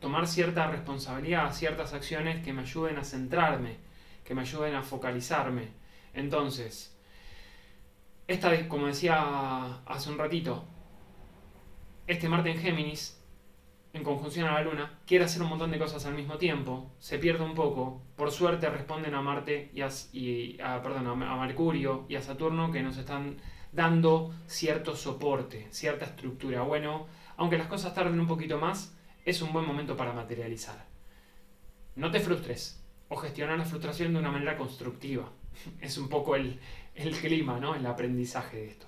tomar 0.00 0.26
cierta 0.26 0.66
responsabilidad, 0.66 1.52
ciertas 1.52 1.92
acciones 1.94 2.44
que 2.44 2.52
me 2.52 2.62
ayuden 2.62 2.98
a 2.98 3.04
centrarme, 3.04 3.76
que 4.24 4.34
me 4.34 4.42
ayuden 4.42 4.74
a 4.74 4.82
focalizarme. 4.82 5.68
Entonces, 6.14 6.96
esta, 8.26 8.68
como 8.68 8.86
decía 8.86 9.80
hace 9.86 10.10
un 10.10 10.18
ratito, 10.18 10.64
este 12.06 12.28
Marte 12.28 12.50
en 12.50 12.58
Géminis, 12.58 13.21
en 13.92 14.04
conjunción 14.04 14.48
a 14.48 14.52
la 14.52 14.62
Luna, 14.62 14.98
quiere 15.06 15.24
hacer 15.24 15.42
un 15.42 15.50
montón 15.50 15.70
de 15.70 15.78
cosas 15.78 16.06
al 16.06 16.14
mismo 16.14 16.38
tiempo, 16.38 16.90
se 16.98 17.18
pierde 17.18 17.44
un 17.44 17.54
poco, 17.54 18.02
por 18.16 18.30
suerte 18.30 18.70
responden 18.70 19.14
a 19.14 19.20
Marte 19.20 19.70
y 19.74 19.82
a, 20.60 20.82
perdón, 20.82 21.22
a 21.22 21.36
Mercurio 21.36 22.06
y 22.08 22.16
a 22.16 22.22
Saturno 22.22 22.72
que 22.72 22.82
nos 22.82 22.96
están 22.96 23.36
dando 23.72 24.34
cierto 24.46 24.96
soporte, 24.96 25.66
cierta 25.70 26.06
estructura. 26.06 26.62
Bueno, 26.62 27.06
aunque 27.36 27.58
las 27.58 27.66
cosas 27.66 27.94
tarden 27.94 28.20
un 28.20 28.26
poquito 28.26 28.58
más, 28.58 28.96
es 29.24 29.42
un 29.42 29.52
buen 29.52 29.66
momento 29.66 29.96
para 29.96 30.12
materializar. 30.12 30.86
No 31.94 32.10
te 32.10 32.20
frustres 32.20 32.82
o 33.08 33.16
gestionar 33.16 33.58
la 33.58 33.64
frustración 33.64 34.14
de 34.14 34.20
una 34.20 34.30
manera 34.30 34.56
constructiva. 34.56 35.30
Es 35.82 35.98
un 35.98 36.08
poco 36.08 36.34
el, 36.34 36.58
el 36.94 37.14
clima, 37.14 37.60
¿no? 37.60 37.74
El 37.74 37.84
aprendizaje 37.84 38.56
de 38.56 38.68
esto. 38.68 38.86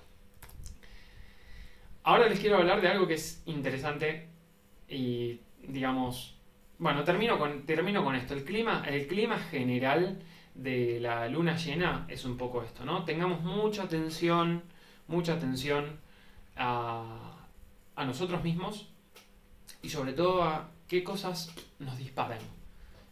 Ahora 2.01 2.27
les 2.27 2.39
quiero 2.39 2.57
hablar 2.57 2.81
de 2.81 2.87
algo 2.87 3.07
que 3.07 3.15
es 3.15 3.43
interesante 3.45 4.29
y, 4.89 5.39
digamos, 5.67 6.35
bueno, 6.77 7.03
termino 7.03 7.37
con, 7.39 7.65
termino 7.65 8.03
con 8.03 8.15
esto. 8.15 8.33
El 8.33 8.43
clima, 8.43 8.83
el 8.87 9.07
clima 9.07 9.39
general 9.39 10.19
de 10.53 10.99
la 10.99 11.27
luna 11.27 11.55
llena 11.55 12.05
es 12.07 12.25
un 12.25 12.37
poco 12.37 12.63
esto, 12.63 12.85
¿no? 12.85 13.03
Tengamos 13.03 13.41
mucha 13.41 13.83
atención, 13.83 14.63
mucha 15.07 15.33
atención 15.33 15.99
a, 16.55 17.35
a 17.95 18.05
nosotros 18.05 18.43
mismos 18.43 18.89
y 19.81 19.89
sobre 19.89 20.13
todo 20.13 20.43
a 20.43 20.69
qué 20.87 21.03
cosas 21.03 21.53
nos 21.79 21.97
disparan 21.97 22.39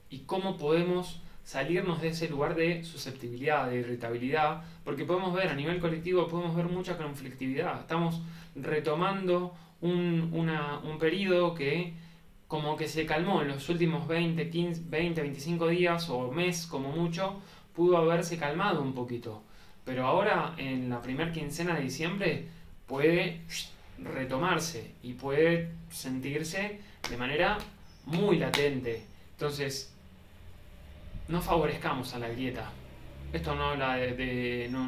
y 0.09 0.19
cómo 0.19 0.57
podemos 0.57 1.21
salirnos 1.43 2.01
de 2.01 2.09
ese 2.09 2.30
lugar 2.30 2.55
de 2.55 2.84
susceptibilidad, 2.84 3.69
de 3.69 3.78
irritabilidad, 3.78 4.63
porque 4.84 5.05
podemos 5.05 5.34
ver 5.34 5.49
a 5.49 5.55
nivel 5.55 5.80
colectivo, 5.80 6.28
podemos 6.28 6.55
ver 6.55 6.65
mucha 6.65 6.97
conflictividad. 6.97 7.82
Estamos 7.82 8.21
retomando 8.55 9.53
un, 9.84 10.31
un 10.84 10.97
periodo 10.97 11.53
que 11.53 11.93
como 12.47 12.77
que 12.77 12.88
se 12.88 13.05
calmó 13.05 13.41
en 13.41 13.49
los 13.49 13.67
últimos 13.69 14.07
20, 14.07 14.49
15, 14.49 14.84
20, 14.86 15.21
25 15.21 15.67
días 15.67 16.09
o 16.09 16.31
mes 16.31 16.67
como 16.67 16.89
mucho, 16.89 17.41
pudo 17.75 17.97
haberse 17.97 18.38
calmado 18.38 18.81
un 18.81 18.93
poquito. 18.93 19.41
Pero 19.84 20.05
ahora, 20.05 20.53
en 20.57 20.89
la 20.89 21.01
primera 21.01 21.31
quincena 21.31 21.75
de 21.75 21.81
diciembre, 21.81 22.45
puede 22.88 23.41
retomarse 23.97 24.93
y 25.01 25.13
puede 25.13 25.71
sentirse 25.89 26.79
de 27.09 27.17
manera 27.17 27.57
muy 28.05 28.38
latente. 28.38 29.03
Entonces, 29.31 29.93
no 31.27 31.41
favorezcamos 31.41 32.13
a 32.13 32.19
la 32.19 32.29
grieta. 32.29 32.71
Esto 33.34 33.55
no 33.55 33.69
habla 33.69 33.95
de, 33.95 34.67
no, 34.69 34.88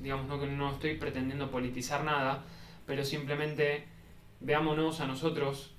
digamos, 0.00 0.28
no, 0.28 0.46
no 0.46 0.72
estoy 0.72 0.96
pretendiendo 0.96 1.50
politizar 1.50 2.04
nada, 2.04 2.44
pero 2.86 3.04
simplemente 3.04 3.91
veámonos 4.42 5.00
a 5.00 5.06
nosotros, 5.06 5.74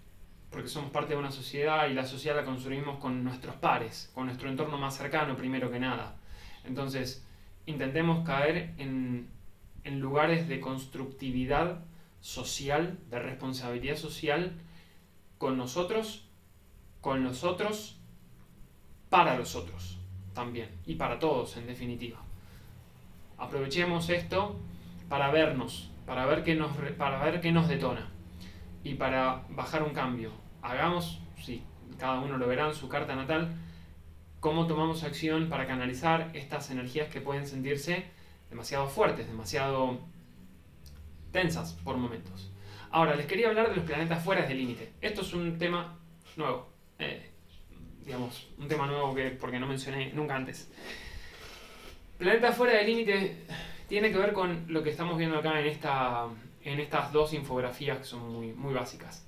porque 0.49 0.67
somos 0.67 0.91
parte 0.91 1.13
de 1.13 1.19
una 1.19 1.31
sociedad 1.31 1.87
y 1.87 1.93
la 1.93 2.05
sociedad 2.05 2.37
la 2.37 2.45
construimos 2.45 2.99
con 2.99 3.23
nuestros 3.23 3.55
pares, 3.55 4.11
con 4.13 4.25
nuestro 4.25 4.49
entorno 4.49 4.77
más 4.77 4.95
cercano 4.95 5.35
primero 5.35 5.71
que 5.71 5.79
nada. 5.79 6.15
Entonces, 6.63 7.25
intentemos 7.65 8.25
caer 8.25 8.73
en, 8.77 9.29
en 9.83 9.99
lugares 9.99 10.47
de 10.47 10.59
constructividad 10.59 11.83
social, 12.21 12.99
de 13.09 13.19
responsabilidad 13.19 13.97
social 13.97 14.53
con 15.37 15.57
nosotros, 15.57 16.29
con 17.01 17.23
los 17.23 17.43
otros, 17.43 17.99
para 19.09 19.37
los 19.37 19.55
otros 19.55 19.99
también, 20.33 20.69
y 20.85 20.95
para 20.95 21.19
todos 21.19 21.57
en 21.57 21.67
definitiva. 21.67 22.19
Aprovechemos 23.37 24.09
esto 24.09 24.55
para 25.09 25.29
vernos, 25.31 25.91
para 26.05 26.25
ver 26.25 26.43
qué 26.43 26.55
nos, 26.55 26.71
para 26.97 27.23
ver 27.23 27.41
qué 27.41 27.51
nos 27.51 27.67
detona 27.67 28.12
y 28.83 28.95
para 28.95 29.43
bajar 29.49 29.83
un 29.83 29.93
cambio. 29.93 30.31
Hagamos, 30.61 31.21
sí, 31.41 31.63
cada 31.97 32.19
uno 32.19 32.37
lo 32.37 32.47
verá 32.47 32.67
en 32.67 32.73
su 32.73 32.89
carta 32.89 33.15
natal, 33.15 33.55
cómo 34.39 34.67
tomamos 34.67 35.03
acción 35.03 35.49
para 35.49 35.65
canalizar 35.67 36.29
estas 36.33 36.69
energías 36.71 37.07
que 37.09 37.21
pueden 37.21 37.47
sentirse 37.47 38.05
demasiado 38.49 38.87
fuertes, 38.87 39.27
demasiado 39.27 39.99
tensas 41.31 41.73
por 41.83 41.97
momentos. 41.97 42.51
Ahora, 42.91 43.15
les 43.15 43.25
quería 43.25 43.49
hablar 43.49 43.69
de 43.69 43.75
los 43.75 43.85
planetas 43.85 44.23
fuera 44.23 44.45
del 44.45 44.57
límite. 44.57 44.93
Esto 45.01 45.21
es 45.21 45.33
un 45.33 45.57
tema 45.57 45.97
nuevo. 46.35 46.69
Eh, 46.99 47.31
digamos, 48.05 48.47
un 48.57 48.67
tema 48.67 48.85
nuevo 48.85 49.15
que 49.15 49.31
porque 49.31 49.59
no 49.59 49.65
mencioné 49.65 50.11
nunca 50.13 50.35
antes. 50.35 50.71
Planetas 52.17 52.55
fuera 52.55 52.77
del 52.77 52.85
límite 52.85 53.45
tiene 53.87 54.11
que 54.11 54.17
ver 54.17 54.33
con 54.33 54.65
lo 54.67 54.83
que 54.83 54.91
estamos 54.91 55.17
viendo 55.17 55.39
acá 55.39 55.59
en, 55.59 55.65
esta, 55.65 56.27
en 56.63 56.79
estas 56.79 57.11
dos 57.11 57.33
infografías 57.33 57.99
que 57.99 58.05
son 58.05 58.31
muy, 58.31 58.53
muy 58.53 58.73
básicas. 58.73 59.27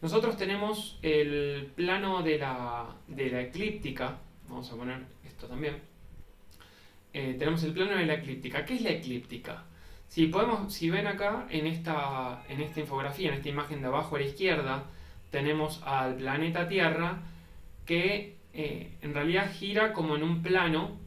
Nosotros 0.00 0.36
tenemos 0.36 0.98
el 1.02 1.70
plano 1.76 2.22
de 2.22 2.38
la, 2.38 2.96
de 3.06 3.30
la 3.30 3.42
eclíptica. 3.42 4.18
Vamos 4.48 4.70
a 4.72 4.76
poner 4.76 5.00
esto 5.24 5.46
también. 5.46 5.76
Eh, 7.12 7.36
tenemos 7.38 7.62
el 7.62 7.72
plano 7.72 7.92
de 7.92 8.06
la 8.06 8.14
eclíptica. 8.14 8.64
¿Qué 8.64 8.74
es 8.74 8.82
la 8.82 8.90
eclíptica? 8.90 9.64
Si, 10.08 10.26
podemos, 10.26 10.72
si 10.74 10.90
ven 10.90 11.06
acá 11.06 11.46
en 11.50 11.66
esta, 11.66 12.44
en 12.48 12.60
esta 12.60 12.80
infografía, 12.80 13.28
en 13.28 13.34
esta 13.34 13.48
imagen 13.48 13.80
de 13.80 13.86
abajo 13.86 14.16
a 14.16 14.18
la 14.18 14.26
izquierda, 14.26 14.84
tenemos 15.30 15.80
al 15.84 16.16
planeta 16.16 16.68
Tierra 16.68 17.22
que 17.86 18.36
eh, 18.52 18.92
en 19.00 19.14
realidad 19.14 19.50
gira 19.52 19.92
como 19.92 20.16
en 20.16 20.22
un 20.22 20.42
plano, 20.42 20.98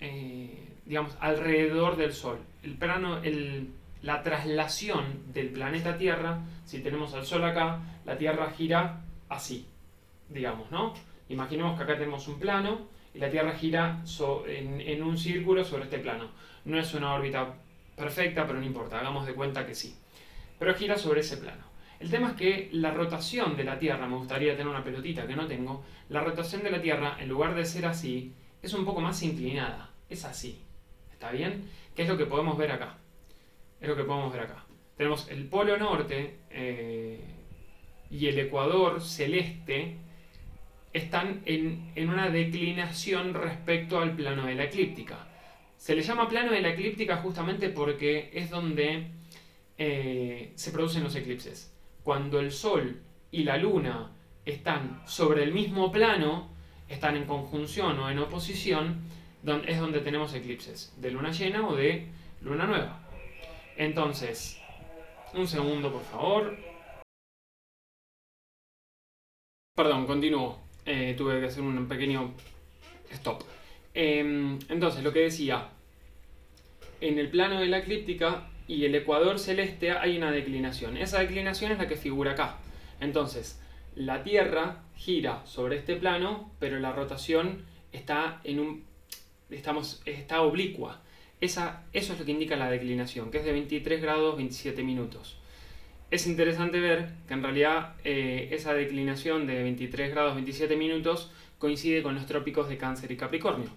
eh, 0.00 0.76
digamos, 0.84 1.16
alrededor 1.20 1.96
del 1.96 2.12
Sol. 2.12 2.38
El 2.62 2.74
plano, 2.74 3.22
el, 3.22 3.70
la 4.02 4.22
traslación 4.22 5.32
del 5.32 5.50
planeta 5.50 5.96
Tierra, 5.96 6.40
si 6.64 6.80
tenemos 6.80 7.14
al 7.14 7.26
Sol 7.26 7.44
acá, 7.44 7.80
la 8.04 8.16
Tierra 8.16 8.50
gira 8.50 9.00
así, 9.28 9.66
digamos, 10.28 10.70
¿no? 10.70 10.94
Imaginemos 11.28 11.76
que 11.76 11.84
acá 11.84 11.96
tenemos 11.96 12.26
un 12.28 12.38
plano 12.38 12.88
y 13.14 13.18
la 13.18 13.30
Tierra 13.30 13.52
gira 13.52 14.02
en, 14.46 14.80
en 14.80 15.02
un 15.02 15.18
círculo 15.18 15.64
sobre 15.64 15.84
este 15.84 15.98
plano. 15.98 16.28
No 16.64 16.78
es 16.78 16.94
una 16.94 17.14
órbita 17.14 17.54
perfecta, 17.96 18.46
pero 18.46 18.58
no 18.58 18.66
importa, 18.66 18.98
hagamos 18.98 19.26
de 19.26 19.34
cuenta 19.34 19.66
que 19.66 19.74
sí. 19.74 19.96
Pero 20.58 20.74
gira 20.74 20.96
sobre 20.96 21.20
ese 21.20 21.36
plano. 21.36 21.70
El 22.00 22.10
tema 22.10 22.28
es 22.28 22.34
que 22.34 22.70
la 22.72 22.92
rotación 22.92 23.56
de 23.56 23.64
la 23.64 23.78
Tierra, 23.78 24.06
me 24.06 24.16
gustaría 24.16 24.52
tener 24.52 24.68
una 24.68 24.82
pelotita 24.82 25.26
que 25.26 25.36
no 25.36 25.46
tengo, 25.46 25.84
la 26.08 26.22
rotación 26.22 26.62
de 26.62 26.70
la 26.70 26.80
Tierra, 26.80 27.16
en 27.20 27.28
lugar 27.28 27.54
de 27.54 27.66
ser 27.66 27.84
así, 27.84 28.32
es 28.62 28.72
un 28.72 28.86
poco 28.86 29.00
más 29.00 29.22
inclinada. 29.22 29.90
Es 30.08 30.24
así. 30.24 30.62
¿Está 31.12 31.30
bien? 31.30 31.68
¿Qué 31.94 32.02
es 32.02 32.08
lo 32.08 32.16
que 32.16 32.24
podemos 32.24 32.56
ver 32.56 32.72
acá? 32.72 32.96
Es 33.80 33.88
lo 33.88 33.96
que 33.96 34.04
podemos 34.04 34.32
ver 34.32 34.42
acá. 34.42 34.64
Tenemos 34.96 35.28
el 35.30 35.46
polo 35.46 35.76
norte 35.78 36.40
eh, 36.50 37.20
y 38.10 38.26
el 38.26 38.38
ecuador 38.38 39.00
celeste 39.00 39.96
están 40.92 41.42
en, 41.46 41.92
en 41.94 42.10
una 42.10 42.28
declinación 42.28 43.32
respecto 43.32 44.00
al 44.00 44.14
plano 44.14 44.46
de 44.46 44.54
la 44.54 44.64
eclíptica. 44.64 45.26
Se 45.76 45.94
le 45.94 46.02
llama 46.02 46.28
plano 46.28 46.52
de 46.52 46.60
la 46.60 46.70
eclíptica 46.70 47.16
justamente 47.16 47.70
porque 47.70 48.30
es 48.34 48.50
donde 48.50 49.06
eh, 49.78 50.52
se 50.54 50.72
producen 50.72 51.02
los 51.02 51.14
eclipses. 51.16 51.74
Cuando 52.04 52.38
el 52.38 52.52
Sol 52.52 53.00
y 53.30 53.44
la 53.44 53.56
Luna 53.56 54.12
están 54.44 55.00
sobre 55.06 55.42
el 55.42 55.54
mismo 55.54 55.90
plano, 55.90 56.50
están 56.86 57.16
en 57.16 57.24
conjunción 57.24 57.98
o 57.98 58.10
en 58.10 58.18
oposición, 58.18 59.00
es 59.66 59.80
donde 59.80 60.00
tenemos 60.00 60.34
eclipses, 60.34 60.92
de 60.98 61.10
luna 61.10 61.30
llena 61.30 61.66
o 61.66 61.74
de 61.74 62.08
luna 62.42 62.66
nueva. 62.66 63.09
Entonces, 63.80 64.60
un 65.32 65.48
segundo 65.48 65.90
por 65.90 66.02
favor. 66.02 66.54
Perdón, 69.74 70.06
continúo. 70.06 70.58
Eh, 70.84 71.14
tuve 71.16 71.40
que 71.40 71.46
hacer 71.46 71.62
un 71.62 71.88
pequeño 71.88 72.34
stop. 73.10 73.42
Em, 73.94 74.58
entonces, 74.68 75.02
lo 75.02 75.14
que 75.14 75.20
decía, 75.20 75.70
en 77.00 77.18
el 77.18 77.30
plano 77.30 77.58
de 77.58 77.68
la 77.68 77.78
eclíptica 77.78 78.50
y 78.68 78.84
el 78.84 78.94
ecuador 78.94 79.38
celeste 79.38 79.92
hay 79.92 80.18
una 80.18 80.30
declinación. 80.30 80.98
Esa 80.98 81.20
declinación 81.20 81.72
es 81.72 81.78
la 81.78 81.88
que 81.88 81.96
figura 81.96 82.32
acá. 82.32 82.58
Entonces, 83.00 83.62
la 83.94 84.22
Tierra 84.22 84.82
gira 84.94 85.46
sobre 85.46 85.78
este 85.78 85.96
plano, 85.96 86.52
pero 86.58 86.78
la 86.80 86.92
rotación 86.92 87.64
está 87.92 88.42
en 88.44 88.60
un 88.60 88.84
estamos 89.48 90.02
está 90.04 90.42
oblicua. 90.42 91.00
Esa, 91.40 91.84
eso 91.92 92.12
es 92.12 92.18
lo 92.18 92.24
que 92.24 92.32
indica 92.32 92.56
la 92.56 92.70
declinación, 92.70 93.30
que 93.30 93.38
es 93.38 93.44
de 93.44 93.52
23 93.52 94.02
grados 94.02 94.36
27 94.36 94.82
minutos. 94.82 95.38
Es 96.10 96.26
interesante 96.26 96.80
ver 96.80 97.10
que 97.28 97.34
en 97.34 97.42
realidad 97.42 97.94
eh, 98.04 98.48
esa 98.50 98.74
declinación 98.74 99.46
de 99.46 99.62
23 99.62 100.10
grados 100.10 100.34
27 100.34 100.76
minutos 100.76 101.30
coincide 101.58 102.02
con 102.02 102.14
los 102.14 102.26
trópicos 102.26 102.68
de 102.68 102.76
Cáncer 102.76 103.12
y 103.12 103.16
Capricornio. 103.16 103.70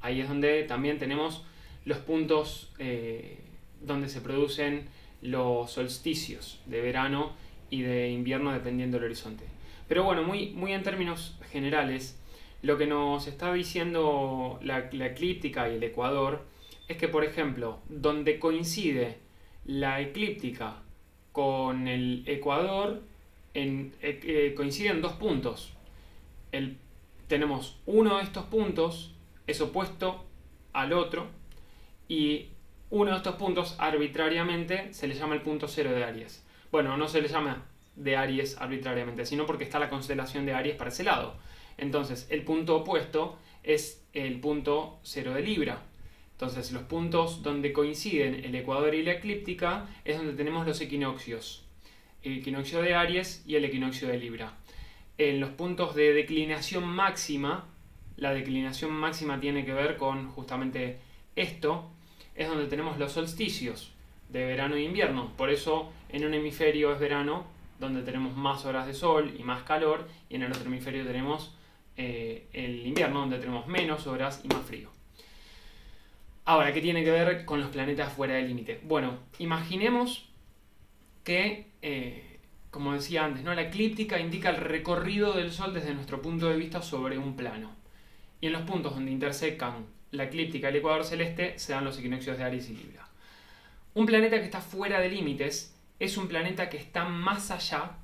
Ahí 0.00 0.20
es 0.20 0.28
donde 0.28 0.64
también 0.64 0.98
tenemos 0.98 1.44
los 1.84 1.98
puntos 1.98 2.72
eh, 2.78 3.38
donde 3.80 4.08
se 4.08 4.20
producen 4.20 4.88
los 5.22 5.70
solsticios 5.72 6.60
de 6.66 6.80
verano 6.82 7.32
y 7.70 7.82
de 7.82 8.10
invierno 8.10 8.52
dependiendo 8.52 8.98
del 8.98 9.06
horizonte. 9.06 9.44
Pero 9.88 10.04
bueno, 10.04 10.22
muy, 10.22 10.50
muy 10.50 10.72
en 10.72 10.82
términos 10.82 11.38
generales, 11.50 12.18
lo 12.62 12.76
que 12.76 12.86
nos 12.86 13.26
está 13.26 13.52
diciendo 13.52 14.58
la, 14.62 14.88
la 14.92 15.06
eclíptica 15.06 15.68
y 15.68 15.76
el 15.76 15.82
ecuador 15.82 16.44
es 16.88 16.96
que, 16.96 17.08
por 17.08 17.24
ejemplo, 17.24 17.80
donde 17.88 18.38
coincide 18.38 19.18
la 19.64 20.00
eclíptica 20.00 20.82
con 21.32 21.88
el 21.88 22.22
ecuador, 22.26 23.02
en, 23.54 23.92
eh, 24.02 24.20
eh, 24.22 24.54
coinciden 24.56 25.02
dos 25.02 25.12
puntos. 25.14 25.72
El, 26.52 26.78
tenemos 27.26 27.80
uno 27.86 28.18
de 28.18 28.22
estos 28.22 28.44
puntos, 28.44 29.14
es 29.46 29.60
opuesto 29.60 30.24
al 30.72 30.92
otro, 30.92 31.26
y 32.08 32.50
uno 32.90 33.10
de 33.10 33.16
estos 33.16 33.34
puntos 33.34 33.74
arbitrariamente 33.78 34.92
se 34.94 35.08
le 35.08 35.14
llama 35.14 35.34
el 35.34 35.42
punto 35.42 35.66
cero 35.66 35.92
de 35.92 36.04
Aries. 36.04 36.44
Bueno, 36.70 36.96
no 36.96 37.08
se 37.08 37.20
le 37.20 37.28
llama 37.28 37.66
de 37.96 38.16
Aries 38.16 38.58
arbitrariamente, 38.60 39.26
sino 39.26 39.46
porque 39.46 39.64
está 39.64 39.78
la 39.78 39.88
constelación 39.88 40.46
de 40.46 40.54
Aries 40.54 40.76
para 40.76 40.90
ese 40.90 41.02
lado. 41.02 41.36
Entonces, 41.78 42.26
el 42.30 42.42
punto 42.44 42.76
opuesto 42.76 43.38
es 43.62 44.06
el 44.12 44.38
punto 44.40 45.00
cero 45.02 45.34
de 45.34 45.42
Libra. 45.42 45.82
Entonces, 46.36 46.70
los 46.70 46.82
puntos 46.82 47.42
donde 47.42 47.72
coinciden 47.72 48.44
el 48.44 48.54
ecuador 48.54 48.94
y 48.94 49.02
la 49.02 49.12
eclíptica 49.12 49.88
es 50.04 50.18
donde 50.18 50.34
tenemos 50.34 50.66
los 50.66 50.82
equinoccios. 50.82 51.64
El 52.22 52.40
equinoccio 52.40 52.82
de 52.82 52.94
Aries 52.94 53.42
y 53.46 53.54
el 53.54 53.64
equinoccio 53.64 54.06
de 54.06 54.18
Libra. 54.18 54.52
En 55.16 55.40
los 55.40 55.48
puntos 55.48 55.94
de 55.94 56.12
declinación 56.12 56.86
máxima, 56.86 57.64
la 58.18 58.34
declinación 58.34 58.90
máxima 58.90 59.40
tiene 59.40 59.64
que 59.64 59.72
ver 59.72 59.96
con 59.96 60.28
justamente 60.28 60.98
esto, 61.36 61.90
es 62.34 62.48
donde 62.48 62.66
tenemos 62.66 62.98
los 62.98 63.12
solsticios 63.12 63.92
de 64.28 64.44
verano 64.44 64.74
e 64.74 64.82
invierno. 64.82 65.32
Por 65.38 65.48
eso 65.48 65.90
en 66.10 66.26
un 66.26 66.34
hemisferio 66.34 66.92
es 66.92 67.00
verano, 67.00 67.46
donde 67.80 68.02
tenemos 68.02 68.36
más 68.36 68.66
horas 68.66 68.86
de 68.86 68.92
sol 68.92 69.34
y 69.38 69.42
más 69.42 69.62
calor, 69.62 70.06
y 70.28 70.34
en 70.34 70.42
el 70.42 70.52
otro 70.52 70.66
hemisferio 70.66 71.06
tenemos 71.06 71.54
eh, 71.96 72.46
el 72.52 72.86
invierno, 72.86 73.20
donde 73.20 73.38
tenemos 73.38 73.66
menos 73.66 74.06
horas 74.06 74.42
y 74.44 74.48
más 74.48 74.66
frío. 74.66 74.95
Ahora, 76.48 76.72
¿qué 76.72 76.80
tiene 76.80 77.02
que 77.02 77.10
ver 77.10 77.44
con 77.44 77.60
los 77.60 77.70
planetas 77.70 78.12
fuera 78.12 78.34
del 78.34 78.46
límite? 78.46 78.80
Bueno, 78.84 79.18
imaginemos 79.40 80.28
que, 81.24 81.66
eh, 81.82 82.38
como 82.70 82.92
decía 82.92 83.24
antes, 83.24 83.42
¿no? 83.42 83.52
la 83.52 83.62
eclíptica 83.62 84.20
indica 84.20 84.50
el 84.50 84.58
recorrido 84.58 85.32
del 85.32 85.50
Sol 85.50 85.74
desde 85.74 85.92
nuestro 85.92 86.22
punto 86.22 86.48
de 86.48 86.56
vista 86.56 86.82
sobre 86.82 87.18
un 87.18 87.34
plano. 87.34 87.74
Y 88.40 88.46
en 88.46 88.52
los 88.52 88.62
puntos 88.62 88.94
donde 88.94 89.10
intersecan 89.10 89.86
la 90.12 90.24
eclíptica 90.24 90.68
y 90.68 90.70
el 90.70 90.76
ecuador 90.76 91.04
celeste 91.04 91.58
se 91.58 91.72
dan 91.72 91.84
los 91.84 91.98
equinoccios 91.98 92.38
de 92.38 92.44
Aries 92.44 92.70
y 92.70 92.76
Libra. 92.76 93.08
Un 93.94 94.06
planeta 94.06 94.38
que 94.38 94.44
está 94.44 94.60
fuera 94.60 95.00
de 95.00 95.08
límites 95.08 95.76
es 95.98 96.16
un 96.16 96.28
planeta 96.28 96.68
que 96.68 96.76
está 96.76 97.06
más 97.06 97.50
allá, 97.50 97.96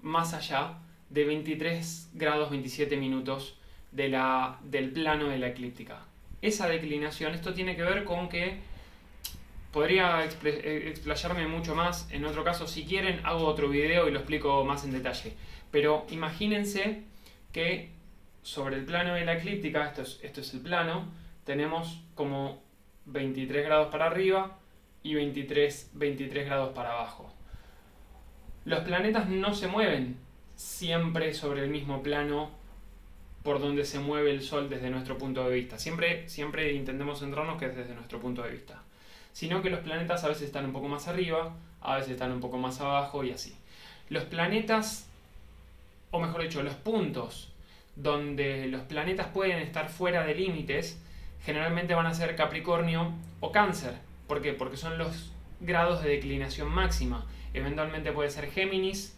más 0.00 0.32
allá 0.32 0.78
de 1.10 1.26
23 1.26 2.12
grados 2.14 2.48
27 2.48 2.96
minutos 2.96 3.58
de 3.92 4.08
la, 4.08 4.58
del 4.64 4.90
plano 4.90 5.28
de 5.28 5.38
la 5.38 5.48
eclíptica. 5.48 6.06
Esa 6.42 6.68
declinación, 6.68 7.34
esto 7.34 7.54
tiene 7.54 7.76
que 7.76 7.82
ver 7.82 8.04
con 8.04 8.28
que 8.28 8.60
podría 9.72 10.24
eh, 10.24 10.88
explayarme 10.88 11.46
mucho 11.46 11.74
más, 11.74 12.08
en 12.10 12.24
otro 12.24 12.44
caso 12.44 12.66
si 12.66 12.84
quieren 12.84 13.20
hago 13.24 13.46
otro 13.46 13.68
video 13.68 14.08
y 14.08 14.10
lo 14.10 14.20
explico 14.20 14.64
más 14.64 14.84
en 14.84 14.92
detalle, 14.92 15.34
pero 15.70 16.06
imagínense 16.10 17.02
que 17.52 17.90
sobre 18.42 18.76
el 18.76 18.84
plano 18.84 19.14
de 19.14 19.24
la 19.24 19.34
eclíptica, 19.34 19.86
esto 19.86 20.02
es, 20.02 20.20
esto 20.22 20.40
es 20.40 20.54
el 20.54 20.60
plano, 20.60 21.12
tenemos 21.44 22.02
como 22.14 22.62
23 23.06 23.66
grados 23.66 23.88
para 23.88 24.06
arriba 24.06 24.58
y 25.02 25.14
23, 25.14 25.90
23 25.94 26.46
grados 26.46 26.72
para 26.74 26.92
abajo. 26.92 27.32
Los 28.64 28.80
planetas 28.80 29.28
no 29.28 29.54
se 29.54 29.68
mueven 29.68 30.16
siempre 30.54 31.34
sobre 31.34 31.62
el 31.62 31.70
mismo 31.70 32.02
plano 32.02 32.50
por 33.46 33.60
donde 33.60 33.84
se 33.84 34.00
mueve 34.00 34.32
el 34.32 34.42
Sol 34.42 34.68
desde 34.68 34.90
nuestro 34.90 35.18
punto 35.18 35.48
de 35.48 35.54
vista. 35.54 35.78
Siempre, 35.78 36.28
siempre 36.28 36.72
intentemos 36.72 37.20
centrarnos 37.20 37.58
que 37.60 37.66
es 37.66 37.76
desde 37.76 37.94
nuestro 37.94 38.18
punto 38.18 38.42
de 38.42 38.50
vista. 38.50 38.82
Sino 39.32 39.62
que 39.62 39.70
los 39.70 39.78
planetas 39.80 40.24
a 40.24 40.28
veces 40.28 40.42
están 40.42 40.64
un 40.64 40.72
poco 40.72 40.88
más 40.88 41.06
arriba, 41.06 41.54
a 41.80 41.94
veces 41.94 42.10
están 42.10 42.32
un 42.32 42.40
poco 42.40 42.58
más 42.58 42.80
abajo 42.80 43.22
y 43.22 43.30
así. 43.30 43.56
Los 44.08 44.24
planetas, 44.24 45.08
o 46.10 46.18
mejor 46.18 46.42
dicho, 46.42 46.60
los 46.64 46.74
puntos 46.74 47.52
donde 47.94 48.66
los 48.66 48.82
planetas 48.82 49.28
pueden 49.28 49.58
estar 49.60 49.90
fuera 49.90 50.26
de 50.26 50.34
límites, 50.34 51.00
generalmente 51.44 51.94
van 51.94 52.06
a 52.06 52.14
ser 52.14 52.34
Capricornio 52.34 53.12
o 53.38 53.52
Cáncer. 53.52 53.94
¿Por 54.26 54.42
qué? 54.42 54.54
Porque 54.54 54.76
son 54.76 54.98
los 54.98 55.30
grados 55.60 56.02
de 56.02 56.10
declinación 56.10 56.68
máxima. 56.68 57.24
Eventualmente 57.54 58.10
puede 58.10 58.28
ser 58.28 58.50
Géminis, 58.50 59.16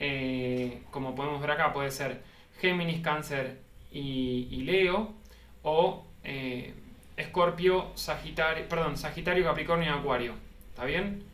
eh, 0.00 0.82
como 0.90 1.14
podemos 1.14 1.40
ver 1.40 1.52
acá, 1.52 1.72
puede 1.72 1.92
ser 1.92 2.28
Géminis, 2.60 3.00
Cáncer 3.00 3.58
y, 3.90 4.62
Leo, 4.64 5.14
o 5.62 6.06
eh, 6.22 6.74
Escorpio, 7.16 7.92
Sagitario, 7.94 8.68
perdón, 8.68 8.96
Sagitario, 8.96 9.44
Capricornio 9.44 9.86
y 9.86 9.98
Acuario. 9.98 10.34
¿Está 10.70 10.84
bien? 10.84 11.24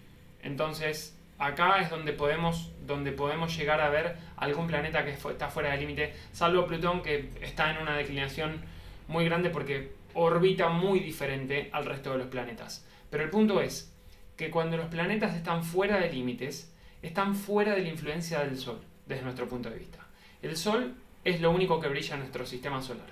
Entonces, 0.43 1.17
acá 1.39 1.81
es 1.81 1.91
donde 1.91 2.13
podemos, 2.13 2.73
donde 2.87 3.13
podemos 3.13 3.57
llegar 3.57 3.81
a 3.81 3.91
ver 3.91 4.17
algún 4.37 4.67
planeta 4.67 5.05
que 5.05 5.11
está 5.11 5.49
fuera 5.49 5.71
del 5.71 5.81
límite, 5.81 6.15
salvo 6.33 6.67
Plutón 6.67 7.03
que 7.03 7.31
está 7.41 7.71
en 7.71 7.79
una 7.79 7.97
declinación 7.97 8.63
muy 9.09 9.25
grande 9.25 9.51
porque 9.51 9.93
orbita 10.15 10.69
muy 10.69 11.01
diferente 11.01 11.69
al 11.73 11.85
resto 11.85 12.13
de 12.13 12.19
los 12.19 12.29
planetas. 12.29 12.87
Pero 13.11 13.25
el 13.25 13.31
punto 13.31 13.61
es 13.61 13.93
que 14.37 14.51
cuando 14.51 14.77
los 14.77 14.87
planetas 14.87 15.35
están 15.35 15.65
fuera 15.65 15.99
de 15.99 16.13
límites, 16.13 16.73
están 17.03 17.35
fuera 17.35 17.75
de 17.75 17.83
la 17.83 17.89
influencia 17.89 18.41
del 18.41 18.57
Sol, 18.59 18.81
desde 19.07 19.23
nuestro 19.23 19.49
punto 19.49 19.71
de 19.71 19.79
vista. 19.79 19.99
El 20.43 20.57
Sol 20.57 20.95
es 21.27 21.41
lo 21.41 21.51
único 21.51 21.81
que 21.81 21.89
brilla 21.89 22.15
en 22.15 22.21
nuestro 22.21 22.47
sistema 22.47 22.81
solar. 22.81 23.09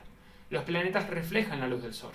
Los 0.49 0.63
planetas 0.63 1.11
reflejan 1.11 1.59
la 1.59 1.67
luz 1.67 1.83
del 1.83 1.95
Sol. 1.95 2.13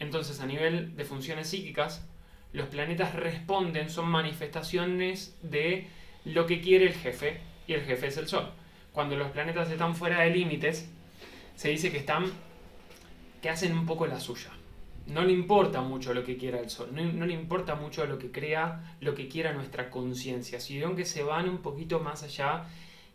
Entonces, 0.00 0.40
a 0.40 0.46
nivel 0.46 0.96
de 0.96 1.04
funciones 1.04 1.48
psíquicas, 1.48 2.04
los 2.52 2.66
planetas 2.66 3.14
responden, 3.14 3.90
son 3.90 4.08
manifestaciones 4.08 5.38
de 5.40 5.86
lo 6.24 6.46
que 6.46 6.60
quiere 6.60 6.86
el 6.86 6.94
jefe, 6.94 7.40
y 7.68 7.74
el 7.74 7.82
jefe 7.82 8.08
es 8.08 8.16
el 8.16 8.26
Sol. 8.26 8.50
Cuando 8.92 9.14
los 9.14 9.30
planetas 9.30 9.70
están 9.70 9.94
fuera 9.94 10.22
de 10.22 10.30
límites, 10.30 10.90
se 11.54 11.68
dice 11.68 11.92
que 11.92 11.98
están, 11.98 12.24
que 13.40 13.50
hacen 13.50 13.72
un 13.72 13.86
poco 13.86 14.08
la 14.08 14.18
suya. 14.18 14.50
No 15.06 15.22
le 15.22 15.32
importa 15.32 15.80
mucho 15.80 16.12
lo 16.12 16.24
que 16.24 16.36
quiera 16.36 16.58
el 16.58 16.70
Sol, 16.70 16.88
no, 16.92 17.24
le 17.24 17.34
importa 17.34 17.76
mucho 17.76 18.04
lo 18.04 18.18
que 18.18 18.32
crea, 18.32 18.96
lo 19.00 19.14
que 19.14 19.28
quiera 19.28 19.52
nuestra 19.52 19.90
conciencia, 19.90 20.58
sino 20.58 20.96
que 20.96 21.04
se 21.04 21.22
van 21.22 21.48
un 21.48 21.58
poquito 21.58 22.00
más 22.00 22.24
allá 22.24 22.64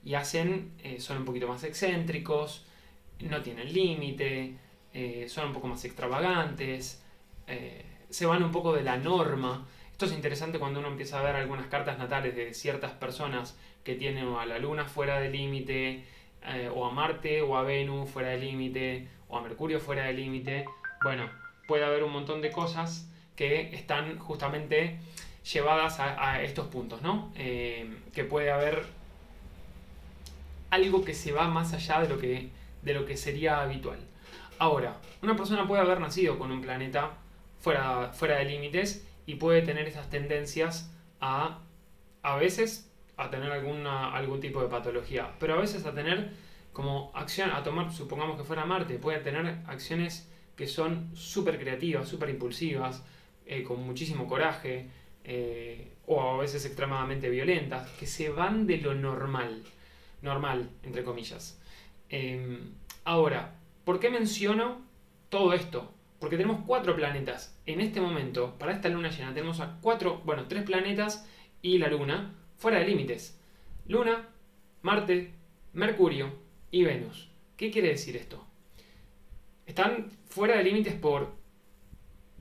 y 0.05 0.13
hacen, 0.13 0.71
eh, 0.83 0.99
son 0.99 1.17
un 1.17 1.25
poquito 1.25 1.47
más 1.47 1.63
excéntricos, 1.63 2.63
no 3.21 3.41
tienen 3.41 3.73
límite, 3.73 4.55
eh, 4.93 5.25
son 5.27 5.47
un 5.47 5.53
poco 5.53 5.67
más 5.67 5.83
extravagantes. 5.83 7.03
Eh, 7.47 7.83
se 8.09 8.27
van 8.27 8.43
un 8.43 8.51
poco 8.51 8.73
de 8.73 8.83
la 8.83 8.97
norma. 8.97 9.67
Esto 9.91 10.05
es 10.05 10.13
interesante 10.13 10.59
cuando 10.59 10.79
uno 10.79 10.89
empieza 10.89 11.19
a 11.19 11.23
ver 11.23 11.35
algunas 11.35 11.65
cartas 11.67 11.97
natales 11.97 12.35
de 12.35 12.53
ciertas 12.53 12.91
personas 12.91 13.57
que 13.83 13.95
tienen 13.95 14.27
a 14.35 14.45
la 14.45 14.59
Luna 14.59 14.85
fuera 14.85 15.19
de 15.19 15.29
límite, 15.29 16.03
o 16.75 16.85
a 16.85 16.91
Marte, 16.91 17.41
o 17.41 17.57
a 17.57 17.63
Venus 17.63 18.07
fuera 18.09 18.29
de 18.29 18.37
límite, 18.37 19.07
o 19.29 19.37
a 19.37 19.41
Mercurio 19.41 19.79
fuera 19.79 20.05
de 20.05 20.13
límite. 20.13 20.65
Bueno, 21.01 21.29
puede 21.67 21.83
haber 21.83 22.03
un 22.03 22.11
montón 22.11 22.41
de 22.41 22.51
cosas 22.51 23.09
que 23.35 23.73
están 23.73 24.19
justamente 24.19 24.99
llevadas 25.51 25.99
a, 25.99 26.41
estos 26.43 26.67
puntos, 26.67 27.01
¿no? 27.01 27.31
Que 27.35 28.23
puede 28.29 28.51
haber 28.51 28.85
algo 30.75 31.03
que 31.03 31.13
se 31.13 31.31
va 31.31 31.47
más 31.47 31.73
allá 31.73 32.01
de 32.01 32.09
lo 32.09 32.19
que, 32.19 32.49
de 32.81 32.93
lo 32.93 33.05
que 33.05 33.17
sería 33.17 33.61
habitual. 33.61 33.99
Ahora, 34.59 35.01
una 35.21 35.35
persona 35.35 35.67
puede 35.67 35.81
haber 35.81 35.99
nacido 35.99 36.37
con 36.37 36.51
un 36.51 36.61
planeta 36.61 37.17
fuera, 37.59 38.11
fuera 38.13 38.37
de 38.37 38.45
límites 38.45 39.07
y 39.25 39.35
puede 39.35 39.61
tener 39.61 39.87
esas 39.87 40.09
tendencias 40.09 40.91
a, 41.19 41.59
a 42.21 42.35
veces, 42.35 42.91
a 43.17 43.29
tener 43.29 43.51
alguna, 43.51 44.13
algún 44.13 44.39
tipo 44.39 44.61
de 44.61 44.67
patología, 44.67 45.31
pero 45.39 45.55
a 45.55 45.57
veces 45.57 45.85
a 45.85 45.93
tener 45.93 46.31
como 46.73 47.11
acción, 47.15 47.51
a 47.51 47.63
tomar, 47.63 47.91
supongamos 47.91 48.37
que 48.37 48.43
fuera 48.43 48.65
Marte, 48.65 48.99
puede 48.99 49.19
tener 49.19 49.59
acciones 49.65 50.29
que 50.57 50.67
son 50.67 51.09
súper 51.15 51.57
creativas, 51.57 52.07
súper 52.07 52.29
impulsivas, 52.29 53.03
eh, 53.45 53.63
con 53.63 53.81
muchísimo 53.81 54.27
coraje, 54.27 54.89
eh, 55.23 55.91
o 56.05 56.21
a 56.21 56.37
veces 56.37 56.65
extremadamente 56.65 57.29
violentas, 57.29 57.89
que 57.91 58.05
se 58.05 58.29
van 58.29 58.67
de 58.67 58.77
lo 58.77 58.93
normal, 58.93 59.63
normal, 60.25 60.69
entre 60.83 61.05
comillas. 61.05 61.57
Em, 62.09 62.73
ahora, 63.05 63.55
¿por 63.85 63.99
qué 63.99 64.09
menciono 64.09 64.81
todo 65.29 65.53
esto? 65.53 65.93
Porque 66.19 66.35
tenemos 66.35 66.65
cuatro 66.65 66.95
planetas. 66.95 67.57
En 67.65 67.79
este 67.79 68.01
momento, 68.01 68.55
para 68.59 68.73
esta 68.73 68.89
luna 68.89 69.09
llena, 69.09 69.33
tenemos 69.33 69.61
a 69.61 69.77
cuatro, 69.81 70.21
bueno, 70.25 70.47
tres 70.47 70.63
planetas 70.63 71.29
y 71.61 71.77
la 71.77 71.87
luna 71.87 72.33
fuera 72.57 72.79
de 72.79 72.87
límites. 72.87 73.39
Luna, 73.87 74.27
Marte, 74.81 75.31
Mercurio 75.73 76.33
y 76.71 76.83
Venus. 76.83 77.29
¿Qué 77.55 77.71
quiere 77.71 77.89
decir 77.89 78.17
esto? 78.17 78.45
Están 79.65 80.09
fuera 80.27 80.57
de 80.57 80.63
límites 80.63 80.93
por 80.93 81.33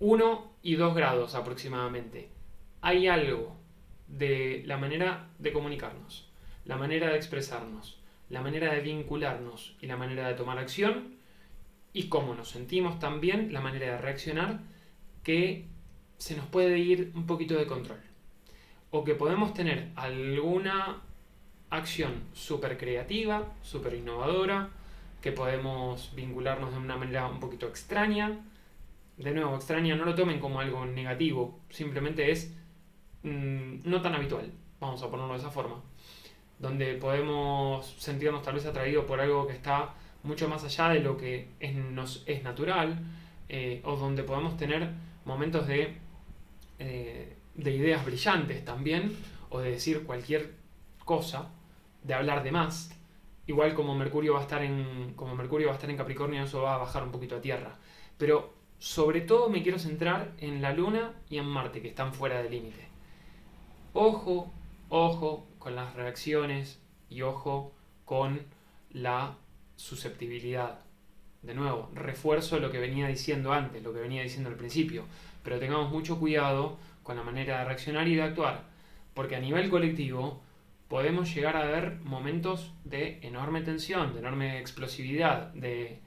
1 0.01 0.53
y 0.63 0.75
2 0.75 0.95
grados 0.95 1.35
aproximadamente. 1.35 2.29
Hay 2.81 3.07
algo 3.07 3.57
de 4.09 4.63
la 4.67 4.77
manera 4.77 5.31
de 5.39 5.53
comunicarnos, 5.53 6.31
la 6.65 6.77
manera 6.77 7.11
de 7.11 7.17
expresarnos, 7.17 7.99
la 8.31 8.41
manera 8.41 8.73
de 8.73 8.81
vincularnos 8.81 9.77
y 9.81 9.87
la 9.87 9.97
manera 9.97 10.29
de 10.29 10.35
tomar 10.35 10.59
acción 10.59 11.15
y 11.93 12.09
cómo 12.09 12.35
nos 12.35 12.51
sentimos 12.51 12.99
también, 12.99 13.53
la 13.53 13.61
manera 13.61 13.93
de 13.93 13.99
reaccionar, 13.99 14.61
que 15.23 15.67
se 16.19 16.37
nos 16.37 16.47
puede 16.47 16.79
ir 16.79 17.13
un 17.15 17.27
poquito 17.27 17.55
de 17.55 17.67
control. 17.67 18.01
O 18.91 19.05
que 19.05 19.15
podemos 19.15 19.55
tener 19.55 19.91
alguna 19.97 21.03
acción 21.71 22.25
súper 22.33 22.79
creativa, 22.79 23.53
súper 23.63 23.95
innovadora, 23.95 24.71
que 25.21 25.33
podemos 25.33 26.13
vincularnos 26.15 26.73
de 26.73 26.79
una 26.79 26.97
manera 26.97 27.27
un 27.27 27.41
poquito 27.41 27.67
extraña. 27.67 28.41
De 29.17 29.33
nuevo, 29.33 29.55
extraña 29.55 29.97
no 29.97 30.05
lo 30.05 30.15
tomen 30.15 30.41
como 30.41 30.61
algo 30.61 30.85
negativo, 30.85 31.61
simplemente 31.71 32.31
es 32.31 32.55
mm, 33.23 33.89
no 33.89 34.03
tan 34.03 34.15
habitual, 34.15 34.51
vamos 34.81 35.03
a 35.03 35.11
ponerlo 35.11 35.33
de 35.33 35.39
esa 35.39 35.51
forma. 35.51 35.81
Donde 36.59 36.95
podemos 36.95 37.95
sentirnos 37.99 38.43
tal 38.43 38.55
vez 38.55 38.67
atraídos 38.67 39.05
por 39.05 39.21
algo 39.21 39.47
que 39.47 39.55
está 39.55 39.95
mucho 40.23 40.49
más 40.49 40.65
allá 40.65 40.89
de 40.89 41.01
lo 41.01 41.17
que 41.17 41.49
es, 41.61 41.75
nos 41.75 42.23
es 42.27 42.43
natural, 42.43 42.99
eh, 43.49 43.81
o 43.85 43.97
donde 43.97 44.23
podemos 44.23 44.57
tener 44.57 44.91
momentos 45.25 45.67
de, 45.67 45.97
eh, 46.79 47.37
de 47.55 47.71
ideas 47.71 48.05
brillantes 48.05 48.65
también, 48.65 49.17
o 49.51 49.61
de 49.61 49.73
decir 49.73 50.05
cualquier 50.05 50.55
cosa, 51.05 51.51
de 52.03 52.15
hablar 52.15 52.43
de 52.43 52.53
más. 52.53 52.91
Igual 53.47 53.75
como 53.75 53.95
Mercurio 53.95 54.35
va 54.35 54.41
a 54.41 54.43
estar 54.43 54.63
en. 54.63 55.13
Como 55.15 55.35
Mercurio 55.35 55.67
va 55.67 55.75
a 55.75 55.77
estar 55.77 55.91
en 55.91 55.97
Capricornio, 55.97 56.43
eso 56.43 56.63
va 56.63 56.77
a 56.77 56.79
bajar 56.79 57.03
un 57.03 57.11
poquito 57.11 57.37
a 57.37 57.41
tierra. 57.41 57.77
Pero 58.17 58.55
sobre 58.79 59.21
todo 59.21 59.51
me 59.51 59.63
quiero 59.63 59.79
centrar 59.79 60.33
en 60.39 60.63
la 60.63 60.73
Luna 60.73 61.13
y 61.29 61.37
en 61.39 61.47
Marte, 61.47 61.83
que 61.83 61.89
están 61.89 62.15
fuera 62.15 62.43
del 62.43 62.51
límite. 62.51 62.89
Ojo, 63.93 64.51
ojo 64.89 65.47
con 65.65 65.75
las 65.75 65.95
reacciones 65.95 66.79
y 67.09 67.23
ojo 67.23 67.75
con 68.05 68.43
la 68.91 69.39
susceptibilidad. 69.77 70.81
De 71.41 71.55
nuevo, 71.55 71.91
refuerzo 71.95 72.61
lo 72.61 72.71
que 72.71 72.79
venía 72.79 73.09
diciendo 73.09 73.51
antes, 73.51 73.83
lo 73.83 73.95
que 73.95 74.01
venía 74.01 74.23
diciendo 74.23 74.51
al 74.51 74.57
principio, 74.57 75.05
pero 75.43 75.59
tengamos 75.59 75.91
mucho 75.91 76.21
cuidado 76.21 76.77
con 77.03 77.17
la 77.17 77.23
manera 77.23 77.61
de 77.61 77.65
reaccionar 77.65 78.07
y 78.09 78.15
de 78.15 78.23
actuar, 78.23 78.65
porque 79.15 79.37
a 79.37 79.41
nivel 79.41 79.71
colectivo 79.71 80.43
podemos 80.89 81.35
llegar 81.35 81.57
a 81.57 81.65
ver 81.65 81.99
momentos 82.05 82.75
de 82.85 83.21
enorme 83.23 83.63
tensión, 83.63 84.13
de 84.13 84.19
enorme 84.21 84.59
explosividad, 84.61 85.51
de... 85.55 86.03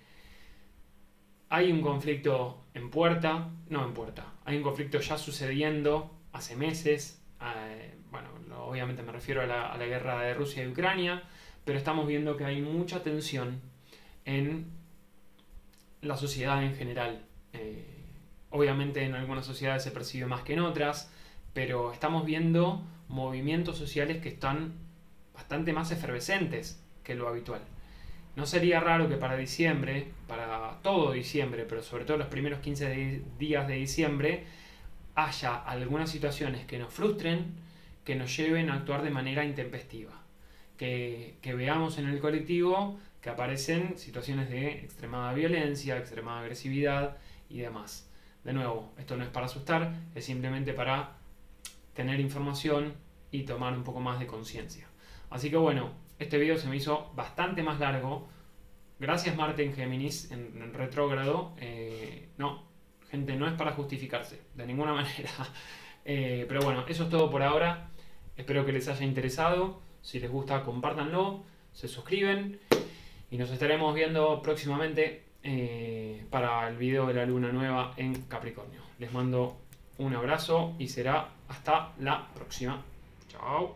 Hay 1.49 1.71
un 1.71 1.81
conflicto 1.81 2.63
en 2.75 2.91
puerta, 2.91 3.49
no 3.69 3.83
en 3.83 3.95
puerta, 3.95 4.33
hay 4.45 4.57
un 4.57 4.63
conflicto 4.63 4.99
ya 4.99 5.17
sucediendo 5.17 6.11
hace 6.31 6.55
meses, 6.55 7.23
eh, 7.41 7.96
bueno, 8.11 8.29
obviamente 8.65 9.03
me 9.03 9.11
refiero 9.11 9.41
a 9.41 9.45
la, 9.45 9.85
guerra 9.85 10.21
de 10.21 10.33
Rusia 10.33 10.63
y 10.63 10.67
Ucrania, 10.67 11.23
pero 11.65 11.77
estamos 11.77 12.07
viendo 12.07 12.37
que 12.37 12.45
hay 12.45 12.61
mucha 12.61 13.03
tensión 13.03 13.61
en 14.25 14.67
la 16.01 16.17
sociedad 16.17 16.63
en 16.63 16.75
general. 16.75 17.25
Eh, 17.53 17.85
obviamente 18.49 19.03
en 19.03 19.15
algunas 19.15 19.45
sociedades 19.45 19.83
se 19.83 19.91
percibe 19.91 20.25
más 20.25 20.43
que 20.43 20.53
en 20.53 20.59
otras, 20.59 21.11
pero 21.53 21.91
estamos 21.91 22.25
viendo 22.25 22.83
movimientos 23.07 23.77
sociales 23.77 24.21
que 24.21 24.29
están 24.29 24.73
bastante 25.33 25.73
más 25.73 25.91
efervescentes 25.91 26.83
que 27.03 27.15
lo 27.15 27.27
habitual. 27.27 27.61
No 28.35 28.45
sería 28.45 28.79
raro 28.79 29.09
que 29.09 29.17
para 29.17 29.35
diciembre, 29.35 30.11
para 30.27 30.79
todo 30.83 31.11
diciembre, 31.11 31.65
pero 31.67 31.81
sobre 31.81 32.05
todo 32.05 32.17
los 32.17 32.27
primeros 32.27 32.59
15 32.59 33.23
días 33.39 33.67
de 33.67 33.73
diciembre, 33.73 34.45
haya 35.15 35.55
algunas 35.55 36.11
situaciones 36.11 36.65
que 36.67 36.77
nos 36.77 36.93
frustren, 36.93 37.55
que 38.07 38.15
nos 38.15 38.37
lleven 38.37 38.69
a 38.69 38.75
actuar 38.75 39.01
de 39.01 39.09
manera 39.09 39.43
intempestiva. 39.43 40.13
Que, 40.77 41.37
veamos 41.43 41.97
en 41.97 42.07
el 42.07 42.21
colectivo 42.21 42.97
que 43.19 43.29
aparecen 43.29 43.97
situaciones 43.97 44.49
de 44.49 44.79
extremada 44.79 45.33
violencia, 45.33 45.97
extremada 45.97 46.39
agresividad 46.39 47.17
y 47.49 47.57
demás. 47.57 48.09
De 48.45 48.53
nuevo, 48.53 48.93
esto 48.97 49.17
no 49.17 49.25
es 49.25 49.29
para 49.29 49.47
asustar, 49.47 49.91
es 50.15 50.23
simplemente 50.23 50.71
para 50.71 51.17
tener 51.93 52.21
información 52.21 52.93
y 53.29 53.43
tomar 53.43 53.73
un 53.73 53.83
poco 53.83 53.99
más 53.99 54.21
de 54.21 54.25
conciencia. 54.25 54.87
Así 55.29 55.49
que 55.49 55.57
bueno, 55.57 55.91
este 56.17 56.37
video 56.37 56.57
se 56.57 56.69
me 56.69 56.77
hizo 56.77 57.11
bastante 57.13 57.61
más 57.61 57.77
largo. 57.81 58.29
Gracias 59.01 59.35
Marte 59.35 59.65
en 59.65 59.73
Géminis, 59.73 60.31
en, 60.31 60.73
retrógrado. 60.73 61.55
Eh, 61.57 62.29
no, 62.37 62.69
gente, 63.11 63.35
no 63.35 63.47
es 63.47 63.53
para 63.55 63.73
justificarse, 63.73 64.43
de 64.55 64.65
ninguna 64.65 64.93
manera. 65.01 65.29
Eh, 66.05 66.45
pero 66.47 66.61
bueno, 66.61 66.85
eso 66.87 67.03
es 67.03 67.09
todo 67.09 67.29
por 67.29 67.43
ahora. 67.43 67.89
Espero 68.37 68.65
que 68.65 68.71
les 68.71 68.87
haya 68.87 69.05
interesado. 69.05 69.81
Si 70.01 70.19
les 70.19 70.31
gusta, 70.31 70.63
compártanlo, 70.63 71.43
se 71.73 71.87
suscriben 71.87 72.59
y 73.29 73.37
nos 73.37 73.49
estaremos 73.51 73.93
viendo 73.93 74.41
próximamente 74.41 75.23
eh, 75.43 76.25
para 76.29 76.67
el 76.69 76.77
video 76.77 77.07
de 77.07 77.13
la 77.13 77.25
luna 77.25 77.51
nueva 77.51 77.93
en 77.97 78.13
Capricornio. 78.23 78.81
Les 78.99 79.11
mando 79.11 79.57
un 79.97 80.15
abrazo 80.15 80.75
y 80.79 80.87
será 80.87 81.29
hasta 81.47 81.93
la 81.99 82.27
próxima. 82.33 82.83
Chao. 83.27 83.75